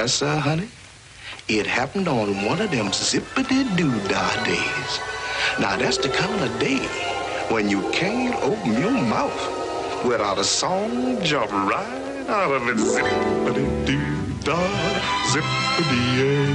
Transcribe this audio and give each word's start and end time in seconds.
Yes, 0.00 0.14
sir, 0.14 0.34
honey. 0.34 0.68
It 1.46 1.66
happened 1.66 2.08
on 2.08 2.46
one 2.46 2.58
of 2.62 2.70
them 2.70 2.86
zippity 2.86 3.68
doo 3.76 3.92
dah 4.08 4.32
days. 4.44 4.92
Now, 5.60 5.76
that's 5.76 5.98
the 5.98 6.08
kind 6.08 6.40
of 6.40 6.58
day 6.58 6.80
when 7.52 7.68
you 7.68 7.82
can't 7.90 8.34
open 8.42 8.80
your 8.80 8.96
mouth 8.96 9.42
without 10.02 10.38
a 10.38 10.44
song 10.44 11.22
jump 11.22 11.52
right 11.52 12.24
out 12.32 12.50
of 12.50 12.66
it. 12.68 12.78
Zippity 12.80 13.66
doo 13.84 14.40
dah, 14.40 14.72
zippity 15.32 16.02
yay. 16.16 16.48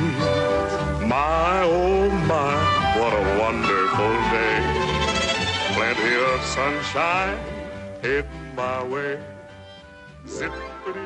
My, 1.06 1.62
oh 1.70 2.10
my, 2.26 2.58
what 2.98 3.14
a 3.14 3.24
wonderful 3.38 4.14
day. 4.34 4.58
Plenty 5.78 6.16
of 6.34 6.42
sunshine 6.46 7.38
heading 8.02 8.56
my 8.56 8.84
way. 8.84 9.20
Zippity 10.26 11.06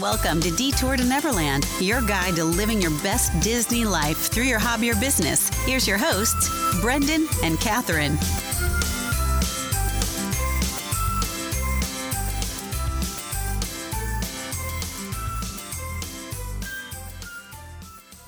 Welcome 0.00 0.40
to 0.42 0.50
Detour 0.50 0.98
to 0.98 1.04
Neverland, 1.04 1.66
your 1.80 2.02
guide 2.02 2.36
to 2.36 2.44
living 2.44 2.82
your 2.82 2.90
best 3.02 3.32
Disney 3.40 3.86
life 3.86 4.18
through 4.18 4.44
your 4.44 4.58
hobby 4.58 4.90
or 4.90 4.94
business. 4.96 5.48
Here's 5.64 5.88
your 5.88 5.96
hosts, 5.96 6.50
Brendan 6.82 7.26
and 7.42 7.58
Catherine. 7.60 8.18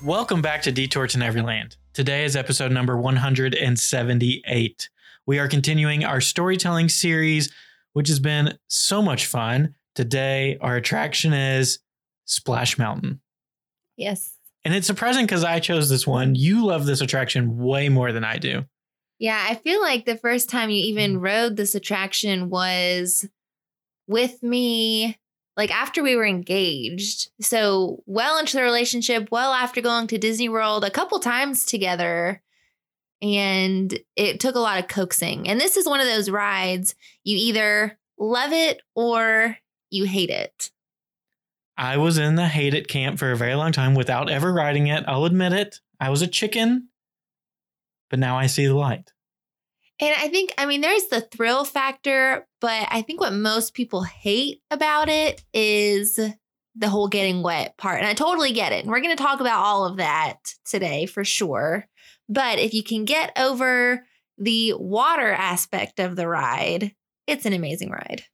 Welcome 0.02 0.41
back 0.41 0.62
to 0.62 0.72
Detour 0.72 1.06
to 1.08 1.19
Neverland. 1.19 1.77
Today 1.92 2.24
is 2.24 2.34
episode 2.34 2.72
number 2.72 2.96
178. 2.96 4.88
We 5.27 5.38
are 5.38 5.48
continuing 5.48 6.02
our 6.02 6.22
storytelling 6.22 6.88
series, 6.88 7.52
which 7.92 8.08
has 8.08 8.20
been 8.20 8.56
so 8.69 9.02
much 9.02 9.27
fun. 9.27 9.74
Today, 9.98 10.56
our 10.60 10.76
attraction 10.76 11.32
is 11.32 11.80
Splash 12.24 12.78
Mountain. 12.78 13.20
Yes. 13.96 14.32
And 14.64 14.72
it's 14.72 14.86
surprising 14.86 15.27
because 15.27 15.42
I 15.42 15.58
chose 15.58 15.88
this 15.88 16.06
one. 16.06 16.36
You 16.36 16.64
love 16.64 16.86
this 16.86 17.00
attraction 17.00 17.58
way 17.58 17.88
more 17.88 18.12
than 18.12 18.22
I 18.22 18.38
do. 18.38 18.64
Yeah, 19.18 19.44
I 19.50 19.56
feel 19.56 19.80
like 19.80 20.05
the 20.05 20.16
first 20.16 20.48
time 20.48 20.70
you 20.70 20.80
even 20.84 21.14
mm-hmm. 21.14 21.24
rode 21.24 21.56
this 21.56 21.74
attraction 21.74 22.48
was 22.48 23.28
with 24.06 24.40
me, 24.40 25.18
like 25.56 25.74
after 25.74 26.00
we 26.00 26.14
were 26.14 26.24
engaged. 26.24 27.33
So, 27.40 28.05
well 28.06 28.38
into 28.38 28.56
the 28.56 28.62
relationship, 28.62 29.30
well 29.33 29.52
after 29.52 29.80
going 29.80 30.06
to 30.06 30.16
Disney 30.16 30.48
World 30.48 30.84
a 30.84 30.92
couple 30.92 31.18
times 31.18 31.66
together. 31.66 32.40
And 33.20 33.98
it 34.14 34.38
took 34.38 34.55
a 34.55 34.60
lot 34.60 34.78
of 34.78 34.86
coaxing. 34.86 35.48
And 35.48 35.60
this 35.60 35.77
is 35.77 35.86
one 35.86 35.98
of 35.98 36.06
those 36.06 36.30
rides 36.30 36.94
you 37.24 37.36
either 37.36 37.98
love 38.16 38.52
it 38.52 38.80
or 38.94 39.56
you 39.91 40.05
hate 40.05 40.31
it. 40.31 40.70
I 41.77 41.97
was 41.97 42.19
in 42.19 42.34
the 42.34 42.48
hate 42.48 42.75
it 42.75 42.89
camp 42.89 43.19
for 43.19 43.31
a 43.31 43.36
very 43.36 43.55
long 43.55 43.72
time 43.72 43.95
without 43.95 44.28
ever 44.28 44.53
riding 44.53 44.89
it. 44.89 45.05
I'll 45.06 45.25
admit 45.25 45.53
it. 45.53 45.80
I 46.00 46.11
was 46.11 46.22
a 46.22 46.27
chicken, 46.27 46.89
but 48.11 48.19
now 48.19 48.36
I 48.36 48.47
see 48.47 48.67
the 48.67 48.75
light. 48.75 49.12
And 50.00 50.14
I 50.17 50.28
think, 50.28 50.53
I 50.58 50.67
mean, 50.67 50.80
there's 50.80 51.06
the 51.06 51.20
thrill 51.20 51.64
factor, 51.64 52.47
but 52.61 52.86
I 52.91 53.03
think 53.03 53.20
what 53.20 53.33
most 53.33 53.75
people 53.75 54.03
hate 54.03 54.61
about 54.70 55.08
it 55.08 55.45
is 55.53 56.19
the 56.77 56.89
whole 56.89 57.08
getting 57.08 57.42
wet 57.42 57.77
part. 57.77 57.98
And 57.98 58.06
I 58.06 58.14
totally 58.14 58.52
get 58.52 58.73
it. 58.73 58.84
And 58.84 58.91
we're 58.91 59.00
going 59.00 59.17
to 59.17 59.23
talk 59.23 59.41
about 59.41 59.64
all 59.64 59.84
of 59.84 59.97
that 59.97 60.39
today 60.64 61.06
for 61.06 61.25
sure. 61.25 61.89
But 62.28 62.58
if 62.61 62.75
you 62.75 62.84
can 62.84 63.05
get 63.05 63.33
over 63.36 64.05
the 64.36 64.75
water 64.75 65.33
aspect 65.33 65.98
of 65.98 66.14
the 66.14 66.28
ride, 66.28 66.95
it's 67.27 67.47
an 67.47 67.52
amazing 67.52 67.91
ride. 67.91 68.25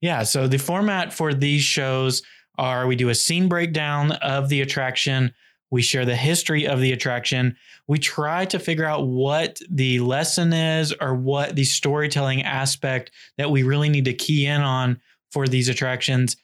Yeah. 0.00 0.22
So 0.22 0.48
the 0.48 0.58
format 0.58 1.12
for 1.12 1.34
these 1.34 1.62
shows 1.62 2.22
are 2.58 2.86
we 2.86 2.96
do 2.96 3.08
a 3.08 3.14
scene 3.14 3.48
breakdown 3.48 4.12
of 4.12 4.48
the 4.48 4.60
attraction. 4.60 5.32
We 5.70 5.82
share 5.82 6.04
the 6.04 6.16
history 6.16 6.66
of 6.66 6.80
the 6.80 6.92
attraction. 6.92 7.56
We 7.86 7.98
try 7.98 8.44
to 8.46 8.58
figure 8.58 8.84
out 8.84 9.06
what 9.06 9.60
the 9.70 10.00
lesson 10.00 10.52
is 10.52 10.92
or 11.00 11.14
what 11.14 11.54
the 11.54 11.64
storytelling 11.64 12.42
aspect 12.42 13.10
that 13.38 13.50
we 13.50 13.62
really 13.62 13.88
need 13.88 14.04
to 14.06 14.14
key 14.14 14.46
in 14.46 14.60
on 14.60 15.00
for 15.30 15.46
these 15.46 15.68
attractions. 15.68 16.36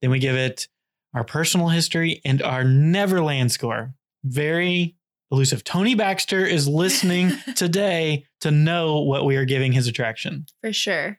Then 0.00 0.10
we 0.10 0.18
give 0.18 0.36
it 0.36 0.68
our 1.14 1.24
personal 1.24 1.68
history 1.68 2.20
and 2.24 2.42
our 2.42 2.64
Neverland 2.64 3.52
score. 3.52 3.94
Very 4.22 4.96
elusive. 5.30 5.64
Tony 5.64 5.94
Baxter 5.94 6.44
is 6.44 6.68
listening 6.68 7.32
today 7.56 8.26
to 8.40 8.50
know 8.50 9.00
what 9.00 9.24
we 9.24 9.36
are 9.36 9.44
giving 9.44 9.72
his 9.72 9.86
attraction. 9.86 10.46
For 10.60 10.72
sure. 10.72 11.18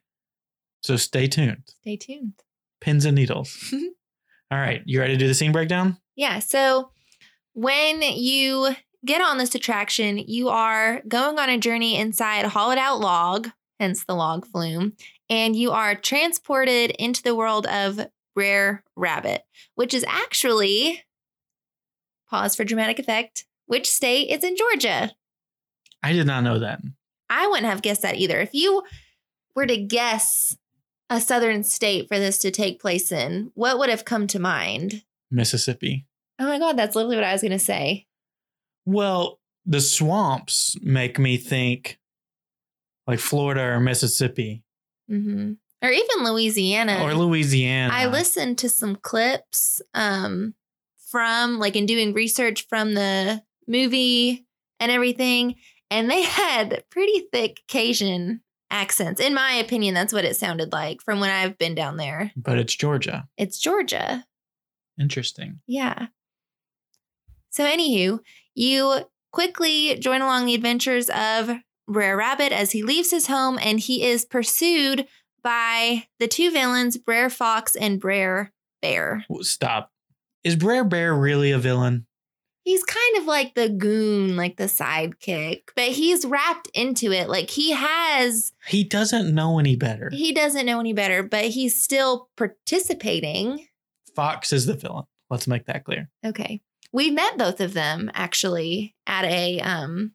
So 0.85 0.97
stay 0.97 1.25
tuned. 1.25 1.63
Stay 1.81 1.97
tuned. 1.97 2.33
Pins 2.79 3.05
and 3.05 3.15
needles. 3.15 3.73
All 4.51 4.59
right. 4.59 4.83
You 4.85 4.99
ready 4.99 5.13
to 5.13 5.17
do 5.17 5.27
the 5.27 5.33
scene 5.33 5.51
breakdown? 5.51 5.97
Yeah. 6.15 6.37
So 6.37 6.91
when 7.53 8.03
you 8.03 8.75
get 9.03 9.19
on 9.19 9.39
this 9.39 9.55
attraction, 9.55 10.19
you 10.19 10.49
are 10.49 11.01
going 11.07 11.39
on 11.39 11.49
a 11.49 11.57
journey 11.57 11.97
inside 11.97 12.45
a 12.45 12.49
hollowed 12.49 12.77
out 12.77 12.99
log, 12.99 13.49
hence 13.79 14.05
the 14.05 14.13
log 14.13 14.45
flume, 14.45 14.93
and 15.27 15.55
you 15.55 15.71
are 15.71 15.95
transported 15.95 16.91
into 16.99 17.23
the 17.23 17.33
world 17.33 17.65
of 17.65 18.05
Brer 18.35 18.83
Rabbit, 18.95 19.41
which 19.73 19.91
is 19.91 20.05
actually, 20.07 21.01
pause 22.29 22.55
for 22.55 22.63
dramatic 22.63 22.99
effect, 22.99 23.45
which 23.65 23.89
state 23.89 24.29
is 24.29 24.43
in 24.43 24.55
Georgia. 24.55 25.13
I 26.03 26.13
did 26.13 26.27
not 26.27 26.43
know 26.43 26.59
that. 26.59 26.79
I 27.27 27.47
wouldn't 27.47 27.65
have 27.65 27.81
guessed 27.81 28.03
that 28.03 28.17
either. 28.17 28.39
If 28.39 28.53
you 28.53 28.83
were 29.55 29.65
to 29.65 29.77
guess 29.77 30.55
a 31.09 31.21
southern 31.21 31.63
state 31.63 32.07
for 32.07 32.17
this 32.19 32.37
to 32.39 32.51
take 32.51 32.79
place 32.81 33.11
in, 33.11 33.51
what 33.53 33.77
would 33.77 33.89
have 33.89 34.05
come 34.05 34.27
to 34.27 34.39
mind? 34.39 35.03
Mississippi. 35.31 36.05
Oh 36.39 36.45
my 36.45 36.59
God, 36.59 36.77
that's 36.77 36.95
literally 36.95 37.15
what 37.15 37.25
I 37.25 37.31
was 37.33 37.41
going 37.41 37.51
to 37.51 37.59
say. 37.59 38.07
Well, 38.85 39.39
the 39.65 39.81
swamps 39.81 40.77
make 40.81 41.17
me 41.17 41.37
think 41.37 41.99
like 43.07 43.19
Florida 43.19 43.61
or 43.61 43.79
Mississippi 43.79 44.63
hmm 45.07 45.53
Or 45.81 45.89
even 45.89 46.23
Louisiana. 46.23 46.99
or 47.03 47.13
Louisiana. 47.13 47.93
I 47.93 48.07
listened 48.07 48.57
to 48.59 48.69
some 48.69 48.95
clips 48.95 49.81
um, 49.93 50.55
from, 51.11 51.59
like, 51.59 51.75
in 51.75 51.85
doing 51.85 52.13
research 52.13 52.65
from 52.67 52.95
the 52.95 53.43
movie 53.67 54.45
and 54.79 54.91
everything, 54.91 55.55
and 55.91 56.09
they 56.09 56.23
had 56.23 56.83
pretty 56.89 57.27
thick 57.31 57.61
Cajun 57.67 58.41
accents. 58.69 59.21
In 59.21 59.33
my 59.33 59.53
opinion, 59.53 59.93
that's 59.93 60.13
what 60.13 60.25
it 60.25 60.35
sounded 60.35 60.71
like 60.71 61.01
from 61.01 61.19
when 61.19 61.29
I've 61.29 61.57
been 61.57 61.75
down 61.75 61.97
there. 61.97 62.31
But 62.35 62.57
it's 62.57 62.75
Georgia. 62.75 63.27
It's 63.37 63.59
Georgia. 63.59 64.25
Interesting. 64.99 65.59
Yeah. 65.67 66.07
So, 67.49 67.63
anywho, 67.65 68.19
you 68.53 68.99
quickly 69.31 69.97
join 69.99 70.21
along 70.21 70.45
the 70.45 70.55
adventures 70.55 71.09
of 71.09 71.51
Brer 71.87 72.17
Rabbit 72.17 72.51
as 72.51 72.71
he 72.71 72.83
leaves 72.83 73.11
his 73.11 73.27
home 73.27 73.59
and 73.61 73.79
he 73.79 74.03
is 74.03 74.25
pursued 74.25 75.07
by 75.43 76.07
the 76.19 76.27
two 76.27 76.51
villains, 76.51 76.97
Brer 76.97 77.29
Fox 77.29 77.75
and 77.75 77.99
Brer 77.99 78.51
Bear. 78.81 79.25
Stop. 79.41 79.91
Is 80.43 80.55
Brer 80.55 80.83
Bear 80.83 81.15
really 81.15 81.51
a 81.51 81.59
villain? 81.59 82.07
He's 82.65 82.83
kind 82.83 83.17
of 83.19 83.25
like 83.25 83.53
the 83.55 83.69
goon, 83.69 84.35
like 84.35 84.57
the 84.57 84.63
sidekick, 84.65 85.61
but 85.75 85.89
he's 85.89 86.25
wrapped 86.25 86.67
into 86.73 87.11
it. 87.11 87.29
Like 87.29 87.49
he 87.51 87.71
has, 87.71 88.51
He 88.67 88.83
doesn't 88.83 89.33
know 89.33 89.59
any 89.59 89.75
better. 89.75 90.09
he 90.11 90.33
doesn't 90.33 90.65
know 90.65 90.79
any 90.79 90.91
better, 90.91 91.21
but 91.23 91.45
he's 91.45 91.81
still 91.81 92.27
participating. 92.35 93.67
Fox 94.15 94.51
is 94.51 94.65
the 94.65 94.73
villain. 94.73 95.05
Let's 95.29 95.47
make 95.47 95.65
that 95.67 95.83
clear. 95.85 96.09
Okay. 96.25 96.61
We 96.91 97.11
met 97.11 97.37
both 97.37 97.61
of 97.61 97.73
them 97.73 98.09
actually 98.13 98.95
at 99.05 99.25
a 99.25 99.59
um 99.59 100.13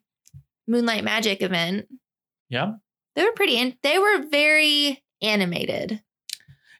Moonlight 0.67 1.03
Magic 1.03 1.41
event. 1.41 1.87
Yeah. 2.49 2.73
They 3.15 3.23
were 3.23 3.31
pretty 3.33 3.57
in- 3.57 3.77
they 3.83 3.97
were 3.97 4.23
very 4.29 5.01
animated. 5.21 6.01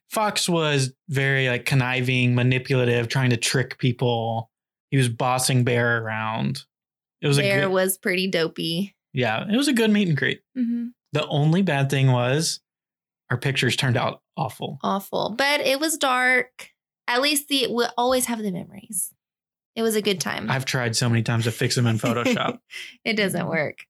Fox 0.08 0.48
was 0.48 0.92
very 1.08 1.48
like 1.48 1.64
conniving, 1.64 2.34
manipulative, 2.34 3.08
trying 3.08 3.30
to 3.30 3.36
trick 3.38 3.78
people. 3.78 4.50
He 4.92 4.98
was 4.98 5.08
bossing 5.08 5.64
Bear 5.64 6.04
around. 6.04 6.62
It 7.20 7.26
was 7.26 7.38
a 7.38 7.42
Bear 7.42 7.62
good, 7.62 7.72
was 7.72 7.98
pretty 7.98 8.28
dopey. 8.28 8.94
yeah, 9.12 9.44
it 9.50 9.56
was 9.56 9.66
a 9.66 9.72
good 9.72 9.90
meet 9.90 10.06
and 10.06 10.16
greet. 10.16 10.42
hmm 10.54 10.88
The 11.12 11.26
only 11.26 11.62
bad 11.62 11.90
thing 11.90 12.12
was 12.12 12.60
our 13.30 13.36
pictures 13.38 13.74
turned 13.74 13.96
out 13.96 14.20
awful. 14.36 14.78
Awful, 14.82 15.34
but 15.36 15.60
it 15.60 15.80
was 15.80 15.96
dark. 15.96 16.68
At 17.08 17.22
least 17.22 17.48
the 17.48 17.66
we'll 17.70 17.90
always 17.96 18.26
have 18.26 18.40
the 18.42 18.52
memories. 18.52 19.12
It 19.74 19.80
was 19.82 19.96
a 19.96 20.02
good 20.02 20.20
time. 20.20 20.50
I've 20.50 20.66
tried 20.66 20.94
so 20.94 21.08
many 21.08 21.22
times 21.22 21.44
to 21.44 21.50
fix 21.50 21.74
them 21.74 21.86
in 21.86 21.96
Photoshop. 21.98 22.58
it 23.04 23.14
doesn't 23.16 23.48
work. 23.48 23.86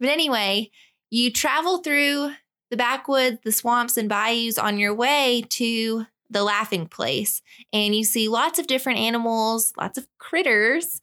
But 0.00 0.08
anyway, 0.08 0.70
you 1.10 1.30
travel 1.30 1.78
through 1.78 2.32
the 2.70 2.76
backwoods, 2.78 3.38
the 3.44 3.52
swamps, 3.52 3.98
and 3.98 4.08
bayous 4.08 4.56
on 4.56 4.78
your 4.78 4.94
way 4.94 5.44
to 5.50 6.06
the 6.32 6.42
laughing 6.42 6.86
place. 6.86 7.42
And 7.72 7.94
you 7.94 8.04
see 8.04 8.28
lots 8.28 8.58
of 8.58 8.66
different 8.66 8.98
animals, 8.98 9.72
lots 9.76 9.98
of 9.98 10.06
critters. 10.18 11.00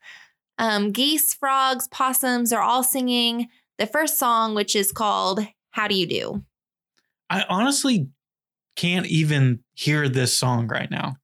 Um, 0.57 0.91
geese, 0.91 1.33
frogs, 1.33 1.87
possums 1.87 2.51
are 2.51 2.61
all 2.61 2.83
singing 2.83 3.47
the 3.77 3.87
first 3.87 4.19
song, 4.19 4.55
which 4.55 4.75
is 4.75 4.91
called 4.91 5.39
How 5.71 5.87
Do 5.87 5.95
You 5.95 6.05
Do? 6.05 6.43
I 7.29 7.45
honestly 7.47 8.09
can't 8.75 9.05
even 9.07 9.59
hear 9.73 10.09
this 10.09 10.37
song 10.37 10.67
right 10.67 10.89
now. 10.89 11.15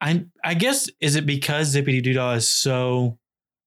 I 0.00 0.26
I 0.42 0.54
guess 0.54 0.88
is 1.00 1.16
it 1.16 1.26
because 1.26 1.74
Zippity 1.74 2.02
Doo 2.02 2.12
Dah 2.12 2.32
is 2.32 2.48
so 2.48 3.18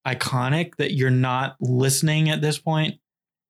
iconic 0.05 0.75
that 0.77 0.93
you're 0.93 1.09
not 1.09 1.55
listening 1.59 2.29
at 2.29 2.41
this 2.41 2.59
point? 2.59 2.99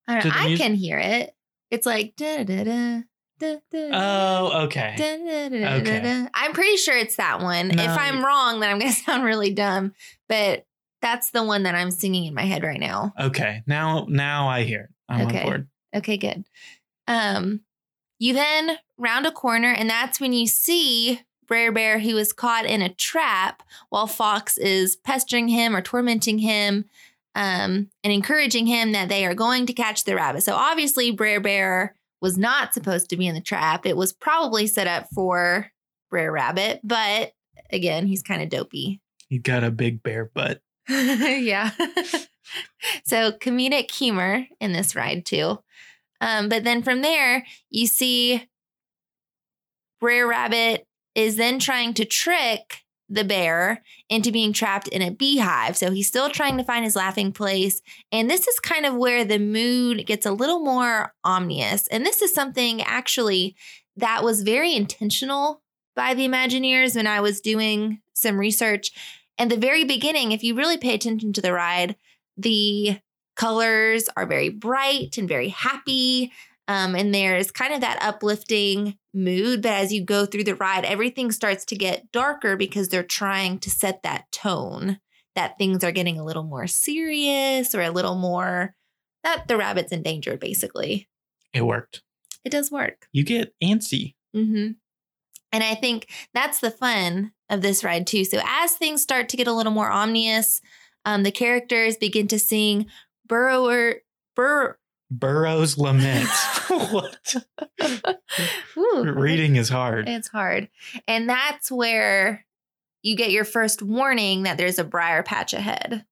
I, 0.08 0.20
I 0.20 0.56
can 0.56 0.74
hear 0.74 0.98
it. 0.98 1.36
It's 1.70 1.86
like 1.86 2.16
da 2.16 2.44
da 2.44 2.64
da. 2.64 3.02
Da, 3.40 3.56
da, 3.72 3.90
Oh, 3.94 4.64
okay. 4.66 4.96
da, 4.98 5.78
Okay. 5.80 6.28
I'm 6.34 6.54
pretty 6.54 6.78
sure 6.78 6.98
it's 6.98 7.16
that 7.18 7.42
one. 7.42 7.70
No. 7.70 7.84
If 7.84 7.90
I'm 7.98 8.24
wrong, 8.24 8.60
then 8.60 8.70
I'm 8.70 8.80
going 8.80 8.92
to 8.94 8.98
sound 8.98 9.24
really 9.24 9.52
dumb. 9.54 9.94
But 10.30 10.66
that's 11.02 11.32
the 11.32 11.44
one 11.44 11.64
that 11.64 11.76
I'm 11.76 11.92
singing 11.92 12.26
in 12.26 12.34
my 12.34 12.44
head 12.44 12.64
right 12.64 12.80
now. 12.80 13.14
Okay. 13.20 13.64
Now 13.68 14.06
now 14.10 14.48
I 14.48 14.64
hear. 14.64 14.82
it. 14.82 14.90
I'm 15.10 15.28
Okay. 15.28 15.40
on 15.40 15.44
board. 15.46 15.68
Okay, 15.96 16.18
good. 16.18 16.44
Um, 17.08 17.62
you 18.20 18.34
then 18.34 18.78
round 18.98 19.26
a 19.26 19.32
corner, 19.32 19.70
and 19.72 19.90
that's 19.90 20.20
when 20.20 20.34
you 20.34 20.48
see 20.48 21.22
Brer 21.48 21.72
Bear, 21.72 22.00
who 22.00 22.16
was 22.16 22.34
caught 22.34 22.66
in 22.66 22.82
a 22.82 22.94
trap 22.94 23.64
while 23.90 24.08
Fox 24.08 24.58
is 24.58 24.96
pestering 24.98 25.48
him 25.48 25.76
or 25.76 25.82
tormenting 25.82 26.40
him, 26.40 26.86
um, 27.36 27.90
and 28.04 28.12
encouraging 28.12 28.66
him 28.68 28.92
that 28.92 29.08
they 29.08 29.26
are 29.26 29.36
going 29.36 29.66
to 29.68 29.74
catch 29.74 30.04
the 30.04 30.16
rabbit. 30.16 30.44
So 30.44 30.56
obviously, 30.56 31.12
Brer 31.12 31.40
Bear 31.40 31.96
was 32.22 32.38
not 32.38 32.74
supposed 32.74 33.10
to 33.10 33.18
be 33.18 33.28
in 33.28 33.36
the 33.36 33.42
trap. 33.42 33.86
It 33.86 33.98
was 33.98 34.14
probably 34.14 34.68
set 34.68 34.88
up 34.88 35.08
for 35.14 35.72
Brer 36.10 36.32
Rabbit, 36.32 36.82
but 36.84 37.34
again, 37.72 38.08
he's 38.08 38.24
kind 38.24 38.42
of 38.42 38.50
dopey. 38.50 39.02
He 39.30 39.40
got 39.40 39.64
a 39.64 39.72
big 39.72 40.02
bear 40.04 40.26
butt. 40.26 40.62
yeah. 40.90 41.72
so 43.06 43.32
comedic 43.32 43.92
humor 43.92 44.46
in 44.60 44.74
this 44.74 44.96
ride 44.96 45.26
too. 45.26 45.60
Um, 46.22 46.50
but 46.50 46.64
then 46.64 46.82
from 46.82 47.02
there, 47.02 47.46
you 47.70 47.88
see 47.88 48.48
Brer 50.00 50.28
Rabbit 50.28 50.88
is 51.14 51.36
then 51.36 51.60
trying 51.60 51.94
to 51.96 52.06
trick 52.06 52.84
the 53.10 53.24
bear 53.24 53.84
into 54.10 54.32
being 54.32 54.54
trapped 54.54 54.88
in 54.90 55.02
a 55.02 55.12
beehive. 55.12 55.78
So 55.78 55.92
he's 55.92 56.08
still 56.08 56.30
trying 56.30 56.58
to 56.58 56.64
find 56.64 56.84
his 56.84 56.96
laughing 56.96 57.32
place. 57.32 57.82
And 58.12 58.30
this 58.30 58.48
is 58.48 58.60
kind 58.60 58.86
of 58.86 58.96
where 58.96 59.24
the 59.24 59.40
mood 59.40 60.06
gets 60.06 60.26
a 60.26 60.32
little 60.32 60.60
more 60.60 61.14
ominous. 61.24 61.88
And 61.88 62.06
this 62.06 62.22
is 62.22 62.34
something 62.34 62.82
actually 62.82 63.56
that 63.96 64.24
was 64.24 64.42
very 64.42 64.76
intentional 64.76 65.62
by 65.96 66.14
the 66.14 66.28
Imagineers 66.28 66.96
when 66.96 67.08
I 67.08 67.22
was 67.22 67.42
doing 67.42 68.02
some 68.14 68.38
research. 68.38 68.92
And 69.38 69.50
the 69.50 69.58
very 69.58 69.84
beginning, 69.84 70.32
if 70.32 70.44
you 70.44 70.56
really 70.56 70.78
pay 70.78 70.94
attention 70.94 71.34
to 71.34 71.42
the 71.42 71.54
ride, 71.54 71.96
the 72.36 73.00
colors 73.36 74.10
are 74.16 74.26
very 74.26 74.50
bright 74.50 75.18
and 75.18 75.28
very 75.28 75.50
happy. 75.50 76.32
Um, 76.68 76.96
and 76.96 77.14
there's 77.14 77.52
kind 77.52 77.74
of 77.74 77.82
that 77.82 78.00
uplifting 78.02 78.98
mood. 79.14 79.62
But 79.62 79.72
as 79.72 79.94
you 79.94 80.04
go 80.04 80.26
through 80.26 80.44
the 80.44 80.56
ride, 80.56 80.86
everything 80.86 81.32
starts 81.32 81.66
to 81.66 81.76
get 81.76 82.12
darker 82.12 82.58
because 82.58 82.90
they're 82.90 83.04
trying 83.04 83.60
to 83.60 83.70
set 83.70 84.04
that 84.04 84.32
tone 84.32 85.00
that 85.36 85.58
things 85.58 85.84
are 85.84 85.92
getting 85.92 86.20
a 86.20 86.26
little 86.26 86.44
more 86.44 86.68
serious 86.68 87.74
or 87.76 87.82
a 87.82 87.92
little 87.92 88.16
more 88.16 88.76
that 89.24 89.48
the 89.48 89.58
rabbit's 89.58 89.92
in 89.92 90.02
danger, 90.04 90.38
basically. 90.38 91.08
It 91.54 91.62
worked. 91.62 92.02
It 92.44 92.50
does 92.50 92.72
work. 92.72 93.08
You 93.12 93.24
get 93.24 93.54
antsy. 93.64 94.16
hmm 94.34 94.72
And 95.52 95.64
I 95.64 95.76
think 95.76 96.10
that's 96.34 96.60
the 96.60 96.72
fun 96.72 97.32
of 97.50 97.62
this 97.62 97.84
ride 97.84 98.08
too. 98.08 98.26
So 98.26 98.40
as 98.46 98.74
things 98.74 99.02
start 99.02 99.30
to 99.30 99.38
get 99.38 99.48
a 99.48 99.54
little 99.54 99.72
more 99.72 99.90
ominous, 99.90 100.62
um, 101.06 101.24
the 101.24 101.32
characters 101.32 101.98
begin 101.98 102.28
to 102.30 102.40
sing 102.40 102.88
burrower 103.28 103.96
burr. 104.36 104.78
Burrow's 105.10 105.78
Lament. 105.78 106.28
what? 106.68 107.36
Ooh, 108.78 109.04
Reading 109.16 109.56
is 109.56 109.70
hard. 109.70 110.08
It's 110.10 110.28
hard, 110.28 110.70
and 111.08 111.30
that's 111.30 111.72
where 111.72 112.46
you 113.04 113.16
get 113.16 113.32
your 113.32 113.46
first 113.46 113.82
warning 113.82 114.44
that 114.44 114.58
there's 114.58 114.80
a 114.80 114.84
briar 114.84 115.24
patch 115.24 115.54
ahead. 115.54 116.06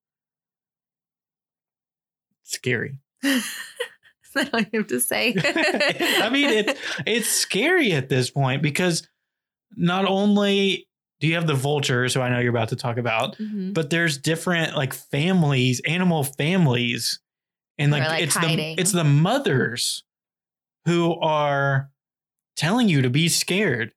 Scary. 2.42 2.98
That's 3.22 4.50
all 4.52 4.60
you 4.60 4.66
have 4.80 4.86
to 4.88 5.00
say. 5.00 5.34
I 6.22 6.28
mean, 6.30 6.50
it's 6.50 6.80
it's 7.06 7.28
scary 7.28 7.92
at 7.92 8.08
this 8.08 8.30
point 8.30 8.62
because 8.62 9.08
not 9.76 10.04
only 10.04 10.86
do 11.20 11.26
you 11.26 11.34
have 11.34 11.46
the 11.46 11.54
vultures, 11.54 12.12
who 12.14 12.20
I 12.20 12.28
know 12.28 12.38
you're 12.38 12.50
about 12.50 12.68
to 12.68 12.76
talk 12.76 12.98
about, 12.98 13.36
Mhm. 13.38 13.72
but 13.72 13.88
there's 13.90 14.18
different 14.18 14.76
like 14.76 14.92
families, 14.92 15.80
animal 15.86 16.22
families, 16.22 17.18
and 17.78 17.92
like, 17.92 18.04
like, 18.04 18.22
it's 18.22 18.34
hiding. 18.34 18.76
the 18.76 18.80
it's 18.80 18.92
the 18.92 19.04
mothers 19.04 20.04
who 20.86 21.14
are 21.20 21.90
telling 22.56 22.88
you 22.88 23.02
to 23.02 23.10
be 23.10 23.28
scared. 23.28 23.92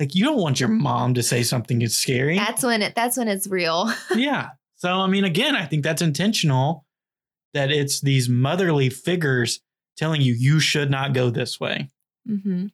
Like 0.00 0.14
you 0.14 0.24
don't 0.24 0.40
want 0.40 0.58
your 0.58 0.68
mom 0.68 1.14
to 1.14 1.22
say 1.22 1.42
something 1.42 1.82
is 1.82 1.96
scary. 1.96 2.36
That's 2.36 2.62
when 2.62 2.82
it. 2.82 2.94
That's 2.94 3.16
when 3.16 3.28
it's 3.28 3.46
real. 3.46 3.92
yeah. 4.14 4.50
So 4.76 4.90
I 4.90 5.06
mean, 5.06 5.24
again, 5.24 5.54
I 5.54 5.66
think 5.66 5.84
that's 5.84 6.02
intentional. 6.02 6.84
That 7.54 7.70
it's 7.70 8.00
these 8.00 8.28
motherly 8.28 8.88
figures 8.88 9.60
telling 9.96 10.22
you 10.22 10.32
you 10.32 10.58
should 10.58 10.90
not 10.90 11.12
go 11.12 11.28
this 11.28 11.60
way. 11.60 11.90
Mm-hmm. 12.28 12.68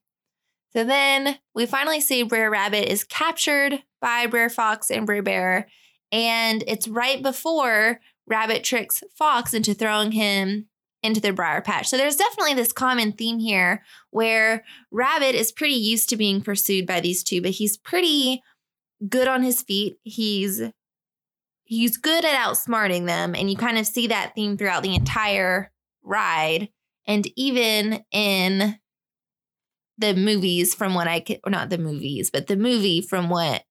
So 0.73 0.85
then 0.85 1.39
we 1.55 1.67
finally 1.67 2.01
see 2.01 2.23
Brer 2.23 2.51
Rabbit 2.51 2.91
is 2.91 3.03
captured 3.03 3.83
by 4.01 4.27
Brer 4.27 4.49
Fox 4.49 4.91
and 4.91 5.07
Brer 5.07 5.23
Bear. 5.23 5.67
And 6.13 6.63
it's 6.67 6.87
right 6.87 7.23
before 7.23 8.01
Rabbit 8.29 8.65
tricks 8.65 9.03
Fox 9.17 9.55
into 9.55 9.75
throwing 9.75 10.13
him 10.13 10.69
into 11.03 11.21
the 11.21 11.33
briar 11.33 11.61
patch. 11.61 11.89
So 11.89 11.97
there's 11.97 12.17
definitely 12.17 12.55
this 12.55 12.73
common 12.73 13.13
theme 13.13 13.39
here 13.39 13.85
where 14.11 14.65
Rabbit 14.91 15.35
is 15.35 15.53
pretty 15.53 15.75
used 15.75 16.09
to 16.09 16.17
being 16.17 16.43
pursued 16.43 16.87
by 16.87 17.01
these 17.01 17.23
two, 17.23 17.41
but 17.41 17.53
he's 17.53 17.77
pretty 17.77 18.43
good 19.09 19.29
on 19.29 19.43
his 19.43 19.63
feet. 19.63 19.99
He's 20.03 20.63
he's 21.65 21.97
good 21.97 22.25
at 22.25 22.35
outsmarting 22.35 23.07
them 23.07 23.35
and 23.35 23.51
you 23.51 23.57
kind 23.57 23.79
of 23.79 23.87
see 23.87 24.07
that 24.09 24.35
theme 24.35 24.57
throughout 24.57 24.83
the 24.83 24.95
entire 24.95 25.71
ride 26.03 26.71
and 27.07 27.31
even 27.37 28.05
in 28.11 28.79
the 29.99 30.15
movies 30.15 30.75
from 30.75 30.95
what 30.95 31.09
I 31.09 31.21
could, 31.21 31.41
or 31.45 31.51
not 31.51 31.71
the 31.71 31.79
movies, 31.79 32.31
but 32.31 32.47
the 32.47 32.57
movie 32.57 33.01
from 33.01 33.29
what 33.29 33.65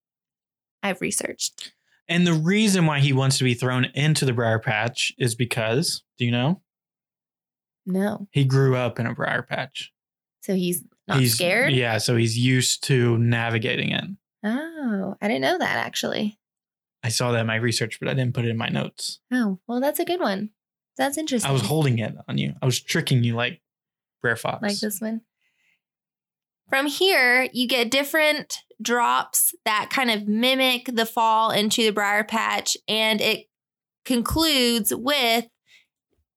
I've 0.84 1.02
researched. 1.02 1.74
And 2.10 2.26
the 2.26 2.34
reason 2.34 2.86
why 2.86 3.00
he 3.00 3.12
wants 3.14 3.38
to 3.40 3.44
be 3.44 3.54
thrown 3.54 3.86
into 3.94 4.26
the 4.26 4.34
briar 4.34 4.60
patch 4.60 5.12
is 5.18 5.36
because, 5.36 6.04
do 6.18 6.26
you 6.26 6.32
know? 6.32 6.62
No. 7.86 8.28
He 8.32 8.46
grew 8.46 8.76
up 8.76 9.00
in 9.00 9.06
a 9.06 9.14
briar 9.14 9.42
patch. 9.42 9.92
So 10.42 10.56
he's 10.56 10.84
not 11.08 11.20
he's 11.20 11.36
scared? 11.36 11.74
Yeah, 11.74 11.98
so 11.98 12.16
he's 12.16 12.38
used 12.38 12.84
to 12.86 13.18
navigating 13.18 13.92
it. 13.92 14.06
Oh, 14.44 15.16
I 15.22 15.28
didn't 15.28 15.42
know 15.42 15.58
that 15.58 15.86
actually. 15.86 16.40
I 17.04 17.10
saw 17.10 17.32
that 17.32 17.42
in 17.42 17.48
my 17.48 17.56
research, 17.56 18.00
but 18.00 18.10
I 18.10 18.14
didn't 18.14 18.34
put 18.34 18.46
it 18.46 18.50
in 18.50 18.58
my 18.58 18.70
notes. 18.70 19.20
Oh, 19.32 19.60
well, 19.68 19.80
that's 19.80 20.00
a 20.00 20.06
good 20.06 20.20
one. 20.20 20.52
That's 20.98 21.18
interesting. 21.18 21.50
I 21.50 21.54
was 21.54 21.62
holding 21.62 22.00
it 22.00 22.16
on 22.28 22.38
you. 22.38 22.54
I 22.62 22.66
was 22.66 22.82
tricking 22.82 23.24
you 23.24 23.36
like 23.36 23.62
Brer 24.22 24.36
Fox. 24.36 24.62
like 24.62 24.80
this 24.80 25.00
one. 25.00 25.22
From 26.70 26.88
here, 26.88 27.48
you 27.54 27.68
get 27.68 27.92
different 27.92 28.60
drops 28.82 29.56
that 29.66 29.90
kind 29.90 30.12
of 30.12 30.28
mimic 30.28 30.90
the 30.94 31.06
fall 31.06 31.52
into 31.52 31.84
the 31.84 31.92
briar 31.92 32.24
patch, 32.24 32.78
and 32.88 33.22
it 33.22 33.48
concludes 34.06 34.94
with 34.94 35.48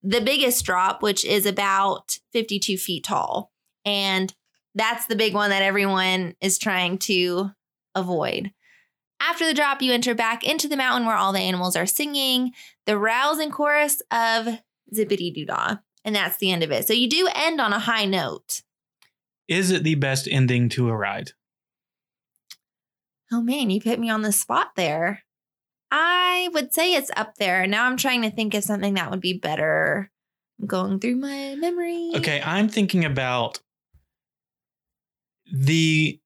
the 0.02 0.20
biggest 0.20 0.64
drop, 0.64 1.02
which 1.02 1.24
is 1.24 1.46
about 1.46 2.18
52 2.32 2.78
feet 2.78 3.04
tall. 3.04 3.52
And 3.84 4.34
that's 4.74 5.06
the 5.06 5.16
big 5.16 5.34
one 5.34 5.50
that 5.50 5.62
everyone 5.62 6.34
is 6.40 6.58
trying 6.58 6.98
to 6.98 7.50
avoid. 7.94 8.52
After 9.20 9.46
the 9.46 9.54
drop, 9.54 9.82
you 9.82 9.92
enter 9.92 10.14
back 10.14 10.44
into 10.44 10.68
the 10.68 10.76
mountain 10.76 11.06
where 11.06 11.16
all 11.16 11.32
the 11.32 11.40
animals 11.40 11.76
are 11.76 11.86
singing 11.86 12.52
the 12.86 12.96
rousing 12.96 13.50
chorus 13.50 14.00
of 14.10 14.60
Zippity 14.94 15.34
Doo 15.34 15.44
Dah. 15.44 15.76
And 16.04 16.16
that's 16.16 16.38
the 16.38 16.50
end 16.50 16.62
of 16.62 16.70
it. 16.70 16.86
So 16.86 16.94
you 16.94 17.08
do 17.08 17.28
end 17.34 17.60
on 17.60 17.74
a 17.74 17.78
high 17.78 18.06
note. 18.06 18.62
Is 19.48 19.70
it 19.70 19.84
the 19.84 19.96
best 19.96 20.26
ending 20.30 20.70
to 20.70 20.88
a 20.88 20.96
ride? 20.96 21.32
Oh 23.32 23.40
man, 23.40 23.70
you 23.70 23.80
put 23.80 23.98
me 23.98 24.10
on 24.10 24.22
the 24.22 24.32
spot 24.32 24.72
there. 24.76 25.22
I 25.90 26.48
would 26.52 26.72
say 26.72 26.94
it's 26.94 27.10
up 27.16 27.36
there. 27.36 27.66
Now 27.66 27.86
I'm 27.86 27.96
trying 27.96 28.22
to 28.22 28.30
think 28.30 28.54
of 28.54 28.64
something 28.64 28.94
that 28.94 29.10
would 29.10 29.20
be 29.20 29.34
better. 29.34 30.10
I'm 30.60 30.66
going 30.66 31.00
through 31.00 31.16
my 31.16 31.56
memory. 31.56 32.12
Okay, 32.16 32.40
I'm 32.44 32.68
thinking 32.68 33.04
about 33.04 33.60
the 35.52 36.20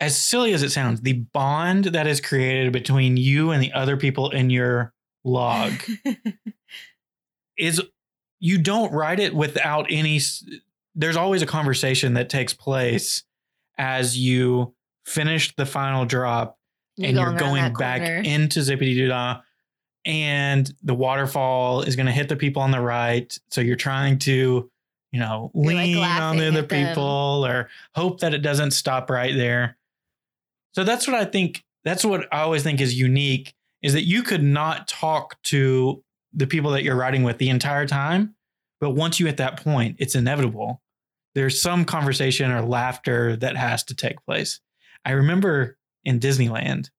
as 0.00 0.20
silly 0.20 0.52
as 0.52 0.64
it 0.64 0.70
sounds, 0.70 1.00
the 1.00 1.12
bond 1.12 1.84
that 1.86 2.08
is 2.08 2.20
created 2.20 2.72
between 2.72 3.16
you 3.16 3.52
and 3.52 3.62
the 3.62 3.72
other 3.72 3.96
people 3.96 4.30
in 4.30 4.50
your 4.50 4.92
log 5.24 5.72
is 7.56 7.80
you 8.40 8.58
don't 8.58 8.92
write 8.92 9.20
it 9.20 9.32
without 9.32 9.86
any 9.88 10.20
there's 10.96 11.16
always 11.16 11.40
a 11.40 11.46
conversation 11.46 12.14
that 12.14 12.28
takes 12.28 12.52
place 12.52 13.22
as 13.78 14.18
you 14.18 14.74
finish 15.04 15.54
the 15.56 15.66
final 15.66 16.04
drop 16.04 16.58
and 17.00 17.16
you're 17.16 17.32
going 17.34 17.72
back 17.74 18.00
corner. 18.00 18.22
into 18.24 18.60
Zippity 18.60 18.94
Doo 18.94 19.08
Dah, 19.08 19.40
and 20.04 20.72
the 20.82 20.94
waterfall 20.94 21.82
is 21.82 21.96
going 21.96 22.06
to 22.06 22.12
hit 22.12 22.28
the 22.28 22.36
people 22.36 22.62
on 22.62 22.70
the 22.70 22.80
right. 22.80 23.38
So 23.50 23.60
you're 23.60 23.76
trying 23.76 24.18
to, 24.20 24.70
you 25.12 25.20
know, 25.20 25.50
You're, 25.54 25.74
like, 25.74 25.86
lean 25.86 26.04
on 26.04 26.36
the 26.36 26.48
other 26.48 26.58
at 26.60 26.68
them. 26.68 26.88
people 26.88 27.46
or 27.46 27.68
hope 27.94 28.20
that 28.20 28.34
it 28.34 28.38
doesn't 28.38 28.72
stop 28.72 29.10
right 29.10 29.34
there. 29.34 29.76
So 30.74 30.84
that's 30.84 31.06
what 31.06 31.16
I 31.16 31.24
think. 31.24 31.64
That's 31.84 32.04
what 32.04 32.32
I 32.32 32.42
always 32.42 32.62
think 32.62 32.80
is 32.80 32.98
unique 32.98 33.54
is 33.82 33.92
that 33.94 34.04
you 34.04 34.22
could 34.22 34.42
not 34.42 34.86
talk 34.86 35.40
to 35.42 36.02
the 36.32 36.46
people 36.46 36.70
that 36.70 36.84
you're 36.84 36.96
riding 36.96 37.24
with 37.24 37.38
the 37.38 37.48
entire 37.48 37.86
time. 37.86 38.34
But 38.80 38.90
once 38.90 39.18
you 39.20 39.26
hit 39.26 39.36
that 39.38 39.62
point, 39.62 39.96
it's 39.98 40.14
inevitable. 40.14 40.80
There's 41.34 41.60
some 41.60 41.84
conversation 41.84 42.50
or 42.50 42.62
laughter 42.62 43.36
that 43.36 43.56
has 43.56 43.82
to 43.84 43.94
take 43.94 44.24
place. 44.24 44.60
I 45.04 45.12
remember 45.12 45.78
in 46.04 46.20
Disneyland 46.20 46.90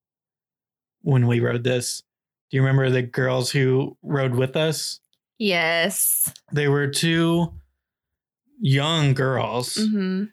when 1.01 1.27
we 1.27 1.39
rode 1.39 1.63
this. 1.63 2.01
Do 2.50 2.57
you 2.57 2.62
remember 2.62 2.89
the 2.89 3.01
girls 3.01 3.51
who 3.51 3.98
rode 4.01 4.36
with 4.36 4.55
us? 4.55 5.00
Yes. 5.39 6.31
They 6.51 6.67
were 6.67 6.88
two 6.88 7.53
young 8.60 9.13
girls 9.13 9.75
hmm 9.75 10.25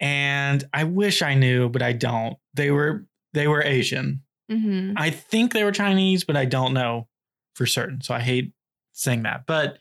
and 0.00 0.64
I 0.74 0.84
wish 0.84 1.22
I 1.22 1.34
knew, 1.34 1.68
but 1.70 1.82
I 1.82 1.92
don't. 1.92 2.36
They 2.54 2.70
were 2.70 3.06
they 3.32 3.48
were 3.48 3.62
Asian. 3.62 4.22
hmm 4.50 4.92
I 4.96 5.10
think 5.10 5.52
they 5.52 5.64
were 5.64 5.72
Chinese, 5.72 6.24
but 6.24 6.36
I 6.36 6.44
don't 6.44 6.74
know 6.74 7.08
for 7.54 7.66
certain. 7.66 8.02
So 8.02 8.14
I 8.14 8.20
hate 8.20 8.52
saying 8.92 9.22
that. 9.22 9.46
But 9.46 9.78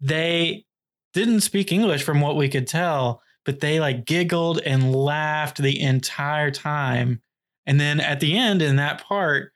they 0.00 0.64
didn't 1.12 1.40
speak 1.40 1.72
English 1.72 2.02
from 2.02 2.20
what 2.20 2.36
we 2.36 2.48
could 2.48 2.66
tell, 2.66 3.22
but 3.44 3.60
they 3.60 3.80
like 3.80 4.04
giggled 4.04 4.60
and 4.60 4.94
laughed 4.94 5.58
the 5.62 5.80
entire 5.80 6.50
time. 6.50 7.20
And 7.66 7.80
then 7.80 8.00
at 8.00 8.20
the 8.20 8.36
end 8.36 8.62
in 8.62 8.76
that 8.76 9.02
part, 9.04 9.52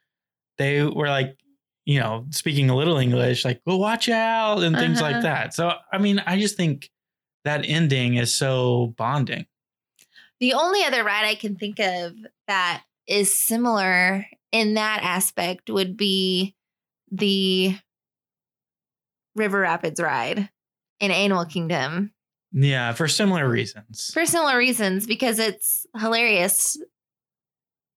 they 0.59 0.83
were 0.83 1.09
like, 1.09 1.37
you 1.85 2.01
know, 2.01 2.27
speaking 2.31 2.69
a 2.71 2.77
little 2.77 2.99
English, 2.99 3.45
like, 3.45 3.61
well, 3.65 3.79
watch 3.79 4.09
out 4.09 4.63
and 4.63 4.77
things 4.77 5.01
Uh-huh. 5.01 5.13
like 5.13 5.23
that. 5.23 5.55
So, 5.55 5.73
I 5.93 5.99
mean, 5.99 6.21
I 6.27 6.39
just 6.41 6.57
think 6.57 6.91
that 7.45 7.65
ending 7.65 8.15
is 8.15 8.35
so 8.35 8.95
bonding. 8.97 9.47
The 10.41 10.55
only 10.55 10.83
other 10.85 11.05
ride 11.05 11.25
I 11.25 11.35
can 11.37 11.57
think 11.57 11.79
of 11.79 12.15
that 12.49 12.83
is 13.07 13.39
similar 13.39 14.27
in 14.51 14.75
that 14.75 15.01
aspect 15.03 15.71
would 15.71 15.97
be 15.97 16.55
the 17.11 17.77
River 19.37 19.61
Rapids 19.61 20.01
ride 20.01 20.49
in 20.99 21.11
Animal 21.11 21.45
Kingdom 21.45 22.13
Yeah, 22.53 22.93
for 22.93 23.09
similar 23.09 23.49
reasons. 23.49 24.11
for 24.15 24.25
similar 24.25 24.57
reasons 24.57 25.07
because 25.07 25.39
it's 25.39 25.87
hilarious. 25.99 26.79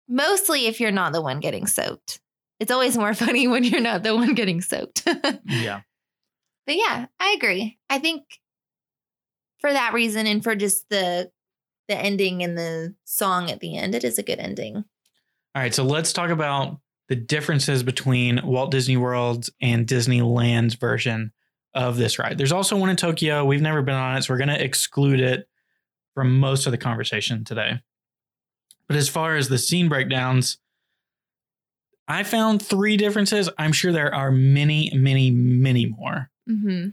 Mostly 0.08 0.66
if 0.68 0.80
you're 0.80 0.92
not 0.92 1.14
the 1.14 1.22
one 1.22 1.40
getting 1.40 1.68
soaked. 1.68 2.20
It's 2.60 2.72
always 2.72 2.98
more 2.98 3.14
funny 3.26 3.48
when 3.48 3.64
you're 3.64 3.80
not 3.82 4.04
the 4.04 4.16
one 4.16 4.34
getting 4.34 4.62
soaked. 4.62 5.08
Yeah. 5.46 5.82
But 6.66 6.76
yeah. 6.76 7.08
I 7.20 7.32
agree. 7.38 7.80
I 7.90 7.98
think 8.00 8.24
for 9.60 9.72
that 9.72 9.94
reason 9.94 10.28
and 10.28 10.44
for 10.44 10.56
just 10.56 10.88
the 10.90 11.32
the 11.88 11.98
ending 11.98 12.44
and 12.44 12.56
the 12.56 12.94
song 13.06 13.50
at 13.50 13.60
the 13.62 13.76
end, 13.76 13.96
it 13.96 14.04
is 14.04 14.20
a 14.20 14.24
good 14.24 14.38
ending. 14.40 14.76
All 15.56 15.62
right, 15.64 15.74
so 15.74 15.84
let's 15.84 16.14
talk 16.14 16.30
about 16.30 16.80
the 17.08 17.16
differences 17.16 17.82
between 17.82 18.40
Walt 18.44 18.70
Disney 18.70 18.96
World's 18.98 19.50
and 19.60 19.88
Disneyland's 19.88 20.76
version 20.76 21.32
of 21.74 21.98
this 21.98 22.20
ride. 22.20 22.38
There's 22.38 22.52
also 22.52 22.76
one 22.76 22.90
in 22.90 22.96
Tokyo. 22.96 23.46
We've 23.46 23.62
never 23.62 23.82
been 23.82 23.96
on 23.96 24.18
it, 24.18 24.24
so 24.24 24.34
we're 24.34 24.40
going 24.40 24.50
to 24.50 24.64
exclude 24.64 25.20
it 25.20 25.48
from 26.16 26.40
most 26.40 26.66
of 26.66 26.72
the 26.72 26.78
conversation 26.78 27.44
today. 27.44 27.80
But 28.88 28.98
as 28.98 29.08
far 29.08 29.36
as 29.36 29.50
the 29.50 29.58
scene 29.58 29.88
breakdowns, 29.88 30.58
I 32.08 32.24
found 32.24 32.62
three 32.62 32.98
differences. 32.98 33.50
I'm 33.58 33.72
sure 33.72 33.92
there 33.92 34.14
are 34.14 34.32
many, 34.32 34.92
many, 34.96 35.30
many 35.30 35.86
more. 35.86 36.32
Mm-hmm. 36.50 36.90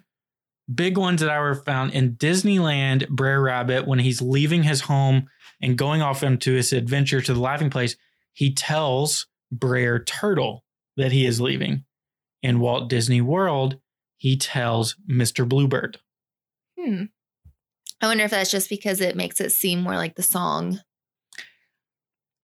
Big 0.75 0.99
ones 0.99 1.23
that 1.23 1.31
I 1.31 1.41
were 1.41 1.55
found 1.55 1.93
in 1.93 2.17
Disneyland, 2.17 3.09
Brer 3.09 3.41
Rabbit, 3.41 3.87
when 3.87 3.99
he's 3.99 4.21
leaving 4.21 4.63
his 4.63 4.83
home 4.83 5.31
and 5.63 5.79
going 5.79 6.03
off 6.03 6.23
into 6.23 6.53
his 6.53 6.73
adventure 6.75 7.23
to 7.23 7.33
the 7.33 7.41
laughing 7.41 7.71
place, 7.71 7.97
he 8.35 8.53
tells 8.53 9.27
Brer 9.51 10.01
Turtle 10.01 10.65
that 10.99 11.13
he 11.13 11.25
is 11.25 11.41
leaving. 11.41 11.85
In 12.43 12.61
Walt 12.61 12.91
Disney 12.91 13.23
World, 13.23 13.79
he 14.27 14.37
tells 14.37 14.97
Mr. 15.09 15.49
Bluebird. 15.49 16.01
Hmm. 16.77 17.05
I 18.01 18.09
wonder 18.09 18.25
if 18.25 18.33
that's 18.33 18.51
just 18.51 18.69
because 18.69 19.01
it 19.01 19.15
makes 19.15 19.41
it 19.41 19.53
seem 19.53 19.81
more 19.81 19.95
like 19.95 20.17
the 20.17 20.23
song. 20.25 20.81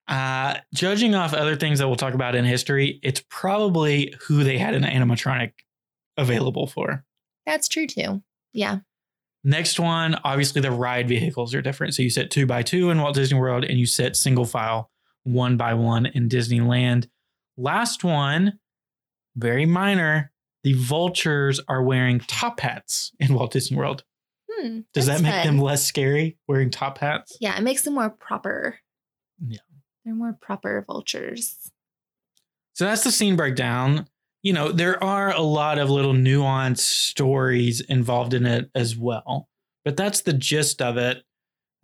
Uh, 0.07 0.55
judging 0.73 1.13
off 1.13 1.33
other 1.33 1.57
things 1.57 1.79
that 1.79 1.87
we'll 1.87 1.97
talk 1.97 2.13
about 2.13 2.35
in 2.35 2.45
history, 2.45 3.01
it's 3.03 3.21
probably 3.29 4.15
who 4.21 4.45
they 4.45 4.57
had 4.57 4.75
an 4.75 4.83
animatronic 4.83 5.51
available 6.15 6.67
for. 6.67 7.03
That's 7.45 7.67
true 7.67 7.87
too. 7.87 8.23
Yeah. 8.53 8.77
Next 9.43 9.77
one, 9.77 10.15
obviously 10.23 10.61
the 10.61 10.71
ride 10.71 11.09
vehicles 11.09 11.53
are 11.53 11.61
different. 11.61 11.95
So 11.95 12.01
you 12.01 12.09
sit 12.09 12.31
two 12.31 12.45
by 12.45 12.63
two 12.63 12.91
in 12.91 13.01
Walt 13.01 13.15
Disney 13.15 13.37
World 13.37 13.65
and 13.65 13.77
you 13.77 13.87
sit 13.87 14.15
single 14.15 14.45
file 14.45 14.89
one 15.23 15.57
by 15.57 15.73
one 15.73 16.05
in 16.05 16.29
Disneyland. 16.29 17.09
Last 17.57 18.05
one, 18.05 18.53
very 19.35 19.65
minor. 19.65 20.31
The 20.63 20.73
vultures 20.73 21.59
are 21.67 21.83
wearing 21.83 22.19
top 22.19 22.59
hats 22.59 23.11
in 23.19 23.33
Walt 23.33 23.51
Disney 23.51 23.77
World. 23.77 24.03
Hmm. 24.49 24.81
Does 24.93 25.07
that 25.07 25.21
make 25.21 25.33
fun. 25.33 25.45
them 25.45 25.57
less 25.59 25.83
scary 25.83 26.37
wearing 26.47 26.69
top 26.69 26.99
hats? 26.99 27.37
Yeah, 27.41 27.57
it 27.57 27.63
makes 27.63 27.83
them 27.83 27.95
more 27.95 28.09
proper. 28.09 28.79
Yeah. 29.45 29.59
They're 30.05 30.15
more 30.15 30.37
proper 30.39 30.83
vultures. 30.85 31.71
So 32.73 32.85
that's 32.85 33.03
the 33.03 33.11
scene 33.11 33.35
breakdown. 33.35 34.07
You 34.41 34.53
know, 34.53 34.71
there 34.71 35.01
are 35.03 35.31
a 35.33 35.41
lot 35.41 35.79
of 35.79 35.89
little 35.89 36.13
nuanced 36.13 36.79
stories 36.79 37.81
involved 37.81 38.33
in 38.33 38.45
it 38.45 38.69
as 38.75 38.97
well. 38.97 39.47
But 39.85 39.97
that's 39.97 40.21
the 40.21 40.33
gist 40.33 40.81
of 40.81 40.97
it 40.97 41.23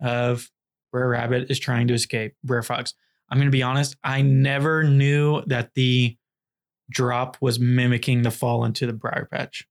of 0.00 0.50
Brer 0.92 1.08
Rabbit 1.08 1.50
is 1.50 1.58
trying 1.58 1.88
to 1.88 1.94
escape 1.94 2.34
Brer 2.44 2.62
Fox. 2.62 2.94
I'm 3.30 3.38
going 3.38 3.46
to 3.46 3.52
be 3.52 3.62
honest, 3.62 3.96
I 4.02 4.22
never 4.22 4.82
knew 4.82 5.42
that 5.46 5.70
the 5.74 6.16
drop 6.90 7.36
was 7.40 7.58
mimicking 7.60 8.22
the 8.22 8.30
fall 8.30 8.64
into 8.64 8.86
the 8.86 8.92
briar 8.92 9.26
patch. 9.30 9.66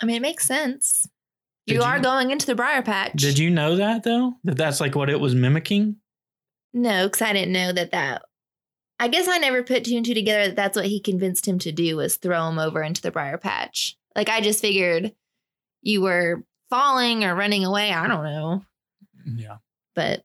I 0.00 0.06
mean, 0.06 0.16
it 0.16 0.22
makes 0.22 0.46
sense. 0.46 1.06
You 1.66 1.76
you- 1.76 1.82
are 1.82 1.98
going 2.00 2.30
into 2.30 2.46
the 2.46 2.54
briar 2.54 2.82
patch. 2.82 3.12
Did 3.14 3.38
you 3.38 3.50
know 3.50 3.76
that 3.76 4.02
though? 4.04 4.34
That 4.44 4.56
that's 4.56 4.80
like 4.80 4.94
what 4.94 5.10
it 5.10 5.20
was 5.20 5.34
mimicking? 5.34 5.96
No, 6.72 7.06
because 7.06 7.22
I 7.22 7.32
didn't 7.32 7.52
know 7.52 7.72
that 7.72 7.90
that. 7.92 8.22
I 8.98 9.08
guess 9.08 9.28
I 9.28 9.38
never 9.38 9.62
put 9.62 9.84
two 9.84 9.96
and 9.96 10.04
two 10.06 10.14
together 10.14 10.48
that 10.48 10.56
that's 10.56 10.76
what 10.76 10.86
he 10.86 11.00
convinced 11.00 11.46
him 11.46 11.58
to 11.60 11.72
do 11.72 11.96
was 11.96 12.16
throw 12.16 12.48
him 12.48 12.58
over 12.58 12.82
into 12.82 13.02
the 13.02 13.10
briar 13.10 13.36
patch. 13.38 13.96
Like 14.14 14.28
I 14.28 14.40
just 14.40 14.60
figured 14.60 15.12
you 15.82 16.00
were 16.02 16.44
falling 16.70 17.24
or 17.24 17.34
running 17.34 17.64
away. 17.64 17.92
I 17.92 18.06
don't 18.08 18.24
know, 18.24 18.64
Yeah. 19.24 19.56
but 19.94 20.22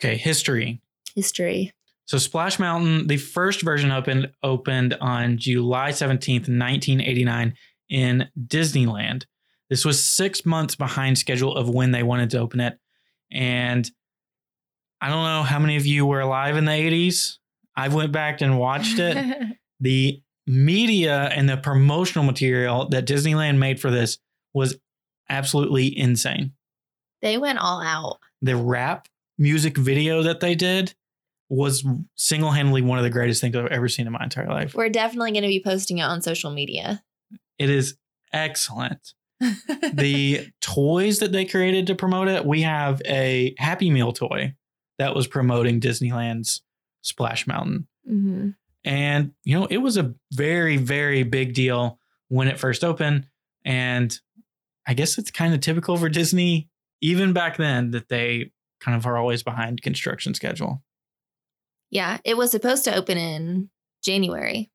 Okay, 0.00 0.16
history. 0.16 0.80
history. 1.14 1.72
So 2.06 2.18
Splash 2.18 2.58
Mountain, 2.58 3.06
the 3.06 3.16
first 3.16 3.62
version 3.62 3.90
opened 3.90 4.30
opened 4.42 4.94
on 5.00 5.38
July 5.38 5.90
17th, 5.90 6.48
1989 6.48 7.54
in 7.88 8.28
Disneyland. 8.46 9.24
This 9.70 9.84
was 9.84 10.04
6 10.04 10.44
months 10.44 10.74
behind 10.74 11.18
schedule 11.18 11.56
of 11.56 11.68
when 11.68 11.90
they 11.90 12.02
wanted 12.02 12.30
to 12.30 12.38
open 12.38 12.60
it. 12.60 12.78
And 13.30 13.90
I 15.00 15.08
don't 15.08 15.24
know 15.24 15.42
how 15.42 15.58
many 15.58 15.76
of 15.76 15.86
you 15.86 16.06
were 16.06 16.20
alive 16.20 16.56
in 16.56 16.66
the 16.66 16.72
80s. 16.72 17.38
I 17.76 17.88
went 17.88 18.12
back 18.12 18.40
and 18.40 18.58
watched 18.58 18.98
it. 18.98 19.16
the 19.80 20.22
media 20.46 21.30
and 21.34 21.48
the 21.48 21.56
promotional 21.56 22.24
material 22.24 22.88
that 22.90 23.06
Disneyland 23.06 23.58
made 23.58 23.80
for 23.80 23.90
this 23.90 24.18
was 24.52 24.76
absolutely 25.28 25.96
insane. 25.98 26.52
they 27.22 27.38
went 27.38 27.58
all 27.58 27.80
out. 27.82 28.18
The 28.42 28.56
rap 28.56 29.08
music 29.38 29.76
video 29.76 30.22
that 30.22 30.40
they 30.40 30.54
did 30.54 30.94
was 31.48 31.84
single-handedly 32.16 32.82
one 32.82 32.98
of 32.98 33.04
the 33.04 33.10
greatest 33.10 33.40
things 33.40 33.54
I've 33.54 33.66
ever 33.66 33.88
seen 33.88 34.06
in 34.06 34.12
my 34.12 34.22
entire 34.22 34.48
life. 34.48 34.74
We're 34.74 34.88
definitely 34.88 35.32
going 35.32 35.42
to 35.42 35.48
be 35.48 35.62
posting 35.62 35.98
it 35.98 36.02
on 36.02 36.22
social 36.22 36.50
media. 36.50 37.02
It 37.58 37.70
is 37.70 37.96
excellent. 38.32 39.14
The 39.92 40.48
toys 40.60 41.18
that 41.18 41.32
they 41.32 41.44
created 41.44 41.86
to 41.88 41.94
promote 41.94 42.28
it, 42.28 42.46
we 42.46 42.62
have 42.62 43.02
a 43.04 43.54
Happy 43.58 43.90
Meal 43.90 44.12
toy 44.12 44.54
that 44.98 45.14
was 45.14 45.26
promoting 45.26 45.80
Disneyland's 45.80 46.62
Splash 47.02 47.46
Mountain. 47.46 47.86
hmm 48.06 48.50
And, 48.84 49.32
you 49.44 49.58
know, 49.58 49.66
it 49.66 49.78
was 49.78 49.96
a 49.96 50.14
very, 50.32 50.76
very 50.76 51.22
big 51.22 51.52
deal 51.52 51.98
when 52.28 52.48
it 52.48 52.58
first 52.58 52.84
opened. 52.84 53.26
And 53.64 54.18
I 54.86 54.94
guess 54.94 55.18
it's 55.18 55.30
kind 55.30 55.52
of 55.54 55.60
typical 55.60 55.96
for 55.96 56.08
Disney, 56.08 56.68
even 57.00 57.32
back 57.32 57.56
then, 57.56 57.90
that 57.90 58.08
they 58.08 58.52
kind 58.80 58.96
of 58.96 59.06
are 59.06 59.16
always 59.16 59.42
behind 59.42 59.82
construction 59.82 60.34
schedule. 60.34 60.82
Yeah, 61.90 62.18
it 62.24 62.36
was 62.36 62.50
supposed 62.50 62.84
to 62.84 62.94
open 62.94 63.16
in 63.18 63.70
January. 64.04 64.70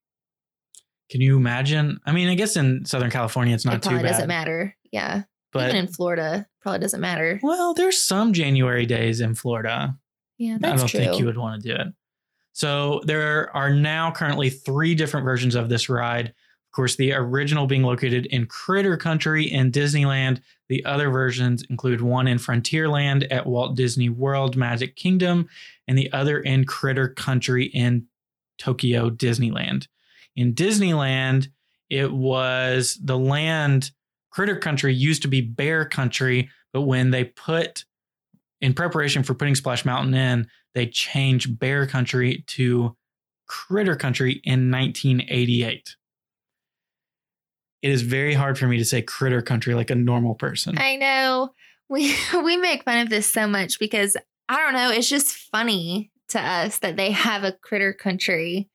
Can 1.09 1.21
you 1.21 1.37
imagine? 1.37 1.99
I 2.05 2.11
mean, 2.11 2.29
I 2.29 2.35
guess 2.35 2.55
in 2.55 2.85
Southern 2.85 3.09
California, 3.09 3.53
it's 3.55 3.65
it 3.65 3.69
not 3.69 3.81
too 3.81 3.89
probably 3.89 4.03
bad. 4.03 4.11
doesn't 4.11 4.27
matter. 4.27 4.75
Yeah, 4.91 5.23
But, 5.51 5.69
even 5.69 5.75
in 5.85 5.87
Florida, 5.87 6.47
probably 6.61 6.79
doesn't 6.79 7.01
matter. 7.01 7.39
well, 7.43 7.73
there's 7.73 8.01
some 8.01 8.33
January 8.33 8.85
days 8.85 9.19
in 9.21 9.35
Florida. 9.35 9.97
Yeah, 10.37 10.57
I 10.63 10.75
don't 10.75 10.87
true. 10.87 10.99
think 10.99 11.19
you 11.19 11.25
would 11.25 11.37
want 11.37 11.61
to 11.61 11.67
do 11.67 11.75
it. 11.75 11.87
So 12.53 13.01
there 13.05 13.55
are 13.55 13.73
now 13.73 14.11
currently 14.11 14.49
three 14.49 14.95
different 14.95 15.25
versions 15.25 15.55
of 15.55 15.69
this 15.69 15.89
ride 15.89 16.27
Of 16.27 16.71
course, 16.73 16.95
the 16.95 17.13
original 17.13 17.65
being 17.67 17.83
located 17.83 18.25
in 18.27 18.45
Critter 18.45 18.95
Country 18.97 19.45
in 19.51 19.71
Disneyland. 19.71 20.41
The 20.67 20.85
other 20.85 21.09
versions 21.09 21.63
include 21.69 22.01
one 22.01 22.27
in 22.27 22.37
Frontierland 22.37 23.25
at 23.31 23.47
Walt 23.47 23.75
Disney 23.75 24.09
World 24.09 24.55
Magic 24.55 24.95
Kingdom, 24.95 25.49
and 25.89 25.97
the 25.97 26.13
other 26.13 26.39
in 26.39 26.65
Critter 26.65 27.09
Country 27.09 27.65
in 27.65 28.05
Tokyo 28.59 29.09
Disneyland. 29.09 29.87
In 30.35 30.53
Disneyland, 30.53 31.47
it 31.89 32.13
was 32.13 32.99
the 33.03 33.17
land, 33.17 33.91
Critter 34.29 34.55
Country 34.55 34.93
used 34.93 35.23
to 35.23 35.27
be 35.27 35.41
Bear 35.41 35.85
Country, 35.85 36.51
but 36.71 36.81
when 36.81 37.09
they 37.09 37.23
put, 37.23 37.85
in 38.61 38.73
preparation 38.73 39.23
for 39.23 39.33
putting 39.33 39.55
Splash 39.55 39.83
Mountain 39.83 40.13
in, 40.13 40.47
they 40.75 40.85
changed 40.85 41.57
Bear 41.57 41.87
Country 41.87 42.43
to 42.47 42.95
Critter 43.47 43.95
Country 43.95 44.41
in 44.43 44.69
1988. 44.69 45.95
It 47.81 47.89
is 47.89 48.03
very 48.03 48.35
hard 48.35 48.59
for 48.59 48.67
me 48.67 48.77
to 48.77 48.85
say 48.85 49.01
Critter 49.01 49.41
Country 49.41 49.73
like 49.73 49.89
a 49.89 49.95
normal 49.95 50.35
person. 50.35 50.77
I 50.77 50.97
know. 50.97 51.49
We 51.89 52.15
we 52.43 52.57
make 52.57 52.83
fun 52.83 52.99
of 52.99 53.09
this 53.09 53.25
so 53.25 53.47
much 53.47 53.79
because 53.79 54.15
I 54.49 54.57
don't 54.57 54.73
know, 54.73 54.89
it's 54.91 55.07
just 55.07 55.31
funny 55.31 56.11
to 56.29 56.41
us 56.41 56.79
that 56.79 56.97
they 56.97 57.11
have 57.11 57.43
a 57.43 57.51
critter 57.51 57.93
country. 57.93 58.67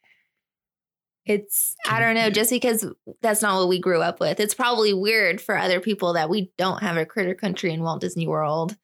It's 1.26 1.74
I 1.88 2.00
don't 2.00 2.14
know, 2.14 2.30
just 2.30 2.50
because 2.50 2.86
that's 3.22 3.42
not 3.42 3.58
what 3.58 3.68
we 3.68 3.80
grew 3.80 4.00
up 4.00 4.20
with. 4.20 4.40
It's 4.40 4.54
probably 4.54 4.92
weird 4.92 5.40
for 5.40 5.56
other 5.56 5.80
people 5.80 6.12
that 6.12 6.30
we 6.30 6.52
don't 6.58 6.82
have 6.82 6.96
a 6.96 7.06
critter 7.06 7.34
country 7.34 7.72
in 7.72 7.82
Walt 7.82 8.00
Disney 8.00 8.28
World. 8.28 8.76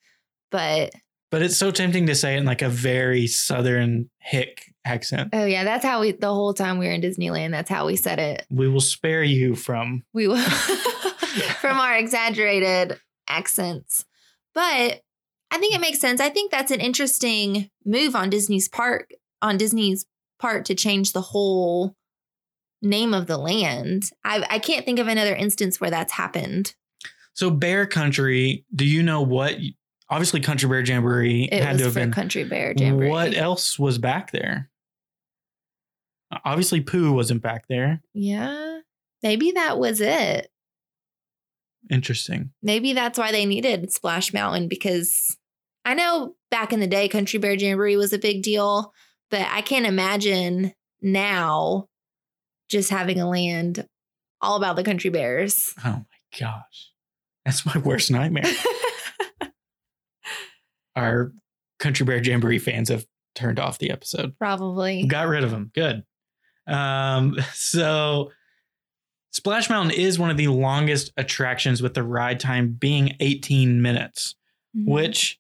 But 0.51 0.93
but 1.31 1.43
it's 1.43 1.57
so 1.57 1.71
tempting 1.71 2.07
to 2.07 2.15
say 2.15 2.35
it 2.35 2.39
in 2.39 2.45
like 2.45 2.63
a 2.63 2.69
very 2.69 3.29
southern 3.29 4.11
hick 4.19 4.75
accent. 4.85 5.31
oh 5.33 5.45
yeah, 5.45 5.65
that's 5.65 5.85
how 5.85 6.01
we 6.01 6.13
the 6.13 6.33
whole 6.33 6.55
time 6.55 6.79
we 6.79 6.87
were 6.87 6.93
in 6.93 7.03
Disneyland, 7.03 7.51
that's 7.51 7.71
how 7.71 7.87
we 7.87 7.97
said 7.97 8.19
it. 8.19 8.47
We 8.51 8.69
will 8.69 8.81
spare 8.81 9.23
you 9.23 9.55
from 9.55 10.03
We 10.13 10.27
will 10.27 10.43
from 11.61 11.79
our 11.79 11.97
exaggerated 11.97 12.99
accents. 13.29 14.07
But 14.55 15.03
I 15.51 15.59
think 15.59 15.75
it 15.75 15.81
makes 15.81 15.99
sense. 15.99 16.21
I 16.21 16.29
think 16.29 16.51
that's 16.51 16.71
an 16.71 16.81
interesting 16.81 17.71
move 17.85 18.15
on 18.15 18.31
Disney's 18.31 18.69
part 18.69 19.11
on 19.43 19.57
Disney's 19.57 20.07
part 20.39 20.65
to 20.67 20.75
change 20.75 21.13
the 21.13 21.21
whole 21.21 21.95
name 22.83 23.13
of 23.15 23.27
the 23.27 23.39
land. 23.39 24.11
I, 24.25 24.45
I 24.49 24.59
can't 24.59 24.85
think 24.85 24.99
of 24.99 25.09
another 25.09 25.35
instance 25.35 25.81
where 25.81 25.91
that's 25.91 26.13
happened. 26.13 26.75
So 27.35 27.51
Bear 27.51 27.87
Country, 27.87 28.65
do 28.75 28.85
you 28.85 29.03
know 29.03 29.23
what 29.23 29.57
obviously 30.09 30.41
Country 30.41 30.69
Bear 30.69 30.81
Jamboree 30.81 31.49
It 31.51 31.63
had 31.63 31.73
was 31.73 31.79
to 31.79 31.85
have 31.85 31.95
for 31.95 32.01
been 32.01 32.13
Country 32.13 32.45
Bear 32.45 32.75
Jamboree. 32.77 33.09
What 33.09 33.35
else 33.35 33.79
was 33.79 33.99
back 33.99 34.33
there? 34.33 34.71
Obviously 36.45 36.81
Pooh 36.81 37.13
wasn't 37.13 37.43
back 37.43 37.67
there. 37.69 38.03
Yeah. 38.15 38.81
Maybe 39.23 39.53
that 39.53 39.79
was 39.79 40.01
it. 40.01 40.51
Interesting. 41.91 42.51
Maybe 42.63 42.93
that's 42.93 43.19
why 43.19 43.33
they 43.33 43.47
needed 43.47 43.93
Splash 43.93 44.33
Mountain 44.33 44.69
because 44.69 45.37
I 45.85 45.95
know 45.95 46.35
back 46.51 46.73
in 46.73 46.81
the 46.81 46.87
day, 46.87 47.09
Country 47.09 47.39
Bear 47.39 47.55
Jamboree 47.55 47.97
was 47.97 48.13
a 48.13 48.19
big 48.19 48.43
deal, 48.43 48.93
but 49.31 49.47
I 49.51 49.63
can't 49.63 49.87
imagine 49.87 50.73
now 51.01 51.87
just 52.69 52.91
having 52.91 53.21
a 53.21 53.29
land 53.29 53.87
all 54.41 54.57
about 54.57 54.77
the 54.77 54.85
country 54.85 55.11
bears. 55.11 55.73
Oh 55.85 55.91
my 56.05 56.39
gosh. 56.39 56.91
That's 57.45 57.65
my 57.67 57.79
worst 57.79 58.11
nightmare. 58.11 58.45
Our 60.97 61.33
Country 61.79 62.05
Bear 62.05 62.23
Jamboree 62.23 62.59
fans 62.59 62.89
have 62.89 63.07
turned 63.35 63.59
off 63.59 63.79
the 63.79 63.91
episode. 63.91 64.37
Probably. 64.39 65.05
Got 65.07 65.29
rid 65.29 65.45
of 65.45 65.51
them. 65.51 65.71
Good. 65.75 66.05
Um, 66.67 67.37
so 67.55 68.31
Splash 69.33 69.71
Mountain 69.71 69.93
is 69.99 70.19
one 70.19 70.31
of 70.31 70.37
the 70.37 70.49
longest 70.49 71.13
attractions 71.17 71.81
with 71.83 71.95
the 71.95 72.03
ride 72.03 72.41
time 72.41 72.77
being 72.79 73.17
18 73.21 73.81
minutes, 73.81 74.35
Mhm. 74.77 74.87
which 74.89 75.39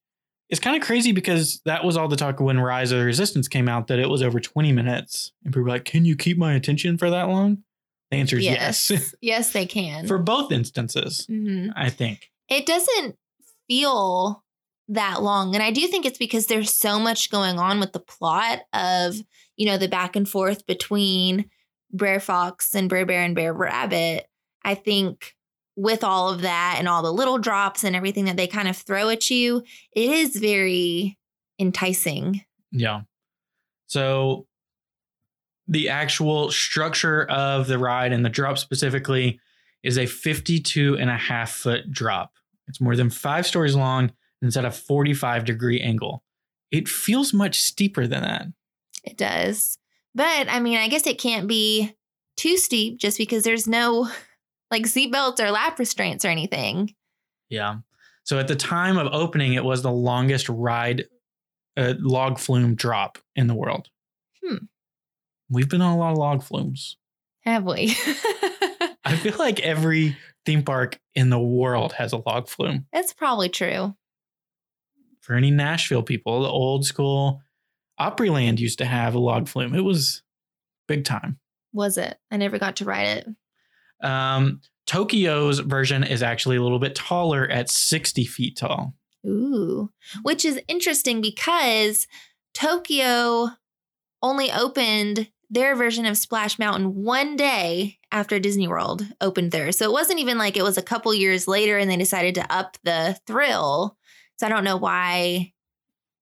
is 0.50 0.60
kind 0.60 0.76
of 0.80 0.86
crazy 0.86 1.12
because 1.12 1.60
that 1.64 1.84
was 1.84 1.96
all 1.96 2.08
the 2.08 2.16
talk 2.16 2.40
when 2.40 2.58
Rise 2.60 2.92
of 2.92 2.98
the 2.98 3.04
Resistance 3.04 3.48
came 3.48 3.68
out 3.68 3.86
that 3.88 3.98
it 3.98 4.08
was 4.08 4.22
over 4.22 4.40
20 4.40 4.72
minutes. 4.72 5.32
And 5.44 5.52
people 5.52 5.62
were 5.64 5.68
like, 5.70 5.84
Can 5.84 6.04
you 6.04 6.16
keep 6.16 6.36
my 6.38 6.54
attention 6.54 6.98
for 6.98 7.08
that 7.10 7.28
long? 7.28 7.62
The 8.10 8.16
answer 8.18 8.36
is 8.38 8.44
yes. 8.44 8.90
yes. 8.90 9.14
yes, 9.20 9.52
they 9.52 9.66
can. 9.66 10.06
for 10.06 10.18
both 10.18 10.50
instances, 10.52 11.26
Mhm. 11.30 11.70
I 11.76 11.90
think. 11.90 12.30
It 12.48 12.66
doesn't 12.66 13.16
feel 13.68 14.42
that 14.88 15.22
long. 15.22 15.54
And 15.54 15.62
I 15.62 15.70
do 15.70 15.86
think 15.86 16.04
it's 16.04 16.18
because 16.18 16.46
there's 16.46 16.72
so 16.72 16.98
much 16.98 17.30
going 17.30 17.58
on 17.60 17.78
with 17.78 17.92
the 17.92 18.00
plot 18.00 18.60
of, 18.72 19.14
you 19.56 19.66
know, 19.66 19.78
the 19.78 19.86
back 19.88 20.16
and 20.16 20.28
forth 20.28 20.66
between 20.66 21.48
Brer 21.92 22.18
Fox 22.18 22.74
and 22.74 22.88
Brer 22.88 23.06
Bear 23.06 23.22
and 23.22 23.36
Bear 23.36 23.52
Rabbit. 23.52 24.26
I 24.64 24.74
think 24.74 25.36
with 25.80 26.04
all 26.04 26.28
of 26.28 26.42
that 26.42 26.76
and 26.78 26.86
all 26.86 27.02
the 27.02 27.12
little 27.12 27.38
drops 27.38 27.84
and 27.84 27.96
everything 27.96 28.26
that 28.26 28.36
they 28.36 28.46
kind 28.46 28.68
of 28.68 28.76
throw 28.76 29.08
at 29.08 29.30
you, 29.30 29.62
it 29.92 30.10
is 30.10 30.36
very 30.36 31.18
enticing. 31.58 32.44
Yeah. 32.70 33.02
So 33.86 34.46
the 35.66 35.88
actual 35.88 36.50
structure 36.50 37.24
of 37.30 37.66
the 37.66 37.78
ride 37.78 38.12
and 38.12 38.22
the 38.22 38.28
drop 38.28 38.58
specifically 38.58 39.40
is 39.82 39.96
a 39.96 40.04
52 40.04 40.98
and 40.98 41.08
a 41.08 41.16
half 41.16 41.50
foot 41.50 41.90
drop. 41.90 42.32
It's 42.68 42.80
more 42.80 42.94
than 42.94 43.08
five 43.08 43.46
stories 43.46 43.74
long 43.74 44.12
and 44.42 44.48
it's 44.48 44.58
at 44.58 44.66
a 44.66 44.70
45 44.70 45.46
degree 45.46 45.80
angle. 45.80 46.22
It 46.70 46.88
feels 46.88 47.32
much 47.32 47.62
steeper 47.62 48.06
than 48.06 48.22
that. 48.22 48.46
It 49.02 49.16
does. 49.16 49.78
But 50.14 50.50
I 50.50 50.60
mean, 50.60 50.76
I 50.76 50.88
guess 50.88 51.06
it 51.06 51.18
can't 51.18 51.48
be 51.48 51.96
too 52.36 52.58
steep 52.58 52.98
just 52.98 53.16
because 53.16 53.44
there's 53.44 53.66
no 53.66 54.10
like 54.70 54.84
seatbelts 54.84 55.40
or 55.40 55.50
lap 55.50 55.78
restraints 55.78 56.24
or 56.24 56.28
anything. 56.28 56.94
Yeah. 57.48 57.78
So 58.24 58.38
at 58.38 58.48
the 58.48 58.56
time 58.56 58.96
of 58.96 59.12
opening, 59.12 59.54
it 59.54 59.64
was 59.64 59.82
the 59.82 59.90
longest 59.90 60.48
ride 60.48 61.06
uh, 61.76 61.94
log 61.98 62.38
flume 62.38 62.74
drop 62.74 63.18
in 63.34 63.46
the 63.46 63.54
world. 63.54 63.88
Hmm. 64.44 64.56
We've 65.48 65.68
been 65.68 65.82
on 65.82 65.94
a 65.94 65.98
lot 65.98 66.12
of 66.12 66.18
log 66.18 66.42
flumes. 66.42 66.96
Have 67.44 67.64
we? 67.64 67.96
I 69.04 69.16
feel 69.16 69.36
like 69.38 69.60
every 69.60 70.16
theme 70.44 70.62
park 70.62 71.00
in 71.14 71.30
the 71.30 71.40
world 71.40 71.92
has 71.94 72.12
a 72.12 72.22
log 72.24 72.48
flume. 72.48 72.86
That's 72.92 73.12
probably 73.12 73.48
true. 73.48 73.94
For 75.20 75.34
any 75.34 75.50
Nashville 75.50 76.02
people, 76.02 76.42
the 76.42 76.48
old 76.48 76.84
school 76.84 77.42
Opryland 78.00 78.58
used 78.58 78.78
to 78.78 78.84
have 78.84 79.14
a 79.14 79.18
log 79.18 79.48
flume. 79.48 79.74
It 79.74 79.84
was 79.84 80.22
big 80.88 81.04
time. 81.04 81.38
Was 81.72 81.98
it? 81.98 82.18
I 82.30 82.36
never 82.36 82.58
got 82.58 82.76
to 82.76 82.84
ride 82.84 83.18
it. 83.18 83.28
Um, 84.02 84.60
Tokyo's 84.86 85.60
version 85.60 86.02
is 86.02 86.22
actually 86.22 86.56
a 86.56 86.62
little 86.62 86.78
bit 86.78 86.94
taller 86.94 87.48
at 87.48 87.70
60 87.70 88.24
feet 88.24 88.56
tall. 88.56 88.94
Ooh, 89.26 89.90
which 90.22 90.44
is 90.44 90.60
interesting 90.66 91.20
because 91.20 92.06
Tokyo 92.54 93.50
only 94.22 94.50
opened 94.50 95.28
their 95.50 95.74
version 95.74 96.06
of 96.06 96.16
Splash 96.16 96.58
Mountain 96.58 96.94
one 96.94 97.36
day 97.36 97.98
after 98.12 98.38
Disney 98.38 98.68
World 98.68 99.04
opened 99.20 99.50
theirs. 99.50 99.78
So 99.78 99.84
it 99.84 99.92
wasn't 99.92 100.20
even 100.20 100.38
like 100.38 100.56
it 100.56 100.62
was 100.62 100.78
a 100.78 100.82
couple 100.82 101.12
years 101.12 101.48
later 101.48 101.76
and 101.76 101.90
they 101.90 101.96
decided 101.96 102.36
to 102.36 102.52
up 102.52 102.78
the 102.84 103.18
thrill. 103.26 103.96
So 104.38 104.46
I 104.46 104.48
don't 104.48 104.64
know 104.64 104.76
why 104.76 105.52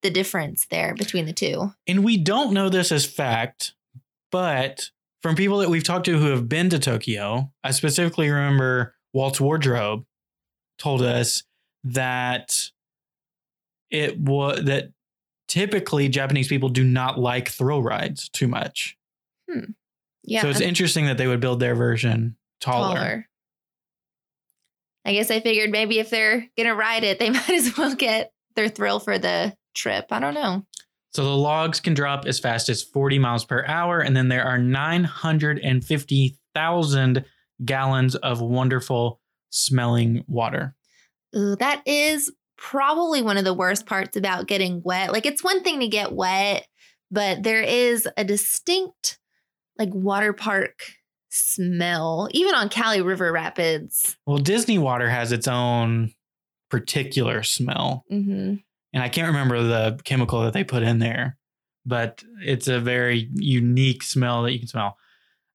the 0.03 0.11
difference 0.11 0.67
there 0.67 0.95
between 0.95 1.27
the 1.27 1.33
two. 1.33 1.73
And 1.87 2.05
we 2.05 2.17
don't 2.17 2.53
know 2.53 2.69
this 2.69 2.91
as 2.91 3.05
fact, 3.05 3.75
but 4.31 4.91
from 5.23 5.35
people 5.35 5.59
that 5.59 5.69
we've 5.69 5.85
talked 5.85 6.07
to 6.07 6.19
who 6.19 6.27
have 6.27 6.49
been 6.49 6.71
to 6.71 6.79
Tokyo, 6.79 7.51
I 7.65 7.73
specifically 7.73 8.31
remember 8.31 8.95
Walt's 9.13 9.41
wardrobe 9.41 10.05
told 10.79 11.03
us 11.03 11.43
that 11.85 12.71
it 13.91 14.19
was 14.19 14.65
that 14.65 14.93
typically 15.49 16.09
Japanese 16.09 16.49
people 16.49 16.69
do 16.69 16.85
not 16.85 17.19
like 17.19 17.49
thrill 17.49 17.83
rides 17.83 18.29
too 18.29 18.49
much. 18.49 18.97
Yeah. 20.25 20.43
So 20.43 20.51
it's 20.51 20.61
interesting 20.61 21.07
that 21.07 21.17
they 21.17 21.27
would 21.27 21.41
build 21.41 21.59
their 21.59 21.75
version 21.75 22.37
taller. 22.61 22.95
taller. 22.95 23.29
I 25.05 25.13
guess 25.13 25.31
I 25.31 25.41
figured 25.41 25.71
maybe 25.71 25.99
if 26.01 26.11
they're 26.11 26.47
gonna 26.57 26.75
ride 26.75 27.03
it, 27.03 27.19
they 27.19 27.31
might 27.31 27.49
as 27.49 27.77
well 27.77 27.95
get 27.95 28.33
their 28.55 28.69
thrill 28.69 29.01
for 29.01 29.19
the 29.19 29.57
trip. 29.75 30.07
I 30.11 30.21
don't 30.21 30.35
know. 30.35 30.67
So 31.13 31.25
the 31.25 31.37
logs 31.37 31.81
can 31.81 31.95
drop 31.95 32.27
as 32.27 32.39
fast 32.39 32.69
as 32.69 32.83
40 32.83 33.19
miles 33.19 33.45
per 33.45 33.65
hour, 33.67 33.99
and 34.01 34.17
then 34.17 34.29
there 34.29 34.45
are 34.45 34.59
950,000 34.59 37.25
gallons 37.65 38.15
of 38.15 38.41
wonderful 38.41 39.21
smelling 39.51 40.25
water. 40.29 40.77
Ooh, 41.35 41.57
that 41.57 41.83
is 41.87 42.31
probably 42.57 43.23
one 43.23 43.39
of 43.39 43.45
the 43.45 43.55
worst 43.55 43.87
parts 43.87 44.17
about 44.17 44.47
getting 44.47 44.83
wet. 44.85 45.13
Like 45.13 45.27
it's 45.27 45.45
one 45.45 45.63
thing 45.63 45.81
to 45.81 45.89
get 45.89 46.13
wet, 46.13 46.67
but 47.11 47.43
there 47.43 47.63
is 47.63 48.09
a 48.17 48.25
distinct 48.25 49.19
like 49.79 49.93
water 49.95 50.33
park 50.33 50.85
smell, 51.31 52.29
even 52.33 52.55
on 52.55 52.69
Kali 52.69 53.01
River 53.01 53.33
Rapids. 53.33 54.17
Well, 54.27 54.39
Disney 54.39 54.79
water 54.79 55.09
has 55.09 55.33
its 55.33 55.49
own 55.49 56.13
particular 56.71 57.43
smell, 57.43 58.05
hmm 58.09 58.57
and 58.93 59.03
I 59.03 59.09
can't 59.09 59.29
remember 59.29 59.63
the 59.63 60.01
chemical 60.05 60.43
that 60.43 60.53
they 60.53 60.65
put 60.65 60.83
in 60.83 60.99
there, 60.99 61.37
but 61.85 62.23
it's 62.41 62.69
a 62.69 62.81
very 62.81 63.29
unique 63.35 64.03
smell 64.03 64.43
that 64.43 64.53
you 64.53 64.59
can 64.59 64.69
smell. 64.69 64.97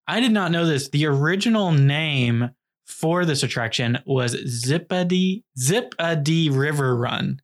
I 0.08 0.20
did 0.20 0.32
not 0.32 0.52
know 0.52 0.66
this. 0.66 0.90
The 0.90 1.06
original 1.06 1.72
name 1.72 2.52
for 2.86 3.26
this 3.26 3.44
attraction 3.44 4.00
was 4.06 4.36
Zippity 4.36 5.44
Zip-a-Dee 5.58 6.50
River 6.50 6.96
Run, 6.96 7.42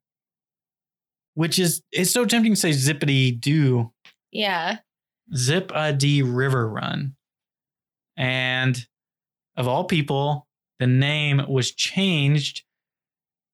which 1.34 1.58
is 1.58 1.82
it's 1.91 2.12
so 2.12 2.25
tempting 2.25 2.54
to 2.54 2.60
say 2.60 2.71
Zippity 2.71 3.39
Doo 3.39 3.91
Yeah. 4.32 4.80
Zip-a-Dee 5.36 6.21
River 6.23 6.69
Run. 6.69 7.15
And 8.17 8.86
of 9.56 9.67
all 9.67 9.86
people, 9.86 10.47
the 10.80 10.88
name 10.88 11.41
was 11.47 11.71
changed 11.71 12.63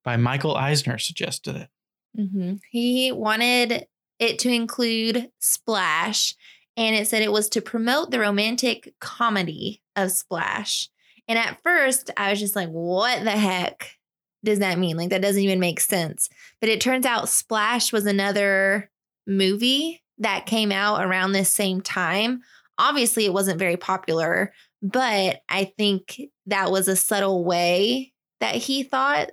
by 0.04 0.17
Michael 0.17 0.56
Eisner 0.56 0.98
suggested 0.98 1.56
it. 1.56 1.69
Hmm 2.15 2.54
He 2.71 3.12
wanted 3.12 3.88
it 4.19 4.39
to 4.39 4.49
include 4.49 5.30
Splash, 5.39 6.36
and 6.78 6.95
it 6.95 7.08
said 7.08 7.21
it 7.21 7.32
was 7.32 7.49
to 7.49 7.62
promote 7.62 8.12
the 8.12 8.19
romantic 8.19 8.93
comedy 8.99 9.82
of 9.95 10.12
Splash. 10.12 10.89
And 11.28 11.39
at 11.39 11.58
first, 11.63 12.12
I 12.17 12.30
was 12.30 12.39
just 12.39 12.56
like, 12.56 12.69
what 12.69 13.23
the 13.23 13.32
heck 13.32 13.97
does 14.43 14.60
that 14.60 14.78
mean? 14.78 14.95
Like, 14.95 15.10
that 15.10 15.21
doesn't 15.21 15.41
even 15.41 15.60
make 15.60 15.80
sense. 15.80 16.30
But 16.62 16.69
it 16.69 16.80
turns 16.82 17.06
out 17.06 17.30
Splash 17.30 17.91
was 17.91 18.06
another 18.06 18.91
movie 19.25 20.04
that 20.19 20.45
came 20.45 20.71
out 20.71 21.04
around 21.04 21.32
this 21.32 21.51
same 21.51 21.82
time. 21.82 22.41
Obviously, 22.78 23.25
it 23.25 23.34
wasn't 23.34 23.60
very 23.60 23.78
popular, 23.78 24.54
but 24.82 25.41
I 25.49 25.65
think 25.78 26.21
that 26.45 26.71
was 26.71 26.88
a 26.88 26.95
subtle 26.95 27.43
way 27.43 28.13
that 28.39 28.56
he 28.56 28.84
thought 28.84 29.32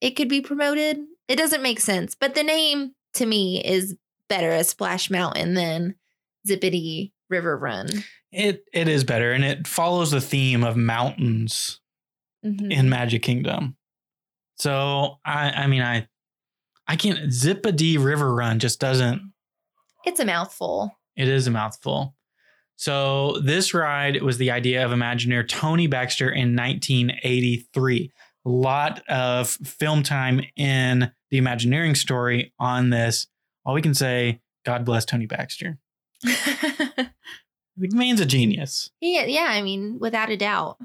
it 0.00 0.10
could 0.12 0.28
be 0.28 0.40
promoted. 0.40 0.98
It 1.28 1.36
doesn't 1.36 1.62
make 1.62 1.80
sense, 1.80 2.14
but 2.14 2.34
the 2.34 2.42
name 2.42 2.92
to 3.14 3.26
me 3.26 3.62
is 3.64 3.96
better 4.28 4.50
as 4.50 4.68
Splash 4.70 5.10
Mountain 5.10 5.54
than 5.54 5.94
Zippity 6.48 7.12
River 7.28 7.56
Run. 7.56 7.88
It 8.32 8.64
it 8.72 8.88
is 8.88 9.04
better 9.04 9.32
and 9.32 9.44
it 9.44 9.66
follows 9.66 10.10
the 10.10 10.20
theme 10.20 10.64
of 10.64 10.76
mountains 10.76 11.80
Mhm. 12.44 12.72
in 12.72 12.88
Magic 12.88 13.22
Kingdom. 13.22 13.76
So 14.56 15.18
I 15.24 15.50
I 15.50 15.66
mean 15.66 15.82
I 15.82 16.06
I 16.86 16.96
can't 16.96 17.32
Zip-a-Dee 17.32 17.98
River 17.98 18.34
Run 18.34 18.58
just 18.58 18.80
doesn't 18.80 19.20
It's 20.06 20.20
a 20.20 20.24
mouthful. 20.24 20.96
It 21.16 21.28
is 21.28 21.46
a 21.46 21.50
mouthful. 21.50 22.14
So 22.76 23.40
this 23.40 23.74
ride 23.74 24.22
was 24.22 24.38
the 24.38 24.50
idea 24.52 24.84
of 24.84 24.92
Imagineer 24.92 25.46
Tony 25.48 25.86
Baxter 25.88 26.30
in 26.30 26.54
1983. 26.54 28.12
A 28.48 28.50
lot 28.50 29.02
of 29.08 29.50
film 29.50 30.02
time 30.02 30.40
in 30.56 31.12
the 31.30 31.36
Imagineering 31.36 31.94
story 31.94 32.54
on 32.58 32.88
this. 32.88 33.26
All 33.66 33.74
we 33.74 33.82
can 33.82 33.92
say, 33.92 34.40
God 34.64 34.86
bless 34.86 35.04
Tony 35.04 35.26
Baxter. 35.26 35.78
The 37.80 37.94
man's 37.94 38.20
a 38.20 38.26
genius. 38.26 38.90
yeah, 39.00 39.24
yeah, 39.26 39.46
I 39.50 39.62
mean, 39.62 39.98
without 40.00 40.30
a 40.30 40.36
doubt. 40.36 40.78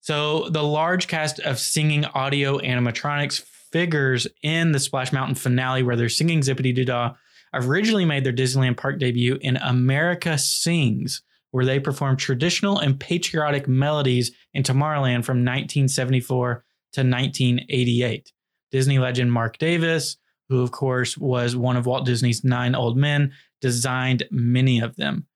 So 0.00 0.48
the 0.48 0.62
large 0.62 1.08
cast 1.08 1.40
of 1.40 1.58
singing 1.58 2.04
audio 2.04 2.58
animatronics 2.58 3.40
figures 3.40 4.28
in 4.42 4.70
the 4.70 4.78
Splash 4.78 5.12
Mountain 5.12 5.34
finale, 5.34 5.82
where 5.82 5.96
they're 5.96 6.08
singing 6.08 6.40
Zippity 6.40 6.72
Doo 6.72 6.84
Dah, 6.84 7.14
originally 7.52 8.04
made 8.04 8.22
their 8.22 8.32
Disneyland 8.32 8.76
park 8.76 9.00
debut 9.00 9.38
in 9.40 9.56
America 9.56 10.38
Sings, 10.38 11.22
where 11.50 11.64
they 11.64 11.80
performed 11.80 12.20
traditional 12.20 12.78
and 12.78 13.00
patriotic 13.00 13.66
melodies 13.66 14.30
in 14.52 14.62
Tomorrowland 14.62 15.24
from 15.24 15.38
1974 15.38 16.63
to 16.94 17.00
1988. 17.00 18.32
Disney 18.70 18.98
legend 18.98 19.32
Marc 19.32 19.58
Davis, 19.58 20.16
who 20.48 20.62
of 20.62 20.72
course 20.72 21.16
was 21.16 21.56
one 21.56 21.76
of 21.76 21.86
Walt 21.86 22.06
Disney's 22.06 22.42
nine 22.42 22.74
old 22.74 22.96
men, 22.96 23.32
designed 23.60 24.24
many 24.30 24.80
of 24.80 24.96
them. 24.96 25.26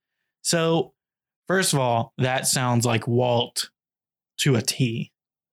So, 0.42 0.94
first 1.46 1.72
of 1.72 1.78
all, 1.78 2.12
that 2.18 2.46
sounds 2.46 2.84
like 2.84 3.06
Walt 3.06 3.70
to 4.38 4.56
a 4.56 4.62
T. 4.62 5.12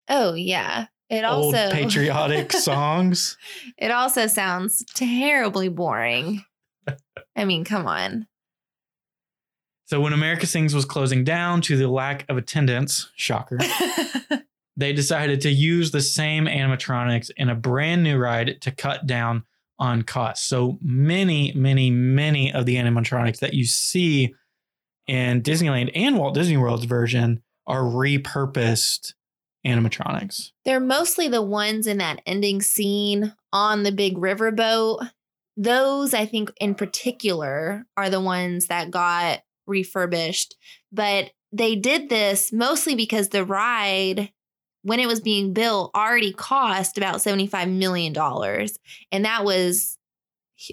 Oh 0.10 0.34
yeah. 0.34 0.88
It 1.10 1.24
Old 1.24 1.56
also 1.56 1.72
patriotic 1.74 2.52
songs. 2.52 3.38
It 3.78 3.91
also 3.91 4.28
sounds 4.28 4.84
terribly 4.94 5.70
boring. 5.70 6.44
I 7.36 7.46
mean, 7.46 7.63
come 7.63 7.88
on. 7.88 8.28
So 9.86 10.02
when 10.02 10.13
America 10.13 10.48
Sings 10.48 10.74
was 10.74 10.86
closing 10.86 11.24
down 11.24 11.62
to 11.62 11.78
the 11.78 11.88
lack 11.88 12.26
of 12.28 12.38
attendance, 12.38 13.12
shocker, 13.15 13.60
they 14.78 14.94
decided 14.94 15.42
to 15.42 15.50
use 15.50 15.92
the 15.92 16.02
same 16.02 16.46
animatronics 16.46 17.32
in 17.38 17.50
a 17.50 17.56
brand 17.56 18.04
new 18.04 18.18
ride 18.18 18.62
to 18.62 18.72
cut 18.72 19.08
down 19.08 19.44
on 19.80 20.04
costs. 20.04 20.46
So 20.48 20.78
many, 20.82 21.54
many, 21.54 21.90
many 21.90 22.54
of 22.54 22.66
the 22.66 22.76
animatronics 22.76 23.40
that 23.40 23.54
you 23.54 23.66
see 23.66 24.34
in 25.08 25.42
Disneyland 25.42 25.92
and 25.96 26.18
Walt 26.18 26.34
Disney 26.34 26.58
World's 26.58 26.86
version 26.86 27.42
are 27.68 27.84
repurposed 27.84 29.14
animatronics. 29.66 30.52
They're 30.64 30.80
mostly 30.80 31.28
the 31.28 31.42
ones 31.42 31.88
in 31.88 31.98
that 31.98 32.22
ending 32.26 32.62
scene 32.62 33.34
on 33.52 33.84
the 33.84 33.92
big 33.92 34.16
riverboat. 34.18 35.10
Those, 35.58 36.14
I 36.14 36.26
think, 36.26 36.52
in 36.60 36.76
particular, 36.76 37.86
are 37.98 38.10
the 38.10 38.22
ones 38.22 38.68
that 38.68 38.92
got 38.92 39.40
refurbished. 39.66 40.56
But 40.92 41.32
they 41.52 41.76
did 41.76 42.10
this 42.10 42.52
mostly 42.52 42.96
because 42.96 43.30
the 43.30 43.46
ride, 43.46 44.32
when 44.86 45.00
it 45.00 45.08
was 45.08 45.19
being 45.19 45.52
built, 45.52 45.89
already 45.95 46.32
cost 46.32 46.95
about 46.95 47.15
$75 47.15 47.71
million. 47.71 48.15
And 49.12 49.26
that 49.26 49.43
was 49.43 49.98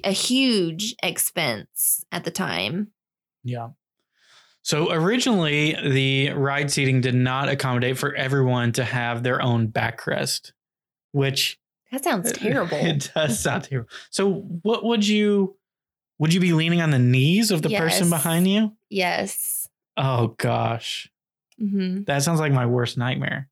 a 0.05 0.13
huge 0.13 0.95
expense 1.03 2.05
at 2.13 2.25
the 2.25 2.31
time. 2.31 2.89
Yeah. 3.43 3.71
So 4.61 4.93
originally, 4.93 5.75
the 5.83 6.35
ride 6.35 6.71
seating 6.71 7.01
did 7.01 7.15
not 7.15 7.49
accommodate 7.49 7.97
for 7.97 8.15
everyone 8.15 8.73
to 8.73 8.85
have 8.85 9.23
their 9.23 9.41
own 9.41 9.69
backrest, 9.69 10.53
which 11.13 11.59
That 11.91 12.05
sounds 12.05 12.33
terrible. 12.35 12.79
It 12.85 13.11
does 13.15 13.41
sound 13.41 13.65
terrible. 13.65 13.89
So, 14.11 14.31
what 14.63 14.85
would 14.85 15.09
you 15.09 15.57
would 16.19 16.35
you 16.35 16.41
be 16.41 16.53
leaning 16.53 16.83
on 16.83 16.91
the 16.91 16.99
knees 16.99 17.51
of 17.51 17.63
the 17.63 17.71
person 17.71 18.11
behind 18.11 18.47
you? 18.47 18.77
yes. 18.91 19.71
Oh 19.97 20.35
gosh, 20.37 21.11
hmm 21.59 22.03
that 22.05 22.23
sounds 22.23 22.41
like 22.41 22.53
my 22.53 22.67
worst 22.67 22.99
nightmare. 22.99 23.49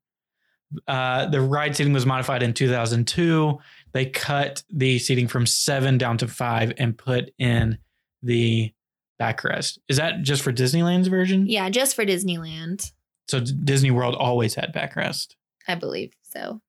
Uh, 0.87 1.25
the 1.27 1.41
ride 1.41 1.75
seating 1.75 1.93
was 1.93 2.05
modified 2.05 2.43
in 2.43 2.53
2002. 2.53 3.59
They 3.93 4.05
cut 4.05 4.63
the 4.69 4.99
seating 4.99 5.27
from 5.27 5.45
seven 5.45 5.97
down 5.97 6.17
to 6.19 6.27
five 6.27 6.73
and 6.77 6.97
put 6.97 7.31
in 7.37 7.77
the 8.23 8.73
backrest. 9.19 9.79
Is 9.87 9.97
that 9.97 10.21
just 10.21 10.41
for 10.41 10.51
Disneyland's 10.51 11.07
version? 11.07 11.47
Yeah, 11.47 11.69
just 11.69 11.95
for 11.95 12.05
Disneyland. 12.05 12.91
So 13.27 13.39
Disney 13.39 13.91
World 13.91 14.15
always 14.15 14.55
had 14.55 14.73
backrest. 14.73 15.35
I 15.67 15.75
believe 15.75 16.13
so. 16.23 16.61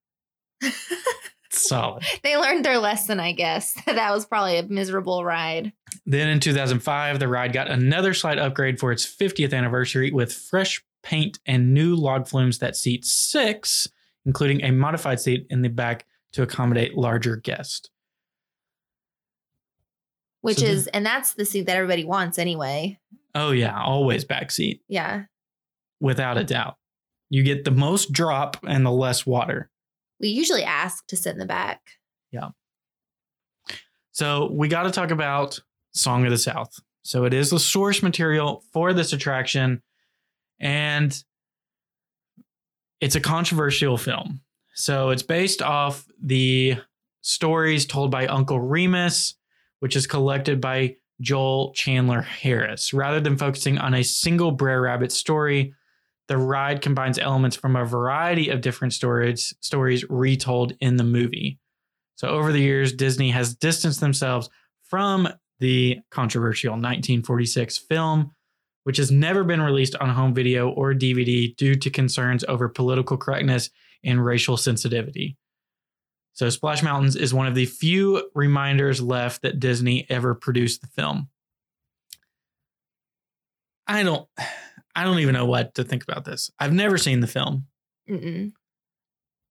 Solid. 1.51 2.03
they 2.23 2.37
learned 2.37 2.65
their 2.65 2.79
lesson, 2.79 3.21
I 3.21 3.33
guess. 3.33 3.75
that 3.87 4.13
was 4.13 4.27
probably 4.27 4.59
a 4.59 4.63
miserable 4.63 5.25
ride. 5.25 5.73
Then 6.07 6.29
in 6.29 6.41
2005, 6.41 7.19
the 7.19 7.29
ride 7.29 7.53
got 7.53 7.71
another 7.71 8.15
slight 8.15 8.39
upgrade 8.39 8.81
for 8.81 8.93
its 8.93 9.07
50th 9.07 9.53
anniversary 9.53 10.11
with 10.11 10.33
fresh 10.33 10.83
paint 11.03 11.39
and 11.47 11.75
new 11.75 11.95
log 11.95 12.27
flumes 12.29 12.59
that 12.59 12.77
seat 12.77 13.05
six, 13.05 13.89
including 14.25 14.63
a 14.65 14.71
modified 14.73 15.21
seat 15.21 15.47
in 15.51 15.63
the 15.63 15.69
back 15.69 16.07
to 16.33 16.43
accommodate 16.43 16.97
larger 16.97 17.37
guests. 17.37 17.91
Which 20.41 20.59
So 20.59 20.67
the- 20.67 20.73
is, 20.73 20.87
and 20.89 21.05
that's 21.07 21.35
the 21.35 21.45
seat 21.45 21.67
that 21.67 21.77
everybody 21.77 22.05
wants 22.05 22.39
anyway. 22.39 22.99
Oh, 23.35 23.53
yeah, 23.53 23.81
always 23.81 24.25
back 24.25 24.51
seat, 24.51 24.83
Yeah. 24.89 25.25
without 26.01 26.37
a 26.37 26.45
doubt. 26.45 26.77
You 27.31 27.43
get 27.43 27.65
the 27.65 27.71
most 27.71 28.13
drop 28.13 28.57
and 28.67 28.85
the 28.85 28.91
less 28.91 29.25
water. 29.25 29.71
We 30.21 30.29
usually 30.29 30.65
ask 30.65 31.07
to 31.09 31.17
sit 31.17 31.33
in 31.33 31.39
the 31.39 31.47
back. 31.47 31.81
Yeah. 32.31 32.51
So 34.13 34.51
we 34.53 34.69
got 34.69 34.83
to 34.83 34.91
talk 34.91 35.11
about 35.11 35.59
Song 35.95 36.25
of 36.25 36.31
the 36.31 36.39
South. 36.39 36.79
So 37.03 37.25
it 37.25 37.33
is 37.35 37.51
the 37.51 37.59
source 37.59 38.03
material 38.03 38.63
for 38.73 38.93
this 38.93 39.13
attraction, 39.13 39.83
and 40.63 41.23
it's 43.01 43.17
a 43.17 43.21
controversial 43.21 43.99
film. 43.99 44.41
So 44.75 45.11
it's 45.11 45.25
based 45.25 45.61
off 45.61 46.07
the 46.23 46.77
stories 47.21 47.85
told 47.85 48.11
by 48.11 48.27
Uncle 48.27 48.61
Remus, 48.61 49.35
which 49.81 49.97
is 49.97 50.07
collected 50.07 50.61
by 50.61 50.97
Joel 51.21 51.73
Chandler 51.75 52.23
Harris. 52.23 52.95
Rather 52.95 53.21
than 53.21 53.37
focusing 53.37 53.77
on 53.79 53.93
a 53.93 54.05
single 54.05 54.53
Brer 54.53 54.81
Rabbit 54.81 55.13
story, 55.13 55.75
the 56.29 56.39
ride 56.39 56.81
combines 56.81 57.19
elements 57.19 57.57
from 57.57 57.77
a 57.77 57.85
variety 57.85 58.49
of 58.49 58.61
different 58.61 58.95
stories 58.95 59.53
stories 59.61 60.09
retold 60.09 60.73
in 60.81 60.97
the 60.97 61.05
movie. 61.05 61.59
So 62.15 62.29
over 62.29 62.53
the 62.53 62.61
years, 62.61 62.93
Disney 62.93 63.31
has 63.31 63.55
distanced 63.55 64.01
themselves 64.01 64.49
from 64.85 65.29
the 65.59 65.99
controversial 66.11 66.73
1946 66.73 67.79
film, 67.79 68.33
which 68.85 68.97
has 68.97 69.11
never 69.11 69.45
been 69.45 69.61
released 69.61 69.97
on 69.97 70.11
home 70.11 70.35
video 70.35 70.71
or 70.71 70.93
DVD 70.93 71.55
due 71.57 71.75
to 71.75 71.91
concerns 71.91 72.45
over 72.49 72.69
political 72.69 73.17
correctness 73.17 73.71
and 74.05 74.25
racial 74.25 74.57
sensitivity. 74.57 75.37
So 76.33 76.49
Splash 76.49 76.83
Mountains 76.83 77.15
is 77.15 77.35
one 77.35 77.47
of 77.47 77.55
the 77.55 77.67
few 77.67 78.31
reminders 78.35 79.01
left 79.01 79.43
that 79.43 79.61
Disney 79.61 80.07
ever 80.09 80.35
produced 80.35 80.81
the 80.81 80.87
film. 80.89 81.29
I 83.87 84.03
don't 84.03 84.29
I 84.95 85.05
don't 85.05 85.21
even 85.21 85.33
know 85.33 85.47
what 85.47 85.75
to 85.77 85.85
think 85.85 86.03
about 86.03 86.27
this. 86.27 86.51
I've 86.59 86.73
never 86.73 86.99
seen 86.99 87.21
the 87.21 87.27
film. 87.27 87.67
Mm-mm. 88.11 88.53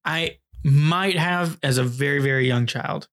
I 0.06 0.38
might 0.64 1.18
have 1.18 1.58
as 1.64 1.80
a 1.80 1.84
very, 1.84 2.20
very 2.20 2.48
young 2.48 2.68
child. 2.68 3.08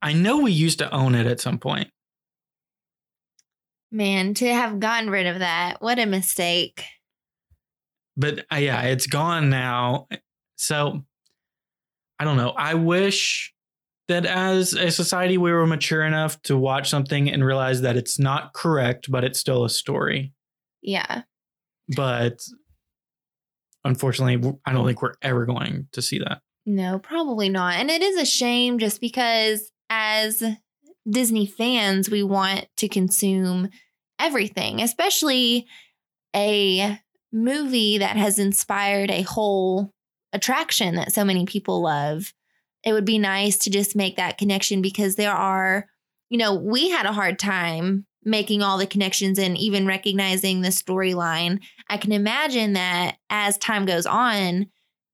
I 0.00 0.12
know 0.12 0.38
we 0.38 0.52
used 0.52 0.78
to 0.78 0.94
own 0.94 1.16
it 1.16 1.26
at 1.26 1.40
some 1.40 1.58
point. 1.58 1.90
Man, 3.94 4.34
to 4.34 4.52
have 4.52 4.80
gotten 4.80 5.08
rid 5.08 5.26
of 5.26 5.38
that, 5.38 5.80
what 5.80 6.00
a 6.00 6.04
mistake. 6.06 6.84
but 8.16 8.40
uh, 8.52 8.56
yeah, 8.56 8.82
it's 8.82 9.06
gone 9.06 9.50
now. 9.50 10.08
So 10.56 11.04
I 12.18 12.24
don't 12.24 12.36
know. 12.36 12.50
I 12.50 12.74
wish 12.74 13.54
that 14.08 14.26
as 14.26 14.72
a 14.72 14.90
society 14.90 15.38
we 15.38 15.52
were 15.52 15.66
mature 15.66 16.02
enough 16.02 16.42
to 16.42 16.56
watch 16.56 16.90
something 16.90 17.30
and 17.30 17.44
realize 17.44 17.82
that 17.82 17.96
it's 17.96 18.18
not 18.18 18.52
correct, 18.52 19.10
but 19.10 19.22
it's 19.22 19.38
still 19.38 19.64
a 19.64 19.70
story. 19.70 20.32
Yeah. 20.82 21.22
But 21.96 22.40
unfortunately, 23.84 24.52
I 24.66 24.72
don't 24.72 24.86
think 24.86 25.02
we're 25.02 25.14
ever 25.22 25.46
going 25.46 25.86
to 25.92 26.02
see 26.02 26.18
that. 26.18 26.40
No, 26.66 26.98
probably 26.98 27.48
not. 27.48 27.74
And 27.74 27.90
it 27.90 28.02
is 28.02 28.16
a 28.16 28.26
shame 28.26 28.78
just 28.78 29.00
because 29.00 29.70
as 29.88 30.42
Disney 31.08 31.46
fans, 31.46 32.10
we 32.10 32.22
want 32.22 32.66
to 32.78 32.88
consume 32.88 33.68
everything, 34.18 34.80
especially 34.80 35.66
a 36.34 36.98
movie 37.32 37.98
that 37.98 38.16
has 38.16 38.38
inspired 38.38 39.10
a 39.10 39.22
whole 39.22 39.92
attraction 40.32 40.96
that 40.96 41.12
so 41.12 41.24
many 41.24 41.46
people 41.46 41.82
love. 41.82 42.32
It 42.84 42.92
would 42.92 43.04
be 43.04 43.18
nice 43.18 43.56
to 43.58 43.70
just 43.70 43.96
make 43.96 44.16
that 44.16 44.38
connection 44.38 44.82
because 44.82 45.16
there 45.16 45.32
are, 45.32 45.86
you 46.28 46.38
know, 46.38 46.54
we 46.54 46.90
had 46.90 47.06
a 47.06 47.12
hard 47.12 47.38
time 47.38 48.06
making 48.24 48.62
all 48.62 48.78
the 48.78 48.86
connections 48.86 49.38
and 49.38 49.56
even 49.58 49.86
recognizing 49.86 50.60
the 50.60 50.68
storyline. 50.68 51.60
I 51.88 51.98
can 51.98 52.12
imagine 52.12 52.72
that 52.74 53.16
as 53.30 53.58
time 53.58 53.84
goes 53.84 54.06
on, 54.06 54.66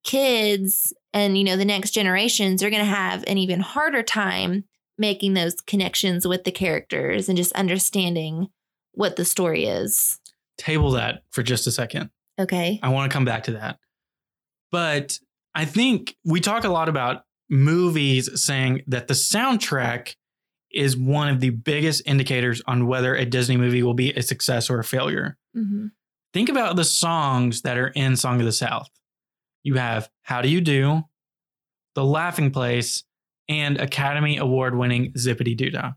kids 0.03 0.93
and 1.13 1.37
you 1.37 1.43
know 1.43 1.57
the 1.57 1.65
next 1.65 1.91
generations 1.91 2.63
are 2.63 2.69
going 2.69 2.81
to 2.81 2.85
have 2.85 3.23
an 3.27 3.37
even 3.37 3.59
harder 3.59 4.01
time 4.01 4.63
making 4.97 5.33
those 5.33 5.55
connections 5.61 6.27
with 6.27 6.43
the 6.43 6.51
characters 6.51 7.29
and 7.29 7.37
just 7.37 7.53
understanding 7.53 8.47
what 8.93 9.15
the 9.15 9.25
story 9.25 9.65
is. 9.65 10.19
Table 10.57 10.91
that 10.91 11.23
for 11.31 11.43
just 11.43 11.67
a 11.67 11.71
second. 11.71 12.09
Okay. 12.39 12.79
I 12.81 12.89
want 12.89 13.11
to 13.11 13.13
come 13.13 13.25
back 13.25 13.43
to 13.43 13.53
that. 13.53 13.77
But 14.71 15.19
I 15.53 15.65
think 15.65 16.15
we 16.25 16.39
talk 16.39 16.63
a 16.63 16.69
lot 16.69 16.89
about 16.89 17.23
movies 17.49 18.29
saying 18.41 18.83
that 18.87 19.07
the 19.07 19.13
soundtrack 19.13 20.15
is 20.71 20.95
one 20.95 21.27
of 21.27 21.41
the 21.41 21.49
biggest 21.49 22.01
indicators 22.05 22.61
on 22.65 22.87
whether 22.87 23.13
a 23.13 23.25
Disney 23.25 23.57
movie 23.57 23.83
will 23.83 23.93
be 23.93 24.11
a 24.13 24.21
success 24.21 24.69
or 24.69 24.79
a 24.79 24.83
failure. 24.83 25.37
hmm 25.53 25.87
Think 26.33 26.47
about 26.47 26.77
the 26.77 26.85
songs 26.85 27.63
that 27.63 27.77
are 27.77 27.89
in 27.89 28.15
Song 28.15 28.39
of 28.39 28.45
the 28.45 28.53
South. 28.53 28.87
You 29.63 29.73
have 29.75 30.09
How 30.23 30.41
Do 30.41 30.47
You 30.47 30.61
Do, 30.61 31.01
The 31.93 32.05
Laughing 32.05 32.51
Place, 32.51 33.03
and 33.49 33.77
Academy 33.77 34.37
Award 34.37 34.77
winning 34.77 35.11
Zippity 35.11 35.57
Doo 35.57 35.71
Dah. 35.71 35.91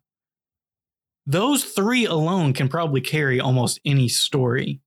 Those 1.27 1.65
three 1.65 2.05
alone 2.05 2.53
can 2.53 2.69
probably 2.69 3.01
carry 3.01 3.41
almost 3.41 3.81
any 3.85 4.09
story. 4.09 4.81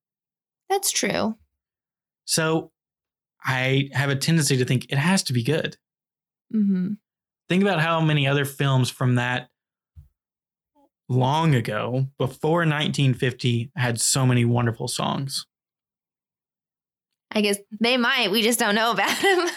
That's 0.69 0.91
true. 0.91 1.35
So 2.25 2.71
I 3.43 3.89
have 3.93 4.09
a 4.09 4.15
tendency 4.15 4.57
to 4.57 4.65
think 4.65 4.91
it 4.91 4.97
has 4.97 5.23
to 5.23 5.33
be 5.33 5.43
good. 5.43 5.77
hmm 6.51 6.93
Think 7.49 7.63
about 7.63 7.79
how 7.79 8.01
many 8.01 8.27
other 8.27 8.43
films 8.43 8.89
from 8.89 9.15
that 9.15 9.47
long 11.07 11.55
ago, 11.55 12.07
before 12.17 12.59
1950, 12.59 13.71
had 13.77 14.01
so 14.01 14.25
many 14.25 14.43
wonderful 14.43 14.89
songs. 14.89 15.45
I 17.31 17.39
guess 17.39 17.57
they 17.79 17.95
might. 17.95 18.31
We 18.31 18.41
just 18.41 18.59
don't 18.59 18.75
know 18.75 18.91
about 18.91 19.17
them. 19.21 19.47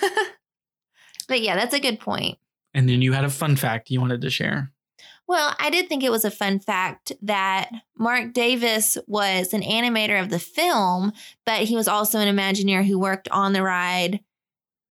but 1.27 1.41
yeah, 1.41 1.57
that's 1.57 1.75
a 1.75 1.81
good 1.81 1.99
point. 1.99 2.39
And 2.75 2.89
then 2.89 3.03
you 3.03 3.13
had 3.13 3.25
a 3.25 3.31
fun 3.31 3.57
fact 3.57 3.91
you 3.91 4.01
wanted 4.01 4.21
to 4.21 4.31
share. 4.31 4.71
Well, 5.31 5.55
I 5.61 5.71
did 5.71 5.89
think 5.89 6.03
it 6.03 6.11
was 6.11 6.25
a 6.25 6.31
fun 6.31 6.59
fact 6.59 7.13
that 7.23 7.71
Marc 7.97 8.33
Davis 8.33 8.99
was 9.07 9.55
an 9.55 9.63
animator 9.63 10.21
of 10.21 10.29
the 10.29 10.41
film, 10.41 11.13
but 11.47 11.61
he 11.61 11.77
was 11.77 11.87
also 11.87 12.19
an 12.19 12.37
Imagineer 12.37 12.85
who 12.85 12.99
worked 12.99 13.29
on 13.29 13.53
the 13.53 13.63
ride 13.63 14.19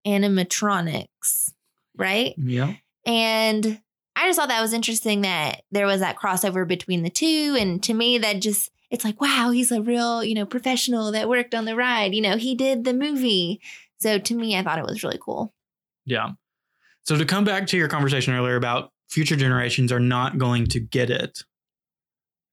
animatronics, 0.06 1.54
right? 1.96 2.34
Yeah. 2.38 2.74
And 3.06 3.80
I 4.18 4.28
just 4.28 4.38
thought 4.38 4.50
that 4.50 4.62
was 4.62 4.74
interesting 4.74 5.22
that 5.22 5.62
there 5.72 5.88
was 5.88 6.02
that 6.02 6.18
crossover 6.18 6.68
between 6.68 7.04
the 7.04 7.10
two. 7.10 7.56
And 7.58 7.82
to 7.84 7.94
me, 7.94 8.18
that 8.18 8.42
just, 8.42 8.72
it's 8.92 9.06
like, 9.06 9.22
wow, 9.22 9.52
he's 9.52 9.72
a 9.72 9.82
real, 9.82 10.22
you 10.22 10.36
know, 10.36 10.46
professional 10.46 11.14
that 11.14 11.30
worked 11.30 11.56
on 11.56 11.64
the 11.64 11.78
ride. 11.78 12.14
You 12.14 12.22
know, 12.22 12.36
he 12.36 12.56
did 12.56 12.84
the 12.84 12.94
movie. 12.94 13.62
So 14.00 14.20
to 14.20 14.36
me, 14.36 14.58
I 14.58 14.64
thought 14.64 14.80
it 14.80 14.86
was 14.86 15.02
really 15.02 15.18
cool. 15.18 15.54
Yeah. 16.04 16.32
So 17.04 17.16
to 17.18 17.24
come 17.24 17.46
back 17.46 17.68
to 17.68 17.78
your 17.78 17.88
conversation 17.88 18.34
earlier 18.34 18.58
about 18.58 18.92
future 19.10 19.36
generations 19.36 19.92
are 19.92 20.00
not 20.00 20.38
going 20.38 20.68
to 20.68 20.80
get 20.80 21.10
it 21.10 21.44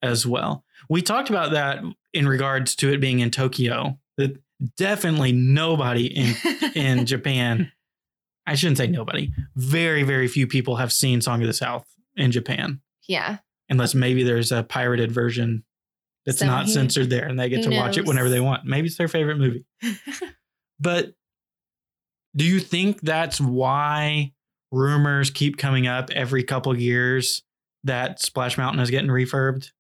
as 0.03 0.27
well. 0.27 0.65
We 0.89 1.03
talked 1.03 1.31
about 1.31 1.53
that 1.53 1.83
in 2.13 2.27
regards 2.29 2.75
to 2.77 2.93
it 2.93 3.01
being 3.01 3.21
in 3.21 3.31
Tokyo. 3.31 3.99
That 4.19 4.37
definitely 4.77 5.33
nobody 5.33 6.07
in 6.07 6.35
in 6.75 7.07
Japan. 7.07 7.73
I 8.47 8.55
shouldn't 8.57 8.79
say 8.79 8.89
nobody. 8.89 9.31
Very 9.57 10.03
very 10.03 10.29
few 10.29 10.47
people 10.47 10.77
have 10.77 10.93
seen 10.93 11.21
Song 11.21 11.41
of 11.41 11.47
the 11.47 11.53
South 11.55 11.87
in 12.17 12.31
Japan, 12.33 12.81
yeah. 13.09 13.39
unless 13.71 13.95
maybe 13.95 14.23
there's 14.23 14.53
a 14.53 14.63
pirated 14.65 15.11
version 15.13 15.65
that's 16.27 16.41
So 16.41 16.47
not 16.47 16.67
who- 16.67 16.73
censored 16.73 17.09
there, 17.11 17.27
and 17.27 17.39
they 17.41 17.49
get 17.49 17.63
to 17.63 17.71
watch 17.75 17.97
it 17.97 18.05
whenever 18.05 18.29
they 18.29 18.41
want. 18.41 18.65
Maybe 18.67 18.89
it's 18.89 18.97
their 18.99 19.09
favorite 19.09 19.39
movie. 19.39 19.65
But 20.81 21.15
do 22.35 22.45
you 22.45 22.59
think 22.59 23.01
that's 23.03 23.41
why 23.41 24.33
rumors 24.73 25.31
keep 25.31 25.59
coming 25.59 25.87
up 25.87 26.11
every 26.11 26.43
couple 26.43 26.77
years 26.77 27.43
that 27.85 28.21
Splash 28.21 28.59
Mountain 28.59 28.81
is 28.81 28.91
getting 28.91 29.11
refurbed? 29.11 29.71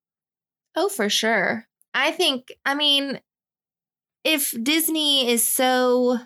Oh, 0.76 0.88
for 0.88 1.08
sure. 1.08 1.66
I 1.94 2.12
think, 2.12 2.52
I 2.64 2.74
mean, 2.74 3.20
if 4.24 4.54
Disney 4.62 5.28
is 5.28 5.42
so, 5.42 6.18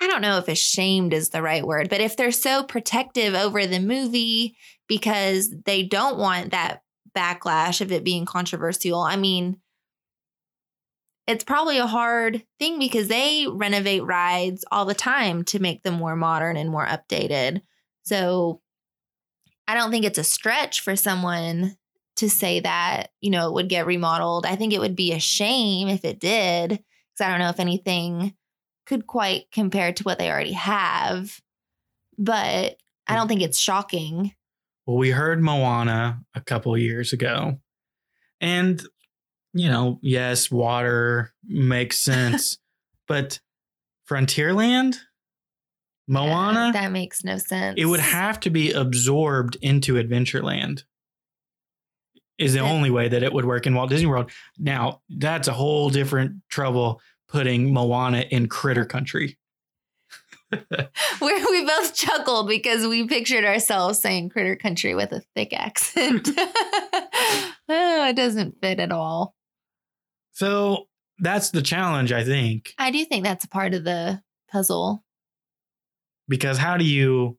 I 0.00 0.06
don't 0.06 0.22
know 0.22 0.38
if 0.38 0.48
ashamed 0.48 1.12
is 1.12 1.30
the 1.30 1.42
right 1.42 1.66
word, 1.66 1.90
but 1.90 2.00
if 2.00 2.16
they're 2.16 2.32
so 2.32 2.62
protective 2.62 3.34
over 3.34 3.66
the 3.66 3.80
movie 3.80 4.56
because 4.88 5.52
they 5.64 5.82
don't 5.82 6.18
want 6.18 6.52
that 6.52 6.82
backlash 7.16 7.80
of 7.80 7.92
it 7.92 8.04
being 8.04 8.24
controversial, 8.24 9.00
I 9.00 9.16
mean, 9.16 9.58
it's 11.26 11.44
probably 11.44 11.78
a 11.78 11.86
hard 11.86 12.42
thing 12.58 12.78
because 12.78 13.08
they 13.08 13.46
renovate 13.48 14.02
rides 14.02 14.64
all 14.72 14.84
the 14.84 14.94
time 14.94 15.44
to 15.44 15.60
make 15.60 15.82
them 15.82 15.94
more 15.94 16.16
modern 16.16 16.56
and 16.56 16.70
more 16.70 16.86
updated. 16.86 17.60
So 18.02 18.60
I 19.68 19.74
don't 19.74 19.90
think 19.90 20.04
it's 20.04 20.18
a 20.18 20.24
stretch 20.24 20.80
for 20.80 20.96
someone 20.96 21.76
to 22.16 22.28
say 22.28 22.60
that, 22.60 23.10
you 23.20 23.30
know, 23.30 23.48
it 23.48 23.54
would 23.54 23.68
get 23.68 23.86
remodeled. 23.86 24.44
I 24.44 24.56
think 24.56 24.72
it 24.72 24.80
would 24.80 24.96
be 24.96 25.12
a 25.12 25.20
shame 25.20 25.88
if 25.88 26.04
it 26.04 26.20
did, 26.20 26.70
because 26.70 27.26
I 27.26 27.30
don't 27.30 27.38
know 27.38 27.48
if 27.48 27.60
anything 27.60 28.34
could 28.86 29.06
quite 29.06 29.50
compare 29.52 29.92
to 29.92 30.02
what 30.02 30.18
they 30.18 30.30
already 30.30 30.52
have. 30.52 31.40
But 32.18 32.76
I 33.06 33.14
don't 33.14 33.26
mm. 33.26 33.28
think 33.28 33.42
it's 33.42 33.58
shocking. 33.58 34.34
Well, 34.86 34.98
we 34.98 35.10
heard 35.10 35.40
Moana 35.40 36.20
a 36.34 36.40
couple 36.40 36.76
years 36.76 37.12
ago. 37.12 37.60
And, 38.40 38.82
you 39.52 39.68
know, 39.68 39.98
yes, 40.02 40.50
water 40.50 41.32
makes 41.44 41.98
sense. 42.02 42.58
but 43.06 43.40
Frontierland, 44.10 44.96
Moana, 46.10 46.66
Yeah, 46.74 46.82
that 46.82 46.92
makes 46.92 47.22
no 47.24 47.38
sense. 47.38 47.76
it 47.78 47.84
would 47.84 48.00
have 48.00 48.40
to 48.40 48.50
be 48.50 48.72
absorbed 48.72 49.56
into 49.62 49.94
Adventureland. 49.94 50.82
Is 52.36 52.54
the 52.54 52.60
That- 52.60 52.70
only 52.70 52.90
way 52.90 53.08
that 53.08 53.22
it 53.22 53.32
would 53.32 53.44
work 53.44 53.66
in 53.66 53.74
Walt 53.74 53.90
Disney 53.90 54.06
World. 54.06 54.30
Now, 54.58 55.02
that's 55.08 55.46
a 55.46 55.52
whole 55.52 55.88
different 55.90 56.42
trouble 56.48 57.00
putting 57.28 57.72
Moana 57.72 58.20
in 58.22 58.48
Critter 58.48 58.84
Country. 58.84 59.38
Where 60.50 61.46
we 61.50 61.64
both 61.64 61.94
chuckled 61.94 62.48
because 62.48 62.84
we 62.86 63.06
pictured 63.06 63.44
ourselves 63.44 64.00
saying 64.00 64.30
critter 64.30 64.56
country 64.56 64.96
with 64.96 65.12
a 65.12 65.22
thick 65.36 65.52
accent. 65.52 66.28
oh, 66.38 68.06
it 68.08 68.16
doesn't 68.16 68.60
fit 68.60 68.80
at 68.80 68.90
all. 68.90 69.36
So 70.32 70.88
that's 71.20 71.50
the 71.50 71.62
challenge, 71.62 72.10
I 72.12 72.24
think, 72.24 72.74
I 72.78 72.90
do 72.90 73.04
think 73.04 73.22
that's 73.22 73.44
a 73.44 73.48
part 73.48 73.74
of 73.74 73.84
the 73.84 74.22
puzzle. 74.50 75.04
Because 76.30 76.56
how 76.56 76.78
do 76.78 76.84
you 76.84 77.36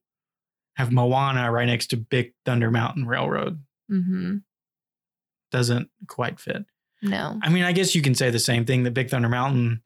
have 0.75 0.91
Moana 0.91 1.51
right 1.51 1.65
next 1.65 1.87
to 1.87 1.97
Big 1.97 2.33
Thunder 2.45 2.69
Mountain 2.69 3.07
Railroad? 3.07 3.63
hmm 3.89 4.37
Doesn't 5.51 5.89
quite 6.07 6.39
fit. 6.39 6.65
No. 7.01 7.39
I 7.41 7.49
mean, 7.49 7.63
I 7.63 7.71
guess 7.71 7.95
you 7.95 8.03
can 8.03 8.13
say 8.13 8.29
the 8.29 8.37
same 8.37 8.65
thing 8.65 8.83
that 8.83 8.93
Big 8.93 9.09
Thunder 9.09 9.29
Mountain 9.29 9.81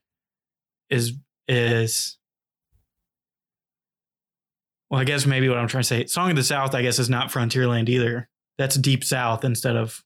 is 0.90 1.14
is 1.48 2.18
well, 4.90 5.02
I 5.02 5.04
guess 5.04 5.26
maybe 5.26 5.50
what 5.50 5.58
I'm 5.58 5.68
trying 5.68 5.84
to 5.84 5.88
say, 5.88 6.06
Song 6.06 6.30
of 6.30 6.36
the 6.36 6.44
South, 6.44 6.76
I 6.76 6.82
guess, 6.82 7.00
is 7.00 7.10
not 7.10 7.30
Frontierland 7.32 7.90
either. 7.90 8.30
That's 8.58 8.76
deep 8.76 9.04
south 9.04 9.44
instead 9.44 9.76
of 9.76 10.04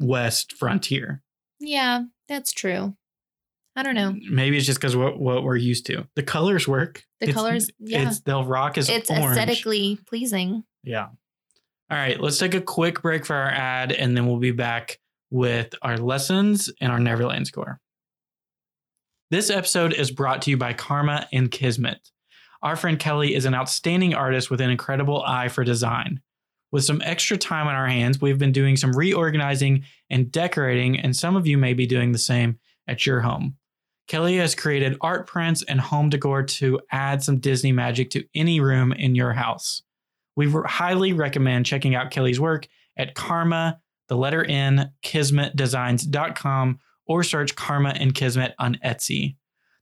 west 0.00 0.52
frontier. 0.52 1.22
Yeah, 1.60 2.04
that's 2.28 2.52
true. 2.52 2.96
I 3.78 3.84
don't 3.84 3.94
know. 3.94 4.12
Maybe 4.28 4.56
it's 4.56 4.66
just 4.66 4.80
because 4.80 4.96
what, 4.96 5.20
what 5.20 5.44
we're 5.44 5.54
used 5.56 5.86
to. 5.86 6.04
The 6.16 6.24
colors 6.24 6.66
work. 6.66 7.04
The 7.20 7.28
It's- 7.28 7.34
colors, 7.36 7.70
yeah. 7.78 8.08
It's 8.08 8.20
they'll 8.22 8.44
rock 8.44 8.76
as 8.76 8.88
well. 8.88 8.98
It's 8.98 9.08
orange. 9.08 9.26
aesthetically 9.26 10.00
pleasing. 10.04 10.64
Yeah. 10.82 11.06
All 11.90 11.96
right, 11.96 12.20
let's 12.20 12.38
take 12.38 12.54
a 12.54 12.60
quick 12.60 13.02
break 13.02 13.24
for 13.24 13.36
our 13.36 13.48
ad, 13.50 13.92
and 13.92 14.16
then 14.16 14.26
we'll 14.26 14.38
be 14.38 14.50
back 14.50 14.98
with 15.30 15.74
our 15.80 15.96
lessons 15.96 16.70
and 16.80 16.90
our 16.90 16.98
Neverland 16.98 17.46
score. 17.46 17.80
This 19.30 19.48
episode 19.48 19.92
is 19.92 20.10
brought 20.10 20.42
to 20.42 20.50
you 20.50 20.56
by 20.56 20.72
Karma 20.72 21.28
and 21.32 21.48
Kismet. 21.50 22.10
Our 22.62 22.74
friend 22.74 22.98
Kelly 22.98 23.34
is 23.34 23.44
an 23.44 23.54
outstanding 23.54 24.12
artist 24.14 24.50
with 24.50 24.60
an 24.60 24.70
incredible 24.70 25.22
eye 25.22 25.48
for 25.48 25.62
design. 25.62 26.20
With 26.72 26.84
some 26.84 27.00
extra 27.04 27.38
time 27.38 27.68
on 27.68 27.74
our 27.76 27.86
hands, 27.86 28.20
we've 28.20 28.38
been 28.38 28.52
doing 28.52 28.76
some 28.76 28.92
reorganizing 28.92 29.84
and 30.10 30.32
decorating, 30.32 30.98
and 30.98 31.14
some 31.14 31.36
of 31.36 31.46
you 31.46 31.56
may 31.56 31.74
be 31.74 31.86
doing 31.86 32.10
the 32.10 32.18
same 32.18 32.58
at 32.88 33.06
your 33.06 33.20
home. 33.20 33.56
Kelly 34.08 34.38
has 34.38 34.54
created 34.54 34.96
art 35.02 35.26
prints 35.26 35.62
and 35.62 35.80
home 35.80 36.08
decor 36.08 36.42
to 36.42 36.80
add 36.90 37.22
some 37.22 37.38
Disney 37.38 37.72
magic 37.72 38.10
to 38.10 38.24
any 38.34 38.58
room 38.58 38.92
in 38.92 39.14
your 39.14 39.34
house. 39.34 39.82
We 40.34 40.50
highly 40.50 41.12
recommend 41.12 41.66
checking 41.66 41.94
out 41.94 42.10
Kelly's 42.10 42.40
work 42.40 42.66
at 42.96 43.14
Karma, 43.14 43.80
the 44.08 44.16
letter 44.16 44.44
N, 44.44 44.92
kismetdesigns.com, 45.04 46.78
or 47.06 47.22
search 47.22 47.54
Karma 47.54 47.90
and 47.90 48.14
Kismet 48.14 48.54
on 48.58 48.78
Etsy. 48.84 49.36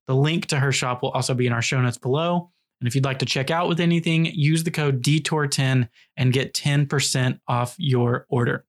The 0.07 0.17
link 0.17 0.47
to 0.47 0.59
her 0.59 0.73
shop 0.73 1.03
will 1.03 1.11
also 1.11 1.35
be 1.35 1.47
in 1.47 1.53
our 1.53 1.63
show 1.63 1.81
notes 1.81 1.99
below. 1.99 2.51
And 2.81 2.89
if 2.89 2.95
you'd 2.95 3.05
like 3.05 3.21
to 3.21 3.27
check 3.27 3.51
out 3.51 3.69
with 3.69 3.81
anything, 3.81 4.27
use 4.27 4.65
the 4.65 4.71
code 4.71 5.03
DETOUR10 5.03 5.89
and 6.17 6.33
get 6.33 6.53
10% 6.53 7.39
off 7.49 7.75
your 7.79 8.27
order. 8.29 8.65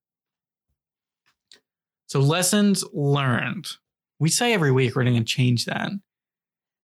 So, 2.08 2.20
lessons 2.20 2.86
learned. 2.94 3.68
We 4.20 4.30
say 4.30 4.54
every 4.54 4.72
week 4.72 4.96
we're 4.96 5.04
going 5.04 5.16
to 5.16 5.24
change 5.24 5.66
that. 5.66 5.92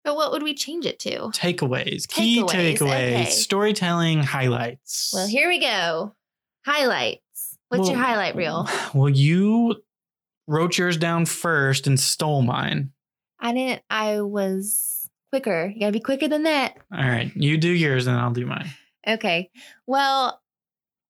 But 0.04 0.16
what 0.16 0.32
would 0.32 0.42
we 0.42 0.54
change 0.54 0.84
it 0.84 0.98
to? 1.00 1.28
Takeaways, 1.28 2.08
key 2.08 2.42
Takeaways, 2.42 2.78
okay. 2.80 3.24
storytelling 3.26 4.22
highlights. 4.22 5.12
Well, 5.14 5.28
here 5.28 5.48
we 5.48 5.60
go. 5.60 6.14
Highlights. 6.66 7.58
What's 7.68 7.88
your 7.88 7.98
highlight 7.98 8.36
reel? 8.36 8.68
Well, 8.94 9.08
you 9.08 9.82
wrote 10.46 10.76
yours 10.76 10.96
down 10.96 11.26
first 11.26 11.86
and 11.86 11.98
stole 11.98 12.42
mine. 12.42 12.90
I 13.40 13.52
didn't. 13.54 13.82
I 13.88 14.20
was 14.20 15.08
quicker. 15.30 15.72
You 15.72 15.80
gotta 15.80 15.92
be 15.92 16.00
quicker 16.00 16.28
than 16.28 16.42
that. 16.42 16.76
All 16.92 17.08
right, 17.08 17.32
you 17.34 17.56
do 17.56 17.70
yours 17.70 18.06
and 18.06 18.16
I'll 18.18 18.32
do 18.32 18.44
mine. 18.44 18.70
Okay. 19.06 19.50
Well, 19.86 20.40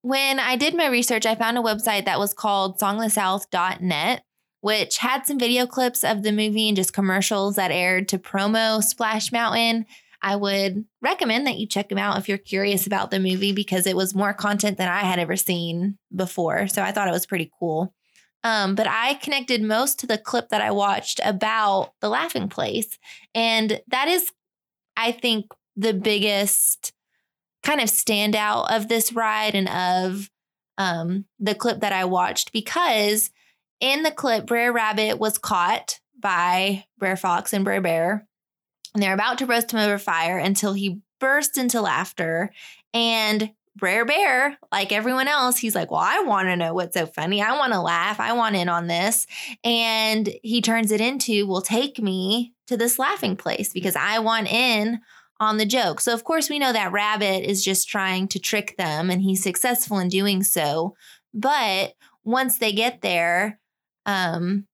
when 0.03 0.39
I 0.39 0.57
did 0.57 0.75
my 0.75 0.87
research, 0.87 1.27
I 1.27 1.35
found 1.35 1.59
a 1.59 1.63
website 1.63 2.05
that 2.07 2.19
was 2.19 2.35
called 2.35 2.79
songlesouth.net, 2.79 4.25
which 4.62 4.98
had 4.98 5.27
some 5.27 5.40
video 5.40 5.66
clips 5.66 6.05
of 6.05 6.22
the 6.22 6.31
movie 6.31 6.68
and 6.68 6.77
just 6.77 6.92
commercials 6.92 7.57
that 7.57 7.72
aired 7.72 8.09
to 8.09 8.16
promo 8.16 8.83
Splash 8.83 9.33
Mountain. 9.33 9.85
I 10.22 10.37
would 10.37 10.85
recommend 11.01 11.48
that 11.48 11.59
you 11.59 11.66
check 11.66 11.88
them 11.88 11.98
out 11.98 12.16
if 12.16 12.29
you're 12.29 12.38
curious 12.38 12.87
about 12.87 13.11
the 13.11 13.18
movie 13.18 13.53
because 13.53 13.88
it 13.88 13.96
was 13.96 14.14
more 14.14 14.33
content 14.33 14.79
than 14.79 14.88
I 14.88 15.01
had 15.01 15.18
ever 15.18 15.35
seen 15.37 15.98
before. 16.14 16.68
So 16.68 16.81
I 16.81 16.92
thought 16.92 17.09
it 17.09 17.12
was 17.12 17.27
pretty 17.27 17.51
cool. 17.59 17.92
Um, 18.44 18.77
but 18.77 18.87
I 18.87 19.14
connected 19.14 19.62
most 19.62 19.98
to 19.98 20.07
the 20.07 20.16
clip 20.16 20.51
that 20.51 20.62
I 20.62 20.70
watched 20.70 21.20
about 21.25 21.92
the 22.01 22.09
laughing 22.09 22.48
place. 22.48 22.98
And 23.35 23.81
that 23.88 24.07
is, 24.07 24.31
I 24.96 25.11
think, 25.11 25.46
the 25.75 25.92
biggest 25.92 26.92
kind 27.64 27.81
of 27.81 27.88
standout 27.88 28.70
of 28.70 28.87
this 28.87 29.12
ride 29.12 29.57
and 29.57 29.68
of 29.68 30.31
um, 30.79 31.25
the 31.40 31.57
clip 31.57 31.81
that 31.81 31.92
I 31.92 32.05
watched 32.05 32.53
because 32.53 33.31
in 33.83 34.05
the 34.05 34.12
clip, 34.12 34.47
Brer 34.47 34.73
Rabbit 34.73 35.18
was 35.18 35.37
caught 35.37 35.99
by 36.18 36.85
Brer 36.99 37.16
Fox 37.16 37.53
and 37.53 37.64
Brer 37.64 37.83
Bear. 37.83 38.27
And 38.95 39.03
they're 39.03 39.12
about 39.12 39.38
to 39.38 39.47
roast 39.47 39.73
him 39.73 39.81
over 39.81 39.99
fire 39.99 40.38
until 40.38 40.73
he 40.73 41.01
burst 41.18 41.59
into 41.59 41.81
laughter. 41.81 42.51
And 42.95 43.51
Brer 43.75 44.05
Bear, 44.05 44.57
like 44.71 44.92
everyone 44.92 45.27
else, 45.27 45.59
he's 45.59 45.75
like, 45.75 45.90
Well, 45.90 46.01
I 46.01 46.21
want 46.21 46.47
to 46.49 46.57
know 46.57 46.75
what's 46.75 46.95
so 46.95 47.07
funny. 47.07 47.42
I 47.42 47.59
want 47.59 47.73
to 47.73 47.81
laugh. 47.81 48.21
I 48.21 48.35
want 48.35 48.55
in 48.55 48.68
on 48.68 48.87
this. 48.87 49.27
And 49.64 50.33
he 50.42 50.62
turns 50.62 50.92
it 50.92 51.01
into, 51.01 51.47
Well, 51.47 51.62
take 51.62 51.99
me 51.99 52.55
to 52.68 52.77
this 52.77 53.01
laughing 53.01 53.37
place 53.37 53.73
because 53.73 53.97
I 53.97 54.21
want 54.21 54.53
in 54.53 55.01
on 55.40 55.57
the 55.57 55.66
joke. 55.66 56.01
So, 56.01 56.14
of 56.14 56.23
course, 56.23 56.49
we 56.49 56.61
know 56.61 56.73
that 56.73 56.92
Rabbit 56.92 57.51
is 57.51 57.64
just 57.64 57.88
trying 57.88 58.29
to 58.29 58.38
trick 58.38 58.77
them 58.77 59.11
and 59.11 59.23
he's 59.23 59.42
successful 59.42 59.99
in 59.99 60.09
doing 60.09 60.45
so. 60.45 60.95
But 61.35 61.95
once 62.23 62.59
they 62.59 62.73
get 62.73 63.01
there, 63.01 63.59
um, 64.07 64.67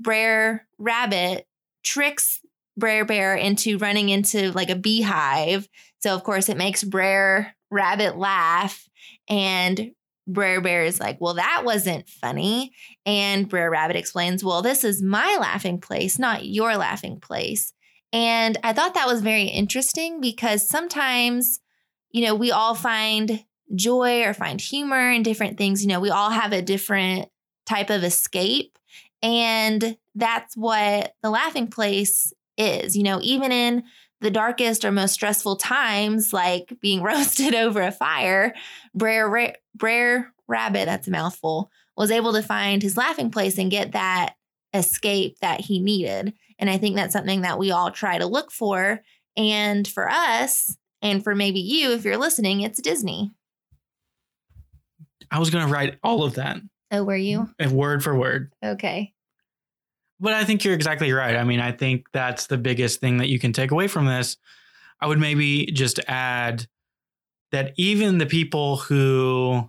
Brer 0.00 0.66
Rabbit 0.78 1.46
tricks 1.82 2.40
Brer 2.76 3.04
Bear 3.04 3.34
into 3.34 3.78
running 3.78 4.08
into 4.08 4.50
like 4.52 4.70
a 4.70 4.76
beehive. 4.76 5.68
So, 5.98 6.14
of 6.14 6.24
course, 6.24 6.48
it 6.48 6.56
makes 6.56 6.82
Brer 6.82 7.54
Rabbit 7.70 8.16
laugh. 8.16 8.88
And 9.28 9.92
Brer 10.26 10.60
Bear 10.60 10.84
is 10.84 11.00
like, 11.00 11.18
Well, 11.20 11.34
that 11.34 11.62
wasn't 11.64 12.08
funny. 12.08 12.72
And 13.04 13.48
Brer 13.48 13.70
Rabbit 13.70 13.96
explains, 13.96 14.42
Well, 14.42 14.62
this 14.62 14.84
is 14.84 15.02
my 15.02 15.36
laughing 15.40 15.80
place, 15.80 16.18
not 16.18 16.46
your 16.46 16.76
laughing 16.76 17.20
place. 17.20 17.72
And 18.12 18.58
I 18.62 18.72
thought 18.72 18.94
that 18.94 19.06
was 19.06 19.22
very 19.22 19.44
interesting 19.44 20.20
because 20.20 20.68
sometimes, 20.68 21.60
you 22.10 22.24
know, 22.26 22.34
we 22.34 22.50
all 22.50 22.74
find 22.74 23.44
joy 23.74 24.22
or 24.22 24.34
find 24.34 24.60
humor 24.60 25.10
in 25.10 25.22
different 25.22 25.56
things. 25.56 25.82
You 25.82 25.88
know, 25.88 26.00
we 26.00 26.10
all 26.10 26.30
have 26.30 26.52
a 26.52 26.60
different 26.60 27.28
type 27.66 27.90
of 27.90 28.04
escape. 28.04 28.78
And 29.22 29.96
that's 30.14 30.56
what 30.56 31.14
the 31.22 31.30
laughing 31.30 31.68
place 31.68 32.32
is. 32.56 32.96
You 32.96 33.02
know, 33.04 33.20
even 33.22 33.52
in 33.52 33.84
the 34.20 34.30
darkest 34.30 34.84
or 34.84 34.92
most 34.92 35.12
stressful 35.12 35.56
times, 35.56 36.32
like 36.32 36.74
being 36.80 37.02
roasted 37.02 37.54
over 37.54 37.82
a 37.82 37.92
fire, 37.92 38.54
Brer, 38.94 39.54
Brer 39.74 40.32
Rabbit, 40.48 40.86
that's 40.86 41.08
a 41.08 41.10
mouthful, 41.10 41.70
was 41.96 42.10
able 42.10 42.32
to 42.32 42.42
find 42.42 42.82
his 42.82 42.96
laughing 42.96 43.30
place 43.30 43.58
and 43.58 43.70
get 43.70 43.92
that 43.92 44.34
escape 44.74 45.38
that 45.40 45.60
he 45.60 45.78
needed. 45.78 46.34
And 46.58 46.70
I 46.70 46.78
think 46.78 46.96
that's 46.96 47.12
something 47.12 47.42
that 47.42 47.58
we 47.58 47.70
all 47.70 47.90
try 47.90 48.18
to 48.18 48.26
look 48.26 48.50
for. 48.50 49.00
And 49.36 49.86
for 49.88 50.08
us, 50.10 50.76
and 51.00 51.24
for 51.24 51.34
maybe 51.34 51.60
you, 51.60 51.92
if 51.92 52.04
you're 52.04 52.16
listening, 52.16 52.60
it's 52.60 52.80
Disney. 52.80 53.32
I 55.30 55.38
was 55.38 55.50
going 55.50 55.66
to 55.66 55.72
write 55.72 55.98
all 56.02 56.22
of 56.22 56.34
that 56.34 56.58
Oh, 56.92 57.02
were 57.02 57.16
you? 57.16 57.48
word 57.70 58.04
for 58.04 58.14
word. 58.14 58.52
Okay. 58.62 59.14
But 60.20 60.34
I 60.34 60.44
think 60.44 60.64
you're 60.64 60.74
exactly 60.74 61.10
right. 61.10 61.34
I 61.34 61.42
mean, 61.42 61.58
I 61.58 61.72
think 61.72 62.06
that's 62.12 62.46
the 62.46 62.58
biggest 62.58 63.00
thing 63.00 63.16
that 63.16 63.28
you 63.28 63.40
can 63.40 63.52
take 63.52 63.70
away 63.70 63.88
from 63.88 64.06
this. 64.06 64.36
I 65.00 65.06
would 65.06 65.18
maybe 65.18 65.66
just 65.66 65.98
add 66.06 66.66
that 67.50 67.72
even 67.76 68.18
the 68.18 68.26
people 68.26 68.76
who, 68.76 69.68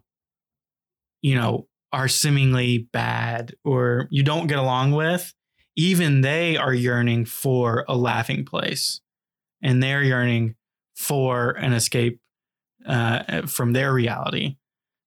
you 1.22 1.36
know, 1.36 1.68
are 1.92 2.08
seemingly 2.08 2.90
bad 2.92 3.56
or 3.64 4.08
you 4.12 4.22
don't 4.22 4.48
get 4.48 4.60
along 4.60 4.92
with, 4.92 5.34
even 5.76 6.22
they 6.22 6.58
are 6.58 6.74
yearning 6.74 7.26
for 7.26 7.86
a 7.88 7.96
laughing 7.96 8.46
place 8.46 9.02
and 9.62 9.82
they're 9.82 10.04
yearning 10.04 10.56
for 10.96 11.52
an 11.52 11.74
escape 11.74 12.20
uh, 12.86 13.48
from 13.48 13.74
their 13.74 13.94
reality. 13.94 14.58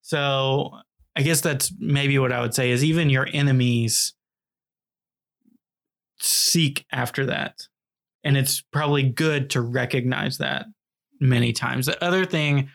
So 0.03 0.73
I 1.17 1.23
guess 1.23 1.41
that's 1.41 1.73
maybe 1.79 2.19
what 2.19 2.33
I 2.33 2.41
would 2.41 2.55
say 2.55 2.71
is 2.71 2.85
even 2.85 3.11
your 3.11 3.27
enemies 3.33 4.15
seek 6.21 6.85
after 6.93 7.27
that. 7.27 7.67
And 8.23 8.37
it's 8.37 8.61
probably 8.61 9.03
good 9.05 9.51
to 9.51 9.61
recognize 9.61 10.39
that 10.39 10.67
many 11.21 11.53
times. 11.53 11.87
The 11.87 12.03
other 12.05 12.25
thing 12.25 12.71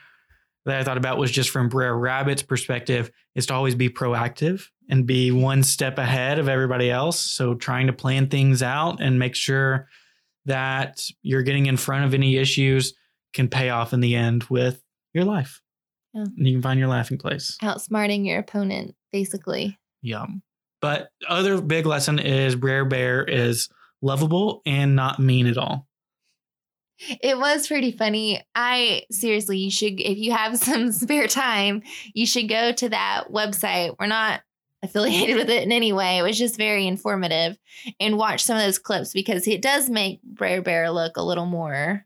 that 0.65 0.79
I 0.79 0.83
thought 0.83 0.97
about 0.97 1.17
was 1.17 1.31
just 1.31 1.49
from 1.49 1.69
Brer 1.69 1.95
Rabbit's 1.95 2.43
perspective 2.43 3.11
is 3.35 3.45
to 3.47 3.53
always 3.53 3.75
be 3.75 3.89
proactive 3.89 4.67
and 4.89 5.05
be 5.05 5.31
one 5.31 5.63
step 5.63 5.97
ahead 5.97 6.39
of 6.39 6.47
everybody 6.47 6.89
else. 6.89 7.19
So 7.19 7.53
trying 7.53 7.87
to 7.87 7.93
plan 7.93 8.27
things 8.27 8.63
out 8.63 9.01
and 9.01 9.19
make 9.19 9.35
sure 9.35 9.87
that 10.45 11.05
you're 11.21 11.43
getting 11.43 11.67
in 11.67 11.77
front 11.77 12.05
of 12.05 12.13
any 12.13 12.37
issues 12.37 12.93
can 13.33 13.47
pay 13.47 13.69
off 13.69 13.93
in 13.93 13.99
the 13.99 14.15
end 14.15 14.43
with 14.45 14.81
your 15.13 15.25
life. 15.25 15.61
Yeah. 16.13 16.23
And 16.23 16.47
you 16.47 16.53
can 16.53 16.61
find 16.61 16.79
your 16.79 16.89
laughing 16.89 17.17
place. 17.17 17.57
Outsmarting 17.61 18.25
your 18.25 18.39
opponent, 18.39 18.95
basically. 19.11 19.77
Yum. 20.01 20.41
But 20.81 21.09
other 21.27 21.61
big 21.61 21.85
lesson 21.85 22.19
is 22.19 22.55
Brer 22.55 22.85
Bear 22.85 23.23
is 23.23 23.69
lovable 24.01 24.61
and 24.65 24.95
not 24.95 25.19
mean 25.19 25.47
at 25.47 25.57
all. 25.57 25.87
It 27.21 27.37
was 27.37 27.67
pretty 27.67 27.91
funny. 27.91 28.43
I 28.53 29.03
seriously, 29.11 29.57
you 29.57 29.71
should, 29.71 29.99
if 29.99 30.17
you 30.17 30.31
have 30.33 30.57
some 30.59 30.91
spare 30.91 31.27
time, 31.27 31.83
you 32.13 32.25
should 32.25 32.49
go 32.49 32.71
to 32.73 32.89
that 32.89 33.25
website. 33.31 33.95
We're 33.99 34.07
not 34.07 34.41
affiliated 34.83 35.35
with 35.35 35.49
it 35.49 35.63
in 35.63 35.71
any 35.71 35.93
way. 35.93 36.17
It 36.17 36.23
was 36.23 36.37
just 36.37 36.57
very 36.57 36.87
informative 36.87 37.57
and 37.99 38.17
watch 38.17 38.43
some 38.43 38.57
of 38.57 38.63
those 38.63 38.79
clips 38.79 39.13
because 39.13 39.47
it 39.47 39.61
does 39.61 39.89
make 39.89 40.21
Brer 40.23 40.61
Bear 40.63 40.89
look 40.89 41.17
a 41.17 41.23
little 41.23 41.45
more 41.45 42.05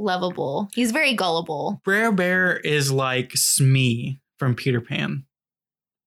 lovable. 0.00 0.68
He's 0.74 0.90
very 0.92 1.14
gullible. 1.14 1.80
Brer 1.84 2.10
Bear 2.12 2.56
is 2.58 2.90
like 2.90 3.32
Smee 3.36 4.20
from 4.38 4.54
Peter 4.54 4.80
Pan. 4.80 5.24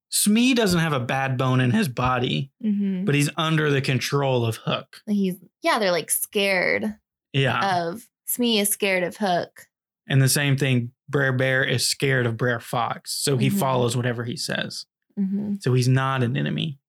Smee 0.09 0.53
doesn't 0.53 0.79
have 0.79 0.93
a 0.93 0.99
bad 0.99 1.37
bone 1.37 1.59
in 1.59 1.71
his 1.71 1.87
body, 1.87 2.51
Mhm. 2.63 3.05
but 3.05 3.15
he's 3.15 3.29
under 3.35 3.71
the 3.71 3.81
control 3.81 4.45
of 4.45 4.57
Hook. 4.57 5.01
He's 5.07 5.35
yeah, 5.61 5.79
they're 5.79 5.91
like 5.91 6.11
scared 6.11 6.95
Yeah. 7.33 7.87
of 7.87 8.07
Smee 8.25 8.59
is 8.59 8.69
scared 8.69 9.03
of 9.03 9.17
Hook. 9.17 9.67
and 10.07 10.21
the 10.21 10.29
same 10.29 10.57
thing, 10.57 10.91
Brer 11.09 11.31
Bear 11.33 11.63
is 11.63 11.87
scared 11.87 12.25
of 12.25 12.35
Brer 12.37 12.59
Fox. 12.59 13.13
So 13.13 13.37
he 13.37 13.49
Mhm. 13.49 13.57
follows 13.59 13.95
whatever 13.97 14.23
he 14.25 14.35
says. 14.37 14.85
hmm 15.15 15.55
So 15.61 15.73
he's 15.73 15.87
not 15.87 16.23
an 16.23 16.35
enemy. 16.35 16.79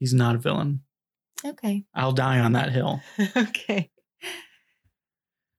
He's 0.00 0.12
not 0.14 0.34
a 0.34 0.38
villain. 0.38 0.82
Okay. 1.44 1.84
I'll 1.94 2.12
die 2.12 2.40
on 2.40 2.52
that 2.52 2.72
hill. 2.72 3.00
okay. 3.36 3.90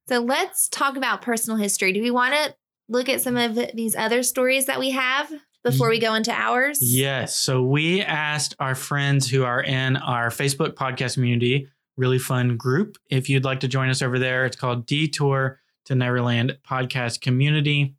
So 0.08 0.20
let's 0.20 0.70
talk 0.70 0.98
about 0.98 1.22
personal 1.22 1.58
history. 1.58 1.92
Do 1.92 2.02
we 2.02 2.12
want 2.12 2.34
to 2.36 2.56
look 2.88 3.10
at 3.10 3.22
some 3.22 3.38
of 3.38 3.60
these 3.74 3.96
other 3.96 4.22
stories 4.22 4.68
that 4.68 4.80
we 4.80 4.92
have 4.92 5.32
before 5.64 5.90
we 5.90 5.98
mm. 5.98 6.04
go 6.04 6.14
into 6.14 6.32
ours? 6.32 6.78
Yes. 6.82 7.36
So 7.36 7.64
we 7.64 8.02
asked 8.02 8.56
our 8.60 8.76
friends 8.76 9.28
who 9.28 9.44
are 9.44 9.64
in 9.64 9.98
our 9.98 10.30
Facebook 10.30 10.74
podcast 10.74 11.16
community, 11.16 11.68
really 11.98 12.20
fun 12.20 12.56
group. 12.56 12.98
If 13.10 13.30
you'd 13.30 13.46
like 13.46 13.62
to 13.62 13.68
join 13.68 13.90
us 13.90 14.04
over 14.04 14.20
there, 14.20 14.46
it's 14.46 14.56
called 14.56 14.86
Detour 14.86 15.60
to 15.86 15.96
Neverland 15.96 16.58
Podcast 16.70 17.22
Community. 17.22 17.96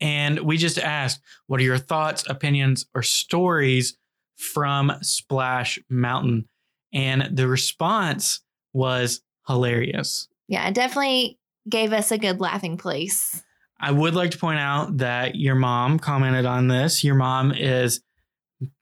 And 0.00 0.40
we 0.40 0.56
just 0.56 0.78
asked, 0.78 1.20
what 1.46 1.60
are 1.60 1.64
your 1.64 1.78
thoughts, 1.78 2.24
opinions, 2.28 2.86
or 2.96 3.04
stories 3.04 3.96
from 4.34 4.92
Splash 5.02 5.78
Mountain? 5.88 6.48
And 6.92 7.36
the 7.36 7.46
response 7.46 8.40
was 8.72 9.22
hilarious. 9.46 10.26
Yeah, 10.52 10.68
it 10.68 10.74
definitely 10.74 11.38
gave 11.66 11.94
us 11.94 12.12
a 12.12 12.18
good 12.18 12.38
laughing 12.38 12.76
place. 12.76 13.42
I 13.80 13.90
would 13.90 14.14
like 14.14 14.32
to 14.32 14.38
point 14.38 14.58
out 14.58 14.98
that 14.98 15.34
your 15.34 15.54
mom 15.54 15.98
commented 15.98 16.44
on 16.44 16.68
this. 16.68 17.02
Your 17.02 17.14
mom 17.14 17.52
is 17.52 18.02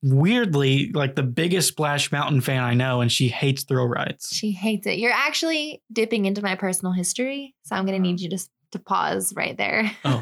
weirdly 0.02 0.90
like 0.92 1.14
the 1.14 1.22
biggest 1.22 1.68
Splash 1.68 2.10
Mountain 2.10 2.40
fan 2.40 2.64
I 2.64 2.74
know, 2.74 3.00
and 3.00 3.10
she 3.10 3.28
hates 3.28 3.62
thrill 3.62 3.86
rides. 3.86 4.30
She 4.32 4.50
hates 4.50 4.84
it. 4.88 4.98
You're 4.98 5.12
actually 5.12 5.80
dipping 5.92 6.24
into 6.24 6.42
my 6.42 6.56
personal 6.56 6.92
history, 6.92 7.54
so 7.62 7.76
I'm 7.76 7.86
going 7.86 8.02
to 8.02 8.08
oh. 8.08 8.10
need 8.10 8.20
you 8.20 8.30
to 8.30 8.38
to 8.72 8.78
pause 8.80 9.32
right 9.36 9.56
there. 9.56 9.92
Oh, 10.04 10.20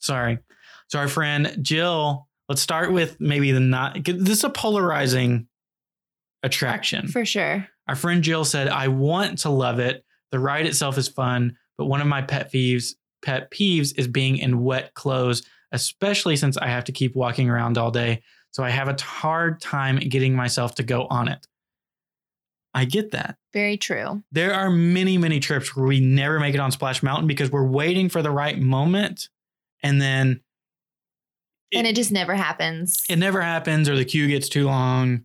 sorry. 0.00 0.40
So, 0.88 0.98
our 0.98 1.08
friend 1.08 1.56
Jill, 1.62 2.26
let's 2.48 2.60
start 2.60 2.92
with 2.92 3.20
maybe 3.20 3.52
the 3.52 3.60
not. 3.60 4.02
This 4.04 4.38
is 4.38 4.44
a 4.44 4.50
polarizing 4.50 5.46
attraction. 6.42 7.06
For 7.06 7.24
sure. 7.24 7.68
Our 7.86 7.94
friend 7.94 8.24
Jill 8.24 8.44
said, 8.44 8.66
I 8.66 8.88
want 8.88 9.38
to 9.40 9.50
love 9.50 9.78
it. 9.78 10.04
The 10.30 10.38
ride 10.38 10.66
itself 10.66 10.98
is 10.98 11.08
fun, 11.08 11.56
but 11.76 11.86
one 11.86 12.00
of 12.00 12.06
my 12.06 12.22
pet 12.22 12.52
peeves, 12.52 12.94
pet 13.22 13.50
peeves 13.50 13.98
is 13.98 14.08
being 14.08 14.38
in 14.38 14.62
wet 14.62 14.94
clothes, 14.94 15.42
especially 15.72 16.36
since 16.36 16.56
I 16.56 16.68
have 16.68 16.84
to 16.84 16.92
keep 16.92 17.14
walking 17.16 17.48
around 17.48 17.78
all 17.78 17.90
day. 17.90 18.22
So 18.50 18.62
I 18.62 18.70
have 18.70 18.88
a 18.88 19.02
hard 19.02 19.60
time 19.60 19.98
getting 19.98 20.34
myself 20.34 20.74
to 20.76 20.82
go 20.82 21.06
on 21.08 21.28
it. 21.28 21.46
I 22.74 22.84
get 22.84 23.10
that. 23.12 23.36
Very 23.52 23.76
true. 23.76 24.22
There 24.30 24.54
are 24.54 24.70
many, 24.70 25.18
many 25.18 25.40
trips 25.40 25.74
where 25.74 25.86
we 25.86 26.00
never 26.00 26.38
make 26.38 26.54
it 26.54 26.60
on 26.60 26.70
Splash 26.70 27.02
Mountain 27.02 27.26
because 27.26 27.50
we're 27.50 27.66
waiting 27.66 28.08
for 28.08 28.22
the 28.22 28.30
right 28.30 28.58
moment 28.58 29.28
and 29.82 30.00
then 30.00 30.40
and 31.72 31.86
it 31.86 31.94
just 31.96 32.10
never 32.10 32.34
happens. 32.34 33.02
it 33.10 33.16
never 33.16 33.42
happens 33.42 33.88
or 33.88 33.96
the 33.96 34.04
queue 34.04 34.26
gets 34.28 34.48
too 34.48 34.66
long. 34.66 35.24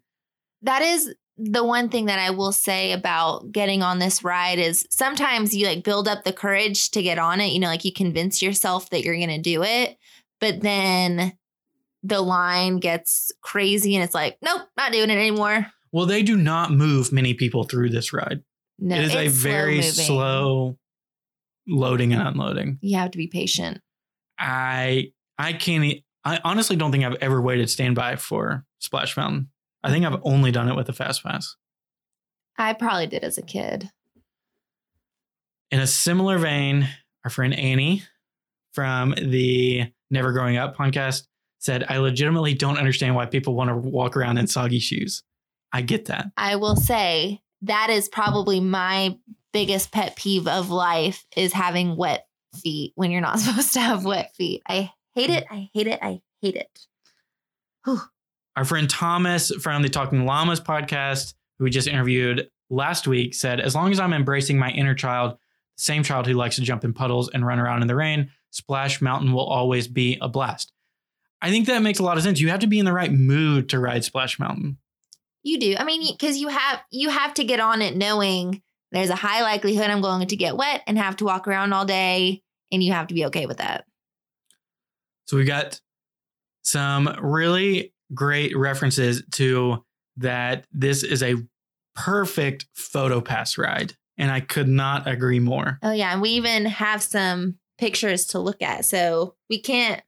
that 0.62 0.82
is 0.82 1.14
the 1.38 1.64
one 1.64 1.90
thing 1.90 2.06
that 2.06 2.20
I 2.20 2.30
will 2.30 2.52
say 2.52 2.92
about 2.92 3.52
getting 3.52 3.82
on 3.82 4.00
this 4.00 4.24
ride 4.24 4.60
is 4.60 4.86
sometimes 4.90 5.56
you 5.56 5.66
like 5.66 5.84
build 5.84 6.08
up 6.08 6.24
the 6.24 6.34
courage 6.34 6.92
to 6.92 7.02
get 7.02 7.18
on 7.18 7.42
it. 7.42 7.54
You 7.54 7.60
know, 7.60 7.68
like 7.68 7.86
you 7.86 7.92
convince 7.92 8.42
yourself 8.42 8.90
that 8.92 9.04
you're 9.04 9.16
going 9.16 9.30
to 9.30 9.40
do 9.40 9.64
it, 9.64 9.98
but 10.40 10.62
then 10.62 11.34
the 12.04 12.22
line 12.22 12.78
gets 12.78 13.32
crazy 13.42 13.96
and 13.96 14.04
it's 14.04 14.14
like, 14.14 14.38
nope, 14.42 14.62
not 14.78 14.92
doing 14.92 15.10
it 15.10 15.18
anymore. 15.18 15.68
Well, 15.92 16.06
they 16.06 16.24
do 16.24 16.36
not 16.36 16.72
move 16.72 17.12
many 17.12 17.34
people 17.34 17.64
through 17.64 17.90
this 17.90 18.14
ride. 18.14 18.44
No, 18.80 18.96
it 18.96 19.06
is 19.06 19.16
a 19.16 19.28
very 19.28 19.82
slow 19.82 20.78
loading 21.68 22.14
and 22.14 22.22
unloading. 22.28 22.80
You 22.82 22.98
have 22.98 23.12
to 23.12 23.18
be 23.18 23.28
patient. 23.28 23.80
I 24.38 25.12
I 25.38 25.54
can't. 25.54 26.00
I 26.26 26.40
honestly 26.44 26.76
don't 26.76 26.92
think 26.92 27.04
I've 27.04 27.16
ever 27.22 27.42
waited 27.42 27.70
standby 27.70 28.16
for 28.18 28.66
Splash 28.80 29.16
Mountain. 29.16 29.50
I 29.84 29.90
think 29.90 30.06
I've 30.06 30.22
only 30.24 30.52
done 30.52 30.70
it 30.70 30.76
with 30.76 30.90
a 30.90 30.94
fast 30.94 31.24
pass. 31.24 31.56
I 32.58 32.74
probably 32.74 33.08
did 33.08 33.24
as 33.24 33.38
a 33.38 33.42
kid. 33.42 33.90
In 35.72 35.80
a 35.80 35.88
similar 35.88 36.38
vein, 36.38 36.88
our 37.24 37.30
friend 37.30 37.54
Annie 37.54 38.04
from 38.74 39.16
the 39.18 39.92
Never 40.10 40.32
Growing 40.32 40.58
Up 40.58 40.78
podcast 40.78 41.24
said, 41.60 41.84
"I 41.90 41.98
legitimately 41.98 42.54
don't 42.54 42.78
understand 42.78 43.16
why 43.16 43.26
people 43.26 43.56
want 43.56 43.70
to 43.70 43.76
walk 43.76 44.16
around 44.16 44.38
in 44.38 44.48
soggy 44.48 44.80
shoes. 44.80 45.24
I 45.72 45.82
get 45.82 46.06
that. 46.06 46.28
I 46.38 46.58
will 46.58 46.76
say 46.76 47.42
that 47.64 47.90
is 47.90 48.08
probably 48.08 48.60
my 48.60 49.18
biggest 49.52 49.92
pet 49.92 50.16
peeve 50.16 50.48
of 50.48 50.70
life 50.70 51.26
is 51.36 51.54
having 51.54 51.96
wet 51.96 52.28
feet 52.62 52.92
when 52.96 53.12
you're 53.12 53.22
not 53.22 53.40
supposed 53.40 53.74
to 53.74 53.82
have 53.82 54.06
wet 54.06 54.36
feet. 54.36 54.62
I 54.68 54.92
hate 55.16 55.30
it. 55.30 55.46
I 55.50 55.70
hate 55.74 55.88
it. 55.88 56.00
I 56.02 56.22
hate 56.42 56.56
it. 56.56 56.80
Whew. 57.86 58.02
Our 58.56 58.66
friend 58.66 58.90
Thomas 58.90 59.52
from 59.62 59.82
the 59.82 59.90
Talking 59.90 60.26
Llamas 60.26 60.60
podcast, 60.60 61.34
who 61.58 61.66
we 61.66 61.72
just 61.72 61.88
interviewed 61.88 62.50
last 62.70 63.08
week, 63.08 63.34
said, 63.34 63.60
As 63.60 63.74
long 63.74 63.92
as 63.92 64.00
I'm 64.00 64.14
embracing 64.14 64.60
my 64.60 64.70
inner 64.70 64.94
child, 64.94 65.32
the 65.32 65.84
same 65.84 66.04
child 66.04 66.28
who 66.28 66.34
likes 66.34 66.58
to 66.58 66.62
jump 66.62 66.84
in 66.84 66.94
puddles 66.94 67.30
and 67.34 67.46
run 67.46 67.60
around 67.60 67.82
in 67.82 67.88
the 67.88 67.96
rain, 67.96 68.30
Splash 68.52 69.02
Mountain 69.02 69.34
will 69.34 69.46
always 69.46 69.88
be 69.88 70.20
a 70.22 70.30
blast. 70.30 70.72
I 71.42 71.50
think 71.50 71.66
that 71.66 71.82
makes 71.82 72.00
a 72.00 72.04
lot 72.04 72.18
of 72.18 72.24
sense. 72.24 72.40
You 72.40 72.50
have 72.50 72.60
to 72.60 72.68
be 72.68 72.80
in 72.80 72.86
the 72.86 72.94
right 72.94 73.12
mood 73.12 73.70
to 73.70 73.80
ride 73.80 74.04
Splash 74.04 74.40
Mountain. 74.40 74.78
You 75.42 75.60
do. 75.60 75.76
I 75.78 75.84
mean, 75.84 76.08
because 76.12 76.38
you 76.38 76.48
have 76.48 76.80
you 76.90 77.10
have 77.10 77.34
to 77.34 77.44
get 77.44 77.60
on 77.60 77.82
it 77.82 77.98
knowing 77.98 78.62
there's 78.92 79.10
a 79.10 79.16
high 79.16 79.42
likelihood 79.42 79.90
I'm 79.90 80.02
going 80.02 80.28
to 80.28 80.36
get 80.36 80.56
wet 80.56 80.84
and 80.88 80.98
have 80.98 81.18
to 81.18 81.26
walk 81.26 81.48
around 81.48 81.74
all 81.74 81.86
day, 81.86 82.44
and 82.72 82.82
you 82.82 82.94
have 82.94 83.08
to 83.08 83.14
be 83.14 83.26
okay 83.26 83.46
with 83.46 83.58
that. 83.58 83.86
So 85.26 85.36
we 85.36 85.44
got 85.44 85.82
some 86.62 87.14
really 87.22 87.93
great 88.14 88.56
references 88.58 89.24
to 89.32 89.84
that 90.18 90.66
this 90.72 91.04
is 91.04 91.24
a 91.24 91.36
perfect 91.96 92.66
photo 92.74 93.22
pass 93.22 93.58
ride. 93.58 93.96
And 94.18 94.32
I 94.32 94.42
could 94.42 94.68
not 94.68 95.08
agree 95.08 95.40
more. 95.40 95.80
Oh 95.82 95.92
yeah, 95.92 96.14
and 96.14 96.22
we 96.22 96.32
even 96.32 96.66
have 96.66 97.02
some 97.02 97.56
pictures 97.80 98.28
to 98.28 98.40
look 98.40 98.62
at, 98.62 98.86
so 98.86 99.36
we 99.50 99.60
can't 99.60 100.02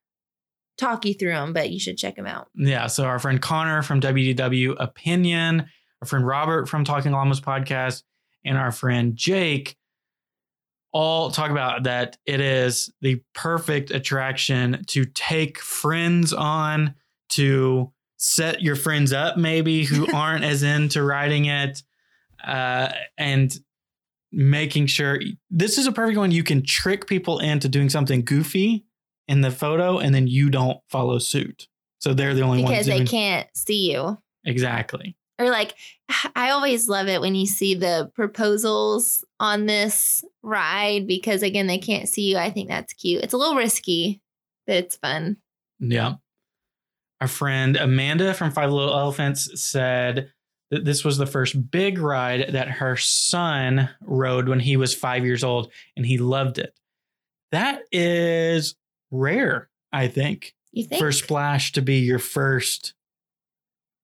talk 0.77 1.05
you 1.05 1.13
through 1.13 1.31
them, 1.31 1.53
but 1.53 1.71
you 1.71 1.79
should 1.79 1.97
check 1.97 2.15
them 2.15 2.27
out. 2.27 2.49
Yeah. 2.53 2.87
So 2.87 3.05
our 3.05 3.17
friend 3.17 3.41
Connor 3.41 3.81
from 3.81 4.01
WDW 4.01 4.75
Opinion, 4.79 5.67
our 6.01 6.07
friend 6.07 6.25
Robert 6.25 6.69
from 6.69 6.83
Talking 6.83 7.13
Llamas 7.13 7.41
podcast, 7.41 8.03
and 8.43 8.57
our 8.57 8.71
friend 8.71 9.15
Jake 9.15 9.75
all 10.91 11.29
talk 11.29 11.51
about 11.51 11.83
that 11.83 12.17
it 12.25 12.39
is 12.39 12.93
the 13.01 13.21
perfect 13.33 13.91
attraction 13.91 14.83
to 14.87 15.05
take 15.05 15.59
friends 15.59 16.31
on, 16.31 16.95
to 17.29 17.91
set 18.25 18.61
your 18.61 18.75
friends 18.75 19.13
up, 19.13 19.37
maybe 19.37 19.85
who 19.85 20.11
aren't 20.13 20.43
as 20.43 20.63
into 20.63 21.03
riding 21.03 21.45
it, 21.45 21.83
uh, 22.43 22.91
and 23.17 23.57
making 24.31 24.87
sure 24.87 25.21
this 25.49 25.77
is 25.77 25.85
a 25.85 25.91
perfect 25.91 26.17
one. 26.17 26.31
You 26.31 26.43
can 26.43 26.63
trick 26.63 27.07
people 27.07 27.39
into 27.39 27.69
doing 27.69 27.89
something 27.89 28.25
goofy 28.25 28.85
in 29.27 29.41
the 29.41 29.51
photo, 29.51 29.99
and 29.99 30.13
then 30.13 30.27
you 30.27 30.49
don't 30.49 30.79
follow 30.89 31.19
suit. 31.19 31.67
So 31.99 32.13
they're 32.13 32.33
the 32.33 32.41
only 32.41 32.63
ones. 32.63 32.71
because 32.71 32.85
they 32.87 33.05
can't 33.05 33.47
see 33.55 33.91
you. 33.91 34.17
exactly. 34.43 35.15
Or 35.37 35.49
like 35.49 35.73
I 36.35 36.51
always 36.51 36.87
love 36.87 37.07
it 37.07 37.19
when 37.19 37.35
you 37.35 37.45
see 37.45 37.75
the 37.75 38.09
proposals 38.15 39.25
on 39.39 39.65
this 39.65 40.23
ride 40.41 41.07
because 41.07 41.43
again 41.43 41.67
they 41.67 41.77
can't 41.77 42.07
see 42.07 42.31
you. 42.31 42.37
I 42.37 42.51
think 42.51 42.69
that's 42.69 42.93
cute. 42.93 43.21
It's 43.21 43.33
a 43.33 43.37
little 43.37 43.55
risky, 43.55 44.21
but 44.65 44.77
it's 44.77 44.95
fun. 44.95 45.37
Yeah. 45.79 46.15
Our 47.25 47.29
friend 47.29 47.75
Amanda 47.75 48.35
from 48.35 48.51
Five 48.51 48.71
Little 48.71 48.93
Elephants 48.93 49.59
said 49.59 50.31
that 50.69 50.85
this 50.85 51.03
was 51.03 51.17
the 51.17 51.25
first 51.25 51.71
big 51.71 51.97
ride 51.97 52.49
that 52.53 52.69
her 52.69 52.95
son 52.97 53.89
rode 54.01 54.47
when 54.47 54.59
he 54.59 54.77
was 54.77 54.93
five 54.93 55.25
years 55.25 55.43
old 55.43 55.71
and 55.97 56.05
he 56.05 56.19
loved 56.19 56.59
it. 56.59 56.79
That 57.51 57.81
is 57.91 58.75
rare, 59.09 59.69
I 59.91 60.07
think, 60.07 60.53
You 60.71 60.85
think 60.85 60.99
for 60.99 61.11
Splash 61.11 61.71
to 61.71 61.81
be 61.81 61.95
your 61.95 62.19
first 62.19 62.93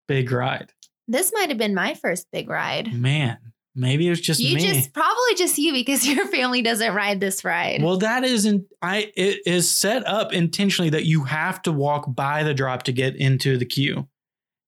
big 0.09 0.33
ride. 0.33 0.73
this 1.07 1.31
might 1.35 1.51
have 1.51 1.59
been 1.59 1.75
my 1.75 1.93
first 1.93 2.27
big 2.33 2.49
ride? 2.49 2.91
Man, 2.95 3.37
maybe 3.75 4.07
it 4.07 4.11
was 4.11 4.21
just 4.21 4.41
you 4.41 4.57
me. 4.57 4.61
just 4.61 4.93
probably 4.93 5.35
just 5.37 5.59
you 5.59 5.73
because 5.73 6.07
your 6.09 6.27
family 6.27 6.63
doesn't 6.63 6.95
ride 6.95 7.21
this 7.21 7.45
ride. 7.45 7.83
Well, 7.83 7.99
that 7.99 8.25
isn't. 8.25 8.67
I. 8.83 9.13
It 9.17 9.41
is 9.47 9.71
set 9.71 10.07
up 10.07 10.33
intentionally 10.33 10.91
that 10.91 11.05
you 11.05 11.25
have 11.25 11.63
to 11.63 11.73
walk 11.73 12.07
by 12.15 12.43
the 12.43 12.55
drop 12.55 12.85
to 12.85 12.93
get 12.93 13.17
into 13.17 13.57
the 13.57 13.67
queue, 13.67 14.09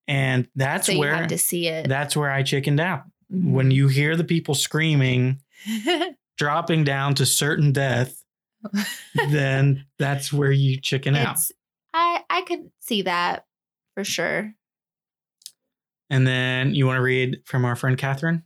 and 0.07 0.49
that's 0.55 0.87
so 0.87 0.99
where 0.99 1.27
to 1.27 1.39
see 1.39 1.69
it. 1.69 1.89
that's 1.89 2.17
where 2.17 2.31
I 2.31 2.43
chickened 2.43 2.81
out. 2.81 3.03
Mhm. 3.33 3.53
When 3.53 3.71
you 3.71 3.89
hear 3.89 4.17
the 4.17 4.25
people 4.25 4.55
screaming, 4.55 5.41
dropping 6.39 6.85
down 6.85 7.15
to 7.17 7.27
certain 7.27 7.73
death, 7.73 8.23
then 9.31 9.87
that's 9.99 10.33
where 10.33 10.53
you 10.53 10.81
chicken 10.81 11.17
out. 11.17 11.39
I 11.95 12.23
I 12.31 12.43
could 12.43 12.71
see 12.81 13.03
that 13.03 13.47
for 13.95 14.05
sure. 14.05 14.55
And 16.11 16.27
then 16.27 16.75
you 16.75 16.87
want 16.87 16.99
to 16.99 17.03
read 17.03 17.41
from 17.47 17.65
our 17.65 17.75
friend 17.75 17.97
Catherine? 17.97 18.43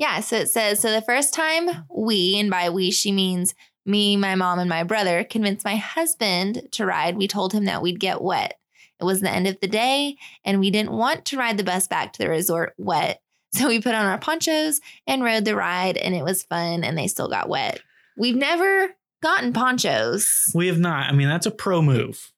Yeah, 0.00 0.20
so 0.20 0.36
it 0.36 0.48
says 0.48 0.80
so 0.80 0.90
the 0.90 1.02
first 1.02 1.34
time 1.34 1.68
we, 1.94 2.40
and 2.40 2.50
by 2.50 2.70
we, 2.70 2.90
she 2.90 3.12
means 3.12 3.54
me, 3.84 4.16
my 4.16 4.34
mom, 4.34 4.58
and 4.58 4.68
my 4.68 4.82
brother, 4.82 5.24
convinced 5.24 5.62
my 5.62 5.76
husband 5.76 6.68
to 6.72 6.86
ride, 6.86 7.18
we 7.18 7.28
told 7.28 7.52
him 7.52 7.66
that 7.66 7.82
we'd 7.82 8.00
get 8.00 8.22
wet. 8.22 8.58
It 8.98 9.04
was 9.04 9.20
the 9.20 9.30
end 9.30 9.46
of 9.46 9.60
the 9.60 9.68
day, 9.68 10.16
and 10.42 10.58
we 10.58 10.70
didn't 10.70 10.92
want 10.92 11.26
to 11.26 11.36
ride 11.36 11.58
the 11.58 11.64
bus 11.64 11.86
back 11.86 12.14
to 12.14 12.18
the 12.18 12.30
resort 12.30 12.72
wet. 12.78 13.20
So 13.52 13.68
we 13.68 13.80
put 13.80 13.94
on 13.94 14.06
our 14.06 14.16
ponchos 14.16 14.80
and 15.06 15.22
rode 15.22 15.44
the 15.44 15.54
ride, 15.54 15.98
and 15.98 16.14
it 16.14 16.24
was 16.24 16.44
fun, 16.44 16.82
and 16.82 16.96
they 16.96 17.06
still 17.06 17.28
got 17.28 17.50
wet. 17.50 17.82
We've 18.16 18.36
never 18.36 18.94
gotten 19.22 19.52
ponchos. 19.52 20.50
We 20.54 20.68
have 20.68 20.78
not. 20.78 21.10
I 21.10 21.12
mean, 21.12 21.28
that's 21.28 21.46
a 21.46 21.50
pro 21.50 21.82
move. 21.82 22.32